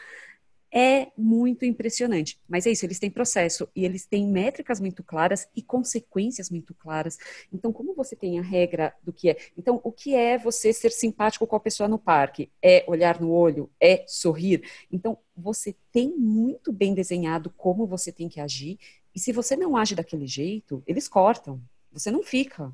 É 0.71 1.07
muito 1.17 1.65
impressionante. 1.65 2.39
Mas 2.47 2.67
é 2.67 2.71
isso, 2.71 2.85
eles 2.85 2.99
têm 2.99 3.09
processo 3.09 3.67
e 3.75 3.83
eles 3.83 4.05
têm 4.05 4.27
métricas 4.27 4.79
muito 4.79 5.03
claras 5.03 5.47
e 5.55 5.63
consequências 5.63 6.49
muito 6.49 6.75
claras. 6.75 7.17
Então, 7.51 7.73
como 7.73 7.95
você 7.95 8.15
tem 8.15 8.37
a 8.37 8.41
regra 8.43 8.93
do 9.03 9.11
que 9.11 9.31
é? 9.31 9.37
Então, 9.57 9.81
o 9.83 9.91
que 9.91 10.13
é 10.13 10.37
você 10.37 10.71
ser 10.71 10.91
simpático 10.91 11.47
com 11.47 11.55
a 11.55 11.59
pessoa 11.59 11.89
no 11.89 11.97
parque? 11.97 12.51
É 12.61 12.83
olhar 12.87 13.19
no 13.19 13.31
olho? 13.31 13.69
É 13.79 14.05
sorrir? 14.07 14.63
Então, 14.91 15.17
você 15.35 15.75
tem 15.91 16.15
muito 16.15 16.71
bem 16.71 16.93
desenhado 16.93 17.49
como 17.57 17.87
você 17.87 18.11
tem 18.11 18.29
que 18.29 18.39
agir. 18.39 18.77
E 19.15 19.19
se 19.19 19.31
você 19.31 19.55
não 19.55 19.75
age 19.75 19.95
daquele 19.95 20.27
jeito, 20.27 20.83
eles 20.85 21.07
cortam. 21.07 21.59
Você 21.91 22.11
não 22.11 22.21
fica. 22.21 22.71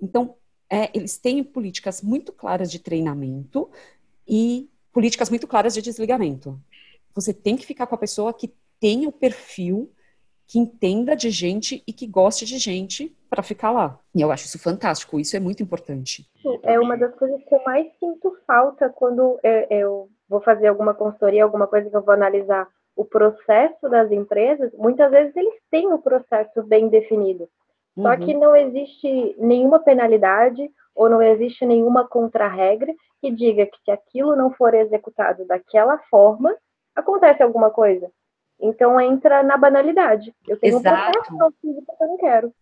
Então, 0.00 0.36
é, 0.68 0.90
eles 0.92 1.16
têm 1.16 1.42
políticas 1.42 2.02
muito 2.02 2.30
claras 2.30 2.70
de 2.70 2.78
treinamento 2.78 3.70
e 4.26 4.68
políticas 4.92 5.30
muito 5.30 5.46
claras 5.46 5.72
de 5.72 5.80
desligamento 5.80 6.60
você 7.20 7.32
tem 7.32 7.56
que 7.56 7.66
ficar 7.66 7.86
com 7.86 7.94
a 7.94 7.98
pessoa 7.98 8.32
que 8.32 8.52
tenha 8.80 9.08
o 9.08 9.12
perfil, 9.12 9.90
que 10.46 10.58
entenda 10.58 11.14
de 11.14 11.30
gente 11.30 11.82
e 11.86 11.92
que 11.92 12.06
goste 12.06 12.46
de 12.46 12.58
gente 12.58 13.14
para 13.28 13.42
ficar 13.42 13.70
lá. 13.70 13.98
E 14.14 14.20
eu 14.20 14.32
acho 14.32 14.46
isso 14.46 14.58
fantástico, 14.58 15.20
isso 15.20 15.36
é 15.36 15.40
muito 15.40 15.62
importante. 15.62 16.26
É 16.62 16.78
uma 16.80 16.96
das 16.96 17.14
coisas 17.14 17.42
que 17.44 17.54
eu 17.54 17.62
mais 17.64 17.86
sinto 17.98 18.36
falta 18.46 18.88
quando 18.88 19.38
eu, 19.42 19.66
eu 19.70 20.08
vou 20.28 20.40
fazer 20.40 20.68
alguma 20.68 20.94
consultoria, 20.94 21.44
alguma 21.44 21.66
coisa 21.66 21.90
que 21.90 21.96
eu 21.96 22.04
vou 22.04 22.14
analisar 22.14 22.66
o 22.96 23.04
processo 23.04 23.88
das 23.88 24.10
empresas. 24.10 24.72
Muitas 24.74 25.10
vezes 25.10 25.36
eles 25.36 25.54
têm 25.70 25.92
o 25.92 25.98
processo 25.98 26.62
bem 26.62 26.88
definido, 26.88 27.48
só 27.94 28.10
uhum. 28.10 28.20
que 28.20 28.34
não 28.34 28.56
existe 28.56 29.36
nenhuma 29.38 29.80
penalidade 29.80 30.70
ou 30.94 31.08
não 31.08 31.22
existe 31.22 31.64
nenhuma 31.66 32.08
contra-regra 32.08 32.92
que 33.20 33.30
diga 33.30 33.66
que 33.66 33.78
se 33.84 33.90
aquilo 33.90 34.34
não 34.34 34.52
for 34.52 34.74
executado 34.74 35.44
daquela 35.46 35.98
forma, 36.10 36.56
acontece 36.98 37.42
alguma 37.42 37.70
coisa. 37.70 38.10
Então 38.60 39.00
entra 39.00 39.42
na 39.42 39.56
banalidade. 39.56 40.34
Eu 40.46 40.58
tenho 40.58 40.78
Exato. 40.78 41.08
um 41.08 41.12
processo 41.12 41.54
físico 41.60 41.96
que 41.96 42.04
eu 42.04 42.08
não 42.08 42.18
quero. 42.18 42.52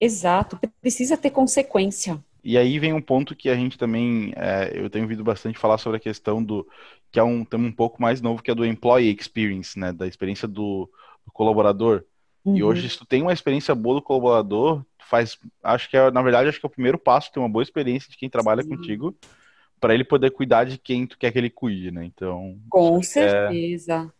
Exato, 0.00 0.58
precisa 0.80 1.16
ter 1.16 1.30
consequência. 1.30 2.22
E 2.44 2.56
aí 2.56 2.78
vem 2.78 2.92
um 2.92 3.00
ponto 3.00 3.34
que 3.34 3.48
a 3.48 3.56
gente 3.56 3.76
também, 3.76 4.32
é, 4.36 4.70
eu 4.74 4.88
tenho 4.88 5.04
ouvido 5.04 5.24
bastante 5.24 5.58
falar 5.58 5.78
sobre 5.78 5.96
a 5.96 6.00
questão 6.00 6.44
do, 6.44 6.68
que 7.10 7.18
é 7.18 7.22
um 7.22 7.44
tema 7.44 7.66
um 7.66 7.72
pouco 7.72 8.00
mais 8.00 8.20
novo, 8.20 8.42
que 8.42 8.50
é 8.50 8.54
do 8.54 8.64
employee 8.64 9.16
experience, 9.18 9.76
né, 9.78 9.92
da 9.92 10.06
experiência 10.06 10.46
do, 10.46 10.88
do 11.24 11.32
colaborador. 11.32 12.04
Uhum. 12.44 12.56
E 12.56 12.62
hoje, 12.62 12.88
se 12.88 12.98
tu 12.98 13.06
tem 13.06 13.22
uma 13.22 13.32
experiência 13.32 13.74
boa 13.74 13.96
do 13.96 14.02
colaborador, 14.02 14.84
faz, 15.08 15.38
acho 15.64 15.90
que 15.90 15.96
é, 15.96 16.10
na 16.10 16.22
verdade, 16.22 16.48
acho 16.48 16.60
que 16.60 16.66
é 16.66 16.68
o 16.68 16.70
primeiro 16.70 16.98
passo, 16.98 17.32
ter 17.32 17.40
uma 17.40 17.48
boa 17.48 17.62
experiência 17.62 18.08
de 18.10 18.16
quem 18.16 18.30
trabalha 18.30 18.62
Sim. 18.62 18.68
contigo, 18.68 19.16
para 19.80 19.94
ele 19.94 20.04
poder 20.04 20.30
cuidar 20.30 20.64
de 20.64 20.78
quem 20.78 21.06
tu 21.06 21.18
quer 21.18 21.30
que 21.30 21.38
ele 21.38 21.50
cuide, 21.50 21.90
né? 21.90 22.04
Então. 22.04 22.58
Com 22.68 23.02
certeza. 23.02 24.10
É... 24.12 24.16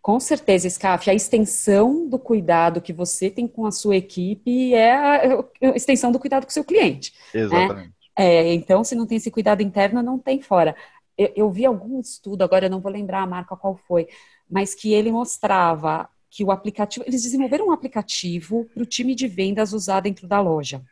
Com 0.00 0.20
certeza, 0.20 0.70
Scaf. 0.70 1.10
A 1.10 1.14
extensão 1.14 2.08
do 2.08 2.18
cuidado 2.18 2.80
que 2.80 2.92
você 2.92 3.28
tem 3.28 3.48
com 3.48 3.66
a 3.66 3.72
sua 3.72 3.96
equipe 3.96 4.72
é 4.72 4.94
a 4.94 5.44
extensão 5.74 6.12
do 6.12 6.18
cuidado 6.20 6.44
com 6.44 6.50
o 6.50 6.52
seu 6.52 6.64
cliente. 6.64 7.12
Né? 7.34 7.40
Exatamente. 7.40 7.88
Né? 7.88 7.92
É, 8.16 8.54
então, 8.54 8.84
se 8.84 8.94
não 8.94 9.04
tem 9.04 9.16
esse 9.16 9.30
cuidado 9.30 9.62
interno, 9.62 10.02
não 10.02 10.16
tem 10.16 10.40
fora. 10.40 10.76
Eu, 11.18 11.32
eu 11.34 11.50
vi 11.50 11.66
algum 11.66 12.00
estudo, 12.00 12.42
agora 12.42 12.66
eu 12.66 12.70
não 12.70 12.80
vou 12.80 12.90
lembrar 12.90 13.22
a 13.22 13.26
marca 13.26 13.56
qual 13.56 13.76
foi, 13.88 14.06
mas 14.48 14.74
que 14.74 14.94
ele 14.94 15.10
mostrava 15.10 16.08
que 16.30 16.44
o 16.44 16.50
aplicativo, 16.50 17.04
eles 17.06 17.22
desenvolveram 17.22 17.68
um 17.68 17.72
aplicativo 17.72 18.64
para 18.72 18.82
o 18.82 18.86
time 18.86 19.14
de 19.14 19.26
vendas 19.26 19.72
usar 19.72 20.00
dentro 20.00 20.28
da 20.28 20.40
loja. 20.40 20.82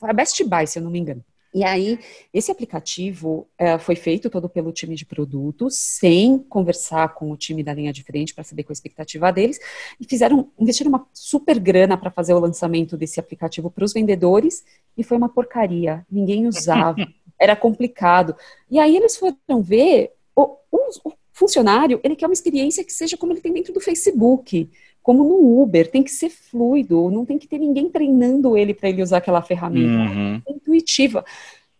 A 0.00 0.12
Best 0.12 0.44
Buy, 0.44 0.66
se 0.66 0.78
eu 0.78 0.82
não 0.82 0.90
me 0.90 1.00
engano. 1.00 1.24
E 1.52 1.64
aí, 1.64 1.98
esse 2.32 2.50
aplicativo 2.50 3.48
é, 3.58 3.76
foi 3.76 3.96
feito 3.96 4.30
todo 4.30 4.48
pelo 4.48 4.72
time 4.72 4.94
de 4.94 5.04
produtos, 5.04 5.76
sem 5.76 6.38
conversar 6.38 7.14
com 7.14 7.32
o 7.32 7.36
time 7.36 7.62
da 7.62 7.74
linha 7.74 7.92
de 7.92 8.04
frente 8.04 8.32
para 8.32 8.44
saber 8.44 8.62
qual 8.62 8.70
a 8.70 8.74
expectativa 8.74 9.32
deles, 9.32 9.58
e 9.98 10.04
fizeram, 10.04 10.48
investiram 10.58 10.90
uma 10.90 11.06
super 11.12 11.58
grana 11.58 11.96
para 11.96 12.10
fazer 12.10 12.34
o 12.34 12.38
lançamento 12.38 12.96
desse 12.96 13.18
aplicativo 13.18 13.68
para 13.68 13.84
os 13.84 13.92
vendedores, 13.92 14.64
e 14.96 15.02
foi 15.02 15.16
uma 15.16 15.28
porcaria, 15.28 16.06
ninguém 16.10 16.46
usava, 16.46 17.04
era 17.38 17.56
complicado. 17.56 18.36
E 18.70 18.78
aí 18.78 18.96
eles 18.96 19.16
foram 19.16 19.60
ver, 19.60 20.12
o, 20.36 20.56
o, 20.70 20.78
o 21.04 21.12
funcionário, 21.32 21.98
ele 22.04 22.14
quer 22.14 22.26
uma 22.26 22.32
experiência 22.32 22.84
que 22.84 22.92
seja 22.92 23.16
como 23.16 23.32
ele 23.32 23.40
tem 23.40 23.52
dentro 23.52 23.72
do 23.72 23.80
Facebook, 23.80 24.70
como 25.02 25.24
no 25.24 25.62
Uber, 25.62 25.90
tem 25.90 26.02
que 26.02 26.10
ser 26.10 26.30
fluido, 26.30 27.10
não 27.10 27.24
tem 27.24 27.38
que 27.38 27.48
ter 27.48 27.58
ninguém 27.58 27.88
treinando 27.88 28.56
ele 28.56 28.74
para 28.74 28.88
ele 28.88 29.02
usar 29.02 29.18
aquela 29.18 29.42
ferramenta. 29.42 30.12
Uhum. 30.12 30.42
É 30.46 30.52
intuitiva. 30.52 31.24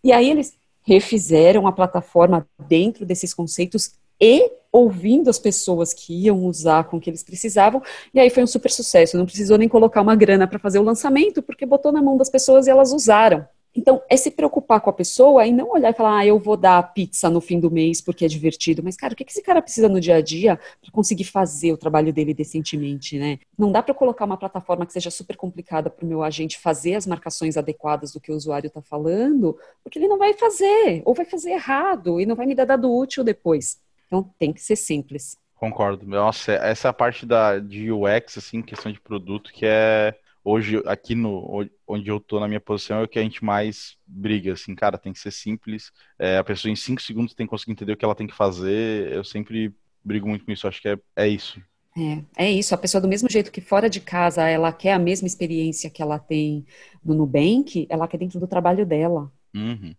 E 0.02 0.12
aí 0.12 0.30
eles 0.30 0.54
refizeram 0.82 1.66
a 1.66 1.72
plataforma 1.72 2.46
dentro 2.68 3.04
desses 3.04 3.34
conceitos 3.34 3.92
e 4.20 4.50
ouvindo 4.72 5.28
as 5.28 5.38
pessoas 5.38 5.92
que 5.92 6.14
iam 6.14 6.44
usar 6.44 6.84
com 6.84 6.96
o 6.96 7.00
que 7.00 7.10
eles 7.10 7.22
precisavam, 7.22 7.82
e 8.14 8.20
aí 8.20 8.30
foi 8.30 8.42
um 8.42 8.46
super 8.46 8.70
sucesso. 8.70 9.16
Não 9.16 9.26
precisou 9.26 9.58
nem 9.58 9.68
colocar 9.68 10.00
uma 10.00 10.14
grana 10.14 10.46
para 10.46 10.58
fazer 10.58 10.78
o 10.78 10.82
lançamento, 10.82 11.42
porque 11.42 11.66
botou 11.66 11.90
na 11.90 12.02
mão 12.02 12.16
das 12.16 12.30
pessoas 12.30 12.66
e 12.66 12.70
elas 12.70 12.92
usaram. 12.92 13.44
Então, 13.74 14.02
é 14.10 14.16
se 14.16 14.30
preocupar 14.30 14.80
com 14.80 14.90
a 14.90 14.92
pessoa 14.92 15.46
e 15.46 15.52
não 15.52 15.70
olhar 15.70 15.90
e 15.90 15.94
falar, 15.94 16.18
ah, 16.18 16.26
eu 16.26 16.38
vou 16.38 16.56
dar 16.56 16.82
pizza 16.92 17.30
no 17.30 17.40
fim 17.40 17.60
do 17.60 17.70
mês 17.70 18.00
porque 18.00 18.24
é 18.24 18.28
divertido. 18.28 18.82
Mas, 18.82 18.96
cara, 18.96 19.12
o 19.12 19.16
que 19.16 19.24
esse 19.26 19.42
cara 19.42 19.62
precisa 19.62 19.88
no 19.88 20.00
dia 20.00 20.16
a 20.16 20.20
dia 20.20 20.58
para 20.80 20.90
conseguir 20.90 21.24
fazer 21.24 21.72
o 21.72 21.76
trabalho 21.76 22.12
dele 22.12 22.34
decentemente, 22.34 23.18
né? 23.18 23.38
Não 23.56 23.70
dá 23.70 23.82
para 23.82 23.94
colocar 23.94 24.24
uma 24.24 24.36
plataforma 24.36 24.84
que 24.84 24.92
seja 24.92 25.10
super 25.10 25.36
complicada 25.36 25.88
para 25.88 26.04
o 26.04 26.08
meu 26.08 26.22
agente 26.22 26.58
fazer 26.58 26.94
as 26.94 27.06
marcações 27.06 27.56
adequadas 27.56 28.12
do 28.12 28.20
que 28.20 28.32
o 28.32 28.34
usuário 28.34 28.66
está 28.66 28.82
falando, 28.82 29.56
porque 29.84 29.98
ele 29.98 30.08
não 30.08 30.18
vai 30.18 30.34
fazer, 30.34 31.02
ou 31.04 31.14
vai 31.14 31.24
fazer 31.24 31.50
errado 31.50 32.20
e 32.20 32.26
não 32.26 32.34
vai 32.34 32.46
me 32.46 32.54
dar 32.54 32.64
dado 32.64 32.92
útil 32.92 33.22
depois. 33.22 33.78
Então, 34.06 34.28
tem 34.38 34.52
que 34.52 34.60
ser 34.60 34.74
simples. 34.74 35.38
Concordo. 35.54 36.06
Nossa, 36.06 36.52
essa 36.52 36.88
é 36.88 36.90
a 36.90 36.92
parte 36.92 37.26
da, 37.26 37.58
de 37.58 37.92
UX, 37.92 38.38
assim, 38.38 38.62
questão 38.62 38.90
de 38.90 38.98
produto, 38.98 39.52
que 39.52 39.66
é 39.66 40.14
hoje 40.44 40.82
aqui 40.86 41.14
no 41.14 41.68
onde 41.86 42.08
eu 42.08 42.18
tô 42.18 42.40
na 42.40 42.48
minha 42.48 42.60
posição 42.60 42.98
é 42.98 43.02
o 43.02 43.08
que 43.08 43.18
a 43.18 43.22
gente 43.22 43.44
mais 43.44 43.96
briga, 44.06 44.52
assim, 44.52 44.74
cara, 44.74 44.98
tem 44.98 45.12
que 45.12 45.18
ser 45.18 45.30
simples, 45.30 45.90
é, 46.18 46.38
a 46.38 46.44
pessoa 46.44 46.70
em 46.70 46.76
cinco 46.76 47.02
segundos 47.02 47.34
tem 47.34 47.46
que 47.46 47.50
conseguir 47.50 47.72
entender 47.72 47.92
o 47.92 47.96
que 47.96 48.04
ela 48.04 48.14
tem 48.14 48.26
que 48.26 48.34
fazer, 48.34 49.12
eu 49.12 49.24
sempre 49.24 49.74
brigo 50.02 50.28
muito 50.28 50.44
com 50.44 50.52
isso, 50.52 50.66
acho 50.66 50.80
que 50.80 50.88
é, 50.88 50.98
é 51.16 51.28
isso. 51.28 51.60
É, 51.98 52.44
é 52.44 52.50
isso, 52.50 52.74
a 52.74 52.78
pessoa 52.78 53.00
do 53.00 53.08
mesmo 53.08 53.28
jeito 53.28 53.50
que 53.50 53.60
fora 53.60 53.90
de 53.90 54.00
casa 54.00 54.48
ela 54.48 54.72
quer 54.72 54.92
a 54.92 54.98
mesma 54.98 55.26
experiência 55.26 55.90
que 55.90 56.00
ela 56.00 56.18
tem 56.18 56.64
no 57.04 57.14
Nubank, 57.14 57.86
ela 57.90 58.06
quer 58.06 58.18
dentro 58.18 58.38
do 58.38 58.46
trabalho 58.46 58.86
dela. 58.86 59.30
Uhum. 59.54 59.94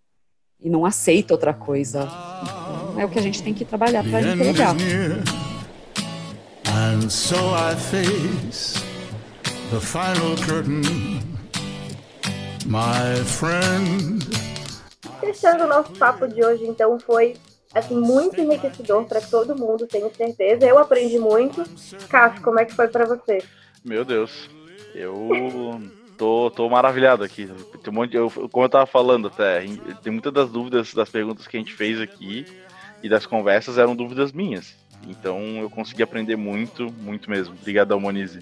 E 0.59 0.69
não 0.69 0.85
aceita 0.85 1.33
outra 1.33 1.53
coisa. 1.53 2.03
Então, 2.03 2.99
é 2.99 3.05
o 3.05 3.09
que 3.09 3.19
a 3.19 3.21
gente 3.21 3.41
tem 3.43 3.53
que 3.53 3.65
trabalhar 3.65 4.03
para 4.03 4.21
entregar. 4.21 4.75
And 6.67 7.09
so 7.09 7.35
I 7.35 7.75
face 7.75 8.90
the 9.71 9.79
final 9.79 10.35
curtain, 10.45 10.81
my 12.65 13.15
friend. 13.23 14.21
Fechando 15.21 15.63
o 15.63 15.67
nosso 15.67 15.93
papo 15.93 16.27
de 16.27 16.43
hoje, 16.43 16.65
então, 16.67 16.99
foi 16.99 17.37
assim 17.73 17.95
muito 17.95 18.41
enriquecedor 18.41 19.05
para 19.05 19.21
todo 19.21 19.55
mundo, 19.55 19.87
tenho 19.87 20.13
certeza. 20.13 20.65
Eu 20.65 20.77
aprendi 20.77 21.17
muito. 21.17 21.63
Cássio, 22.09 22.41
como 22.41 22.59
é 22.59 22.65
que 22.65 22.75
foi 22.75 22.89
para 22.89 23.05
você? 23.05 23.41
Meu 23.85 24.03
Deus, 24.03 24.49
eu 24.93 25.79
tô, 26.17 26.51
tô 26.51 26.69
maravilhado 26.69 27.23
aqui. 27.23 27.47
Tem 27.81 27.93
um 27.93 27.95
monte, 27.95 28.13
eu, 28.13 28.29
como 28.29 28.65
eu 28.65 28.69
tava 28.69 28.85
falando 28.85 29.27
até, 29.27 29.61
tem 30.03 30.11
muitas 30.11 30.33
das 30.33 30.49
dúvidas 30.49 30.93
das 30.93 31.09
perguntas 31.09 31.47
que 31.47 31.55
a 31.55 31.59
gente 31.61 31.73
fez 31.73 32.01
aqui 32.01 32.45
e 33.01 33.07
das 33.07 33.25
conversas 33.25 33.77
eram 33.77 33.95
dúvidas 33.95 34.33
minhas. 34.33 34.75
Então 35.07 35.39
eu 35.61 35.69
consegui 35.69 36.03
aprender 36.03 36.35
muito, 36.35 36.91
muito 36.99 37.29
mesmo. 37.29 37.55
Obrigadão, 37.55 38.01
Monize. 38.01 38.41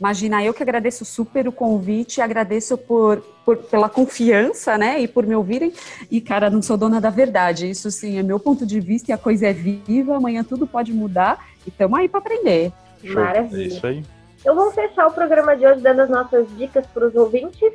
Imagina, 0.00 0.42
eu 0.42 0.54
que 0.54 0.62
agradeço 0.62 1.04
super 1.04 1.46
o 1.46 1.52
convite, 1.52 2.22
agradeço 2.22 2.78
por, 2.78 3.18
por, 3.44 3.58
pela 3.58 3.86
confiança, 3.86 4.78
né, 4.78 4.98
e 4.98 5.06
por 5.06 5.26
me 5.26 5.34
ouvirem. 5.34 5.74
E, 6.10 6.22
cara, 6.22 6.48
não 6.48 6.62
sou 6.62 6.78
dona 6.78 6.98
da 6.98 7.10
verdade, 7.10 7.68
isso 7.68 7.90
sim 7.90 8.18
é 8.18 8.22
meu 8.22 8.40
ponto 8.40 8.64
de 8.64 8.80
vista 8.80 9.10
e 9.10 9.14
a 9.14 9.18
coisa 9.18 9.48
é 9.48 9.52
viva, 9.52 10.16
amanhã 10.16 10.42
tudo 10.42 10.66
pode 10.66 10.90
mudar 10.90 11.46
e 11.66 11.68
estamos 11.68 11.98
aí 11.98 12.08
para 12.08 12.20
aprender. 12.20 12.72
Show. 13.04 13.22
Maravilha. 13.22 13.62
É 13.62 13.66
isso 13.66 13.86
aí. 13.86 14.02
Então 14.40 14.54
vamos 14.54 14.74
fechar 14.74 15.06
o 15.06 15.12
programa 15.12 15.54
de 15.54 15.66
hoje 15.66 15.82
dando 15.82 16.00
as 16.00 16.08
nossas 16.08 16.48
dicas 16.56 16.86
para 16.86 17.06
os 17.06 17.14
ouvintes. 17.14 17.70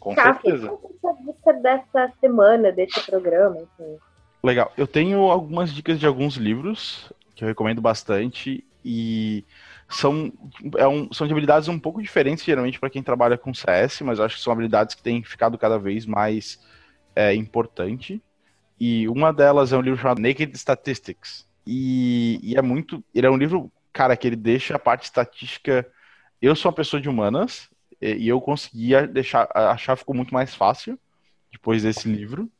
Com 0.00 0.12
Cássio, 0.12 0.42
certeza. 0.42 0.68
qual 0.68 0.78
que 0.78 1.06
é 1.06 1.10
a 1.10 1.32
dica 1.32 1.52
dessa 1.52 2.12
semana, 2.20 2.72
desse 2.72 3.00
programa? 3.06 3.56
Assim? 3.56 3.96
Legal. 4.42 4.72
Eu 4.76 4.88
tenho 4.88 5.20
algumas 5.30 5.72
dicas 5.72 6.00
de 6.00 6.06
alguns 6.06 6.34
livros 6.34 7.12
que 7.36 7.44
eu 7.44 7.48
recomendo 7.48 7.80
bastante 7.80 8.64
e 8.84 9.44
são, 9.88 10.32
é 10.76 10.86
um- 10.88 11.12
são 11.12 11.26
de 11.26 11.32
habilidades 11.32 11.68
um 11.68 11.78
pouco 11.78 12.02
diferentes, 12.02 12.44
geralmente, 12.44 12.78
para 12.80 12.90
quem 12.90 13.02
trabalha 13.02 13.38
com 13.38 13.54
CS, 13.54 14.04
mas 14.04 14.20
acho 14.20 14.36
que 14.36 14.42
são 14.42 14.52
habilidades 14.52 14.94
que 14.94 15.02
têm 15.02 15.22
ficado 15.22 15.58
cada 15.58 15.78
vez 15.78 16.06
mais 16.06 16.58
é, 17.16 17.34
importante. 17.34 18.22
E 18.80 19.08
uma 19.08 19.32
delas 19.32 19.72
é 19.72 19.76
um 19.76 19.80
livro 19.80 20.00
chamado 20.00 20.20
Naked 20.20 20.56
Statistics. 20.56 21.46
E, 21.66 22.38
e 22.42 22.56
é 22.56 22.62
muito. 22.62 23.04
Ele 23.14 23.26
é 23.26 23.30
um 23.30 23.36
livro, 23.36 23.72
cara, 23.92 24.16
que 24.16 24.26
ele 24.26 24.36
deixa 24.36 24.76
a 24.76 24.78
parte 24.78 25.04
estatística. 25.04 25.86
Eu 26.40 26.54
sou 26.56 26.70
uma 26.70 26.76
pessoa 26.76 27.00
de 27.00 27.08
humanas 27.08 27.68
e, 28.00 28.14
e 28.24 28.28
eu 28.28 28.40
conseguia 28.40 29.06
deixar. 29.06 29.48
Achar 29.54 29.96
ficou 29.96 30.14
muito 30.14 30.34
mais 30.34 30.54
fácil 30.54 30.98
depois 31.52 31.82
desse 31.82 32.08
livro 32.08 32.50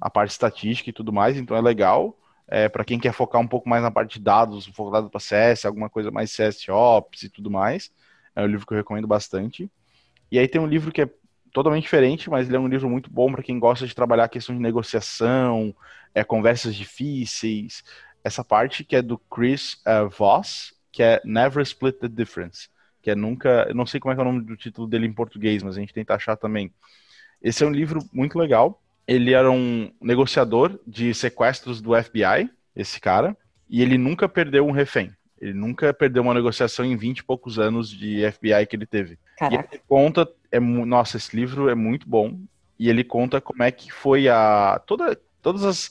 a 0.00 0.10
parte 0.10 0.30
estatística 0.30 0.90
e 0.90 0.92
tudo 0.92 1.12
mais, 1.12 1.36
então 1.36 1.56
é 1.56 1.60
legal. 1.62 2.18
É, 2.46 2.68
para 2.68 2.84
quem 2.84 2.98
quer 2.98 3.12
focar 3.12 3.40
um 3.40 3.46
pouco 3.46 3.68
mais 3.68 3.82
na 3.82 3.90
parte 3.90 4.18
de 4.18 4.24
dados, 4.24 4.66
focado 4.66 5.08
para 5.10 5.20
CS, 5.20 5.64
alguma 5.64 5.88
coisa 5.88 6.10
mais 6.10 6.30
CS 6.30 6.68
Ops 6.68 7.22
e 7.22 7.28
tudo 7.28 7.50
mais, 7.50 7.90
é 8.36 8.42
um 8.42 8.46
livro 8.46 8.66
que 8.66 8.72
eu 8.72 8.78
recomendo 8.78 9.06
bastante. 9.06 9.70
E 10.30 10.38
aí 10.38 10.46
tem 10.48 10.60
um 10.60 10.66
livro 10.66 10.92
que 10.92 11.02
é 11.02 11.10
totalmente 11.52 11.84
diferente, 11.84 12.28
mas 12.28 12.48
ele 12.48 12.56
é 12.56 12.60
um 12.60 12.68
livro 12.68 12.90
muito 12.90 13.10
bom 13.10 13.30
para 13.32 13.42
quem 13.42 13.58
gosta 13.58 13.86
de 13.86 13.94
trabalhar 13.94 14.24
a 14.24 14.28
questão 14.28 14.54
de 14.54 14.60
negociação, 14.60 15.74
é, 16.14 16.24
conversas 16.24 16.74
difíceis, 16.74 17.82
essa 18.24 18.42
parte 18.42 18.82
que 18.84 18.96
é 18.96 19.02
do 19.02 19.18
Chris 19.18 19.80
eh, 19.84 20.04
Voss, 20.04 20.74
que 20.90 21.02
é 21.02 21.20
Never 21.24 21.62
Split 21.62 21.98
the 21.98 22.08
Difference, 22.08 22.68
que 23.02 23.10
é 23.10 23.14
nunca, 23.14 23.72
não 23.74 23.84
sei 23.84 24.00
como 24.00 24.14
é, 24.14 24.16
é 24.16 24.20
o 24.20 24.24
nome 24.24 24.42
do 24.42 24.56
título 24.56 24.88
dele 24.88 25.06
em 25.06 25.12
português, 25.12 25.62
mas 25.62 25.76
a 25.76 25.80
gente 25.80 25.92
tenta 25.92 26.14
achar 26.14 26.34
também. 26.36 26.72
Esse 27.42 27.62
é 27.62 27.66
um 27.66 27.70
livro 27.70 28.00
muito 28.12 28.38
legal. 28.38 28.82
Ele 29.06 29.32
era 29.32 29.50
um 29.50 29.90
negociador 30.00 30.78
de 30.86 31.12
sequestros 31.14 31.80
do 31.80 31.90
FBI, 32.00 32.50
esse 32.74 33.00
cara, 33.00 33.36
e 33.68 33.82
ele 33.82 33.98
nunca 33.98 34.28
perdeu 34.28 34.66
um 34.66 34.70
refém. 34.70 35.12
Ele 35.40 35.52
nunca 35.52 35.92
perdeu 35.92 36.22
uma 36.22 36.32
negociação 36.32 36.84
em 36.84 36.96
20 36.96 37.18
e 37.18 37.24
poucos 37.24 37.58
anos 37.58 37.90
de 37.90 38.30
FBI 38.32 38.66
que 38.66 38.76
ele 38.76 38.86
teve. 38.86 39.14
E 39.14 39.38
Caraca. 39.38 39.68
ele 39.70 39.82
conta, 39.86 40.28
é, 40.50 40.58
nossa, 40.58 41.16
esse 41.16 41.36
livro 41.36 41.68
é 41.68 41.74
muito 41.74 42.08
bom. 42.08 42.38
E 42.78 42.88
ele 42.88 43.04
conta 43.04 43.40
como 43.40 43.62
é 43.62 43.70
que 43.70 43.92
foi 43.92 44.28
a 44.28 44.80
toda, 44.86 45.20
todas 45.42 45.64
as 45.64 45.90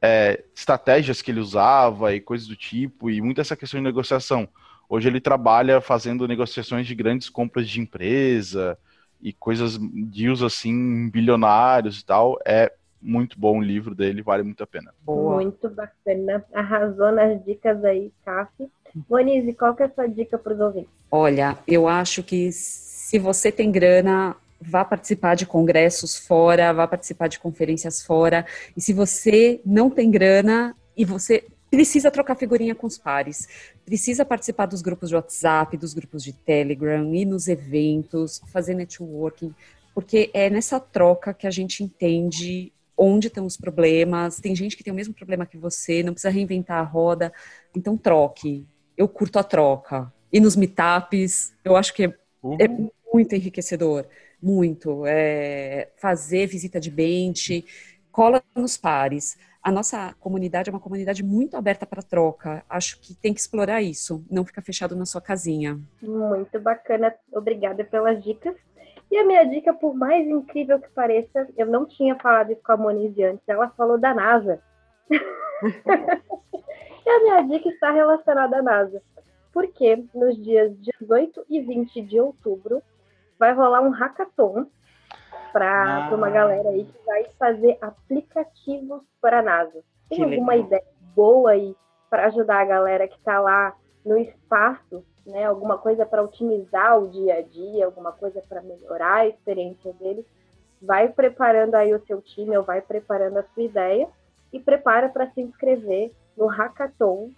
é, 0.00 0.44
estratégias 0.54 1.20
que 1.20 1.30
ele 1.30 1.40
usava 1.40 2.14
e 2.14 2.20
coisas 2.20 2.46
do 2.46 2.56
tipo, 2.56 3.10
e 3.10 3.20
muito 3.20 3.40
essa 3.40 3.56
questão 3.56 3.80
de 3.80 3.84
negociação. 3.84 4.48
Hoje 4.88 5.08
ele 5.08 5.20
trabalha 5.20 5.80
fazendo 5.80 6.28
negociações 6.28 6.86
de 6.86 6.94
grandes 6.94 7.28
compras 7.28 7.68
de 7.68 7.80
empresa 7.80 8.78
e 9.22 9.32
coisas, 9.32 9.78
deals 9.78 10.42
assim, 10.42 11.08
bilionários 11.08 12.00
e 12.00 12.04
tal. 12.04 12.38
É 12.44 12.72
muito 13.00 13.38
bom 13.38 13.58
o 13.58 13.62
livro 13.62 13.94
dele, 13.94 14.22
vale 14.22 14.42
muito 14.42 14.62
a 14.62 14.66
pena. 14.66 14.92
Boa. 15.04 15.36
Muito 15.36 15.68
bacana. 15.70 16.44
Arrasou 16.52 17.12
nas 17.12 17.44
dicas 17.44 17.84
aí, 17.84 18.12
Cássio. 18.24 18.70
Monize, 19.08 19.52
qual 19.54 19.74
que 19.74 19.82
é 19.82 19.86
a 19.86 19.90
sua 19.90 20.06
dica 20.06 20.36
para 20.36 20.52
os 20.52 20.60
ouvintes? 20.60 20.90
Olha, 21.10 21.56
eu 21.66 21.88
acho 21.88 22.22
que 22.22 22.50
se 22.52 23.18
você 23.18 23.50
tem 23.50 23.70
grana, 23.70 24.36
vá 24.60 24.84
participar 24.84 25.34
de 25.34 25.46
congressos 25.46 26.18
fora, 26.18 26.72
vá 26.72 26.86
participar 26.86 27.28
de 27.28 27.38
conferências 27.38 28.02
fora. 28.02 28.44
E 28.76 28.80
se 28.80 28.92
você 28.92 29.60
não 29.64 29.88
tem 29.88 30.10
grana 30.10 30.74
e 30.96 31.04
você 31.04 31.44
precisa 31.72 32.10
trocar 32.10 32.36
figurinha 32.36 32.74
com 32.74 32.86
os 32.86 32.98
pares, 32.98 33.48
precisa 33.84 34.26
participar 34.26 34.66
dos 34.66 34.82
grupos 34.82 35.08
de 35.08 35.14
WhatsApp, 35.14 35.76
dos 35.78 35.94
grupos 35.94 36.22
de 36.22 36.34
Telegram, 36.34 37.14
ir 37.14 37.24
nos 37.24 37.48
eventos, 37.48 38.42
fazer 38.52 38.74
networking, 38.74 39.54
porque 39.94 40.30
é 40.34 40.50
nessa 40.50 40.78
troca 40.78 41.32
que 41.32 41.46
a 41.46 41.50
gente 41.50 41.82
entende 41.82 42.70
onde 42.94 43.28
estão 43.28 43.46
os 43.46 43.56
problemas. 43.56 44.38
Tem 44.38 44.54
gente 44.54 44.76
que 44.76 44.84
tem 44.84 44.92
o 44.92 44.96
mesmo 44.96 45.14
problema 45.14 45.46
que 45.46 45.56
você, 45.56 46.02
não 46.02 46.12
precisa 46.12 46.30
reinventar 46.30 46.78
a 46.78 46.82
roda. 46.82 47.32
Então 47.74 47.96
troque. 47.96 48.66
Eu 48.96 49.08
curto 49.08 49.38
a 49.38 49.42
troca. 49.42 50.12
E 50.30 50.38
nos 50.38 50.54
meetups, 50.54 51.54
eu 51.64 51.74
acho 51.74 51.94
que 51.94 52.04
é 52.04 52.14
é 52.58 52.68
muito 53.12 53.34
enriquecedor, 53.34 54.06
muito. 54.42 55.04
É, 55.06 55.88
fazer 55.96 56.46
visita 56.46 56.80
de 56.80 56.90
bench, 56.90 57.64
cola 58.10 58.42
nos 58.54 58.76
pares. 58.76 59.36
A 59.62 59.70
nossa 59.70 60.12
comunidade 60.18 60.68
é 60.68 60.72
uma 60.72 60.80
comunidade 60.80 61.22
muito 61.22 61.56
aberta 61.56 61.86
para 61.86 62.02
troca. 62.02 62.64
Acho 62.68 63.00
que 63.00 63.14
tem 63.14 63.32
que 63.32 63.38
explorar 63.38 63.80
isso, 63.80 64.24
não 64.28 64.44
ficar 64.44 64.60
fechado 64.60 64.96
na 64.96 65.06
sua 65.06 65.20
casinha. 65.20 65.78
Muito 66.02 66.58
bacana. 66.58 67.14
Obrigada 67.32 67.84
pelas 67.84 68.22
dicas. 68.24 68.56
E 69.08 69.16
a 69.16 69.24
minha 69.24 69.44
dica, 69.44 69.72
por 69.72 69.94
mais 69.94 70.26
incrível 70.26 70.80
que 70.80 70.88
pareça, 70.88 71.46
eu 71.56 71.66
não 71.66 71.86
tinha 71.86 72.16
falado 72.16 72.50
isso 72.50 72.62
com 72.64 72.72
a 72.72 72.76
Monize 72.76 73.22
antes, 73.22 73.46
ela 73.46 73.68
falou 73.76 73.98
da 73.98 74.12
NASA. 74.12 74.60
e 75.10 77.08
a 77.08 77.20
minha 77.20 77.42
dica 77.42 77.68
está 77.68 77.92
relacionada 77.92 78.58
à 78.58 78.62
NASA. 78.62 79.00
Porque 79.52 80.04
nos 80.12 80.42
dias 80.42 80.74
18 81.00 81.44
e 81.48 81.60
20 81.60 82.02
de 82.02 82.18
outubro 82.18 82.82
vai 83.38 83.52
rolar 83.52 83.82
um 83.82 83.90
hackathon 83.90 84.66
para 85.52 86.06
Ah. 86.08 86.14
uma 86.14 86.30
galera 86.30 86.68
aí 86.70 86.84
que 86.84 87.06
vai 87.06 87.24
fazer 87.38 87.78
aplicativos 87.80 89.02
para 89.20 89.40
a 89.40 89.42
NASA. 89.42 89.80
Tem 90.08 90.18
Que 90.18 90.24
alguma 90.24 90.52
legal. 90.52 90.66
ideia 90.66 90.84
boa 91.14 91.50
aí 91.50 91.76
para 92.10 92.26
ajudar 92.26 92.60
a 92.60 92.64
galera 92.64 93.08
que 93.08 93.16
está 93.16 93.40
lá 93.40 93.74
no 94.04 94.16
espaço, 94.18 95.04
né? 95.26 95.44
Alguma 95.44 95.78
coisa 95.78 96.04
para 96.04 96.22
otimizar 96.22 96.98
o 96.98 97.08
dia 97.08 97.36
a 97.36 97.42
dia, 97.42 97.86
alguma 97.86 98.12
coisa 98.12 98.42
para 98.48 98.60
melhorar 98.62 99.14
a 99.20 99.26
experiência 99.28 99.92
deles? 99.94 100.24
Vai 100.80 101.08
preparando 101.08 101.74
aí 101.76 101.94
o 101.94 102.04
seu 102.06 102.20
time, 102.20 102.56
ou 102.56 102.64
vai 102.64 102.80
preparando 102.82 103.38
a 103.38 103.44
sua 103.54 103.62
ideia 103.62 104.08
e 104.52 104.58
prepara 104.58 105.08
para 105.08 105.30
se 105.30 105.40
inscrever 105.40 106.12
no 106.36 106.46
hackathon 106.46 107.30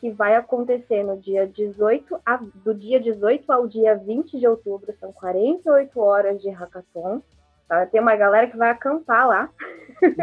que 0.00 0.10
vai 0.10 0.34
acontecer 0.34 1.02
no 1.02 1.16
dia 1.18 1.46
18, 1.46 2.18
a- 2.24 2.40
do 2.54 2.74
dia 2.74 3.00
18 3.00 3.50
ao 3.50 3.66
dia 3.66 3.94
20 3.96 4.38
de 4.38 4.46
outubro, 4.46 4.92
são 5.00 5.10
48 5.12 6.00
horas 6.00 6.40
de 6.40 6.50
hackathon. 6.50 7.22
Tem 7.90 8.00
uma 8.00 8.16
galera 8.16 8.46
que 8.48 8.56
vai 8.56 8.70
acampar 8.70 9.28
lá. 9.28 9.50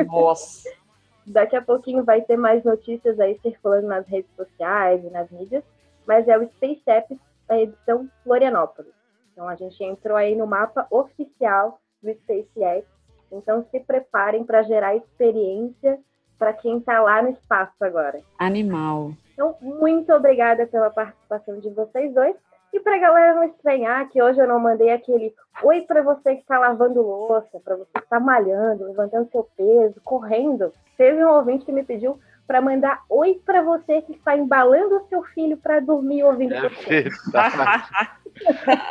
Nossa. 0.06 0.70
Daqui 1.26 1.56
a 1.56 1.62
pouquinho 1.62 2.04
vai 2.04 2.22
ter 2.22 2.38
mais 2.38 2.64
notícias 2.64 3.20
aí 3.20 3.40
circulando 3.42 3.88
nas 3.88 4.06
redes 4.08 4.30
sociais 4.36 5.04
e 5.04 5.10
nas 5.10 5.30
mídias, 5.32 5.64
mas 6.06 6.28
é 6.28 6.38
o 6.38 6.46
Space 6.52 6.84
Apps, 6.86 7.18
a 7.48 7.58
edição 7.58 8.10
Florianópolis. 8.24 8.92
Então 9.32 9.48
a 9.48 9.56
gente 9.56 9.82
entrou 9.84 10.18
aí 10.18 10.36
no 10.36 10.46
mapa 10.46 10.86
oficial 10.92 11.80
do 12.02 12.14
Space 12.14 12.62
Apps. 12.62 12.90
Então 13.32 13.66
se 13.72 13.80
preparem 13.80 14.44
para 14.44 14.64
gerar 14.64 14.96
experiência 14.96 16.00
para 16.38 16.54
quem 16.54 16.78
está 16.78 17.02
lá 17.02 17.22
no 17.22 17.30
espaço 17.30 17.74
agora. 17.82 18.22
Animal. 18.38 19.14
Então, 19.34 19.56
muito 19.62 20.12
obrigada 20.14 20.68
pela 20.68 20.90
participação 20.90 21.60
de 21.60 21.70
vocês 21.70 22.14
dois. 22.14 22.36
E 22.74 22.80
para 22.80 22.96
a 22.96 23.00
galera 23.00 23.36
não 23.36 23.44
estranhar 23.44 24.10
que 24.10 24.22
hoje 24.22 24.40
eu 24.42 24.48
não 24.48 24.60
mandei 24.60 24.92
aquele 24.92 25.34
oi 25.64 25.82
para 25.82 26.02
você 26.02 26.36
que 26.36 26.42
está 26.42 26.58
lavando 26.58 27.02
louça, 27.04 27.60
para 27.64 27.76
você 27.76 27.92
que 27.94 28.00
está 28.00 28.20
malhando, 28.20 28.86
levantando 28.86 29.30
seu 29.32 29.48
peso, 29.56 30.02
correndo. 30.04 30.74
Teve 30.98 31.24
um 31.24 31.30
ouvinte 31.30 31.66
que 31.66 31.72
me 31.72 31.84
pediu 31.84 32.20
para 32.48 32.60
mandar 32.62 33.04
oi 33.10 33.40
para 33.46 33.62
você 33.62 34.02
que 34.02 34.14
está 34.14 34.36
embalando 34.36 34.98
o 34.98 35.08
seu 35.08 35.24
filho 35.24 35.56
para 35.56 35.80
dormir 35.80 36.24
ouvindo 36.24 36.54
É 36.56 36.68
você. 36.68 37.04
verdade. 37.04 37.84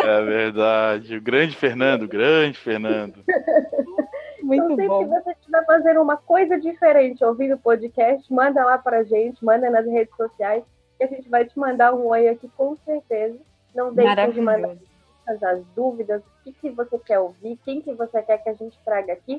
É 0.04 0.22
verdade. 0.22 1.16
O 1.16 1.20
grande 1.22 1.56
Fernando, 1.56 2.02
o 2.04 2.08
grande 2.08 2.56
Fernando. 2.58 3.16
Muito 4.42 4.64
então, 4.64 4.76
sempre 4.76 4.88
bom. 4.88 5.04
que 5.04 5.10
você 5.10 5.30
estiver 5.32 5.64
fazendo 5.66 6.00
uma 6.02 6.16
coisa 6.16 6.58
diferente 6.58 7.24
ouvindo 7.24 7.54
o 7.54 7.58
podcast, 7.58 8.32
manda 8.32 8.64
lá 8.64 8.78
para 8.78 8.98
a 8.98 9.04
gente, 9.04 9.44
manda 9.44 9.68
nas 9.70 9.86
redes 9.86 10.14
sociais, 10.16 10.64
que 10.98 11.04
a 11.04 11.06
gente 11.08 11.28
vai 11.28 11.44
te 11.44 11.58
mandar 11.58 11.92
um 11.94 12.06
oi 12.06 12.28
aqui 12.28 12.48
com 12.56 12.76
certeza. 12.84 13.38
Não 13.74 13.92
deixe 13.94 14.32
de 14.32 14.40
mandar 14.40 14.76
as 15.26 15.42
as 15.42 15.64
dúvidas, 15.74 16.20
o 16.20 16.44
que, 16.44 16.52
que 16.52 16.70
você 16.70 16.98
quer 16.98 17.18
ouvir, 17.18 17.58
quem 17.64 17.80
que 17.80 17.92
você 17.94 18.22
quer 18.22 18.38
que 18.38 18.48
a 18.48 18.54
gente 18.54 18.76
traga 18.84 19.12
aqui, 19.12 19.38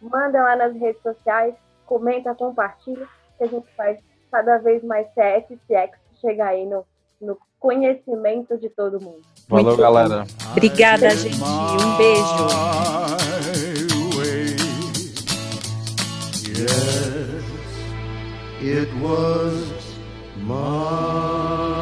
manda 0.00 0.42
lá 0.42 0.56
nas 0.56 0.74
redes 0.74 1.02
sociais, 1.02 1.54
comenta, 1.86 2.34
compartilha, 2.34 3.06
que 3.36 3.44
a 3.44 3.46
gente 3.46 3.66
faz 3.76 3.98
cada 4.30 4.58
vez 4.58 4.82
mais 4.82 5.06
CS 5.14 5.44
e 5.50 5.56
CX 5.56 5.98
chegar 6.20 6.48
aí 6.48 6.66
no, 6.66 6.84
no 7.20 7.38
conhecimento 7.58 8.56
de 8.58 8.68
todo 8.70 9.00
mundo. 9.00 9.22
Valeu, 9.48 9.64
Muito 9.64 9.76
bom. 9.76 9.82
galera. 9.82 10.24
Obrigada, 10.52 11.10
gente. 11.10 11.36
Um 11.36 11.96
beijo. 11.96 13.38
Yes, 16.58 17.44
it 18.60 18.88
was 19.00 19.96
my 20.36 21.77